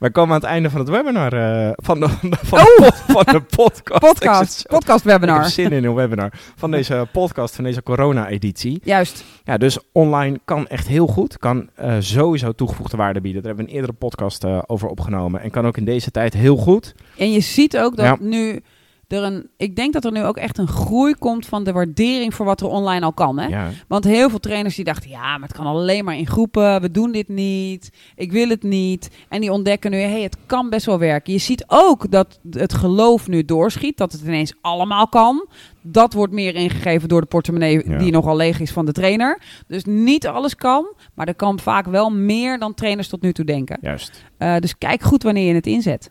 Komen 0.12 0.34
aan 0.34 0.40
het 0.40 0.48
einde 0.50 0.70
van 0.70 0.80
het 0.80 0.88
webinar 0.88 1.32
eh, 1.32 1.70
van, 1.74 2.00
de, 2.00 2.08
van, 2.42 2.58
Oh! 2.58 2.64
de, 2.64 2.82
pod- 2.82 2.94
van 3.06 3.24
de 3.34 3.40
podcast. 3.40 4.00
Podcast, 4.00 4.52
zo- 4.60 4.76
podcast 4.76 5.04
Ik 5.04 5.10
webinar. 5.10 5.44
zin 5.48 5.70
in 5.72 5.84
een 5.84 5.94
webinar 5.94 6.32
van 6.56 6.70
deze 6.70 7.06
podcast, 7.12 7.54
van 7.54 7.64
deze 7.64 7.82
corona-editie. 7.82 8.80
Juist. 8.84 9.24
Ja, 9.44 9.56
dus 9.56 9.78
online 9.92 10.40
kan 10.44 10.66
echt 10.66 10.86
heel 10.88 11.06
goed. 11.06 11.38
Kan 11.38 11.68
sowieso 11.98 12.52
toegevoegde 12.52 12.96
waarde 12.96 13.20
bieden. 13.20 13.42
Daar 13.42 13.50
hebben 13.50 13.66
we 13.66 13.70
een 13.72 13.76
eerdere 13.80 13.98
podcast 13.98 14.44
over 14.66 14.88
opgenomen. 14.88 15.40
En 15.40 15.50
kan 15.50 15.66
ook 15.66 15.76
in 15.76 15.84
deze 15.84 16.10
tijd 16.10 16.34
heel 16.34 16.56
goed. 16.56 16.94
En 17.18 17.32
je 17.32 17.40
ziet 17.40 17.78
ook 17.78 17.96
dat 17.96 18.06
Ja. 18.06 18.16
nu 18.20 18.62
er 19.08 19.22
een. 19.22 19.48
Ik 19.56 19.76
denk 19.76 19.92
dat 19.92 20.04
er 20.04 20.12
nu 20.12 20.24
ook 20.24 20.36
echt 20.36 20.58
een 20.58 20.68
groei 20.68 21.14
komt 21.14 21.46
van 21.46 21.64
de 21.64 21.72
waardering 21.72 22.34
voor 22.34 22.46
wat 22.46 22.60
er 22.60 22.66
online 22.66 23.04
al 23.04 23.12
kan. 23.12 23.38
Hè? 23.38 23.46
Ja, 23.46 23.70
Want 23.88 24.04
heel 24.04 24.30
veel 24.30 24.38
trainers 24.40 24.74
die 24.76 24.84
dachten, 24.84 25.10
ja, 25.10 25.38
maar 25.38 25.48
het 25.48 25.56
kan 25.56 25.66
alleen 25.66 26.04
maar 26.04 26.16
in 26.16 26.26
groepen. 26.26 26.80
We 26.80 26.90
doen 26.90 27.12
dit 27.12 27.28
niet. 27.28 27.90
Ik 28.16 28.32
wil 28.32 28.48
het 28.48 28.62
niet. 28.62 29.10
En 29.28 29.40
die 29.40 29.52
ontdekken 29.52 29.90
nu, 29.90 29.96
hé, 29.96 30.10
hey, 30.10 30.22
het 30.22 30.36
kan 30.46 30.70
best 30.70 30.86
wel 30.86 30.98
werken. 30.98 31.32
Je 31.32 31.38
ziet 31.38 31.64
ook 31.66 32.10
dat 32.10 32.38
het 32.50 32.74
geloof 32.74 33.28
nu 33.28 33.44
doorschiet. 33.44 33.96
Dat 33.96 34.12
het 34.12 34.20
ineens 34.22 34.54
allemaal 34.60 35.08
kan. 35.08 35.46
Dat 35.82 36.12
wordt 36.12 36.32
meer 36.32 36.54
ingegeven 36.54 37.08
door 37.08 37.20
de 37.20 37.26
portemonnee 37.26 37.88
Ja. 37.90 37.98
die 37.98 38.12
nogal 38.12 38.36
leeg 38.36 38.60
is 38.60 38.70
van 38.72 38.86
de 38.86 38.92
trainer. 38.92 39.40
Dus 39.66 39.84
niet 39.84 40.26
alles 40.26 40.54
kan. 40.54 40.86
Maar 41.14 41.26
er 41.28 41.34
kan 41.34 41.58
vaak 41.58 41.86
wel 41.86 42.10
meer 42.10 42.58
dan 42.58 42.74
trainers 42.74 43.08
tot 43.08 43.22
nu 43.22 43.32
toe 43.32 43.44
denken. 43.44 43.78
juist. 43.80 44.24
Eh, 44.38 44.56
dus 44.56 44.78
kijk 44.78 45.02
goed 45.02 45.22
wanneer 45.22 45.48
je 45.48 45.54
het 45.54 45.66
inzet. 45.66 46.10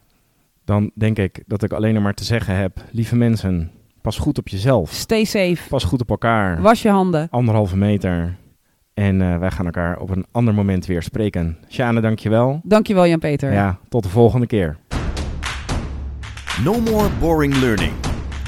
Dan 0.68 0.92
denk 0.94 1.18
ik 1.18 1.44
dat 1.46 1.64
ik 1.64 1.74
alleen 1.74 1.94
nog 1.94 2.04
maar 2.04 2.14
te 2.14 2.24
zeggen 2.24 2.56
heb. 2.56 2.84
Lieve 2.92 3.16
mensen, 3.16 3.72
pas 4.02 4.18
goed 4.18 4.38
op 4.38 4.48
jezelf. 4.48 4.92
Stay 4.92 5.24
safe. 5.24 5.58
Pas 5.70 5.84
goed 5.84 6.02
op 6.02 6.10
elkaar. 6.10 6.62
Was 6.62 6.82
je 6.82 6.90
handen. 6.90 7.28
Anderhalve 7.30 7.78
meter. 7.78 8.36
En 8.94 9.22
eh, 9.22 9.38
wij 9.38 9.52
gaan 9.52 9.66
elkaar 9.66 10.00
op 10.00 10.10
een 10.10 10.26
ander 10.32 10.54
moment 10.54 10.86
weer 10.86 11.04
spreken. 11.04 11.58
Sjane, 11.70 12.02
dankjewel. 12.02 12.60
Dankjewel 12.64 13.08
Jan-Peter. 13.08 13.52
Ja, 13.54 13.78
tot 13.90 14.04
de 14.04 14.10
volgende 14.10 14.48
keer. 14.48 14.78
No 16.64 16.80
more 16.80 17.10
boring 17.20 17.56
learning. 17.56 17.94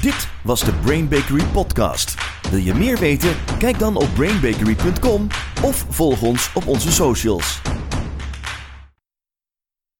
Dit 0.02 0.28
was 0.42 0.64
de 0.64 0.72
Brain 0.72 1.08
Bakery 1.08 1.44
podcast. 1.52 2.14
Wil 2.50 2.60
je 2.60 2.74
meer 2.74 2.98
weten? 2.98 3.30
Kijk 3.58 3.78
dan 3.78 3.96
op 3.96 4.08
brainbakery.com 4.14 5.26
of 5.62 5.86
volg 5.88 6.22
ons 6.22 6.52
op 6.54 6.66
onze 6.66 6.92
socials. 6.92 7.69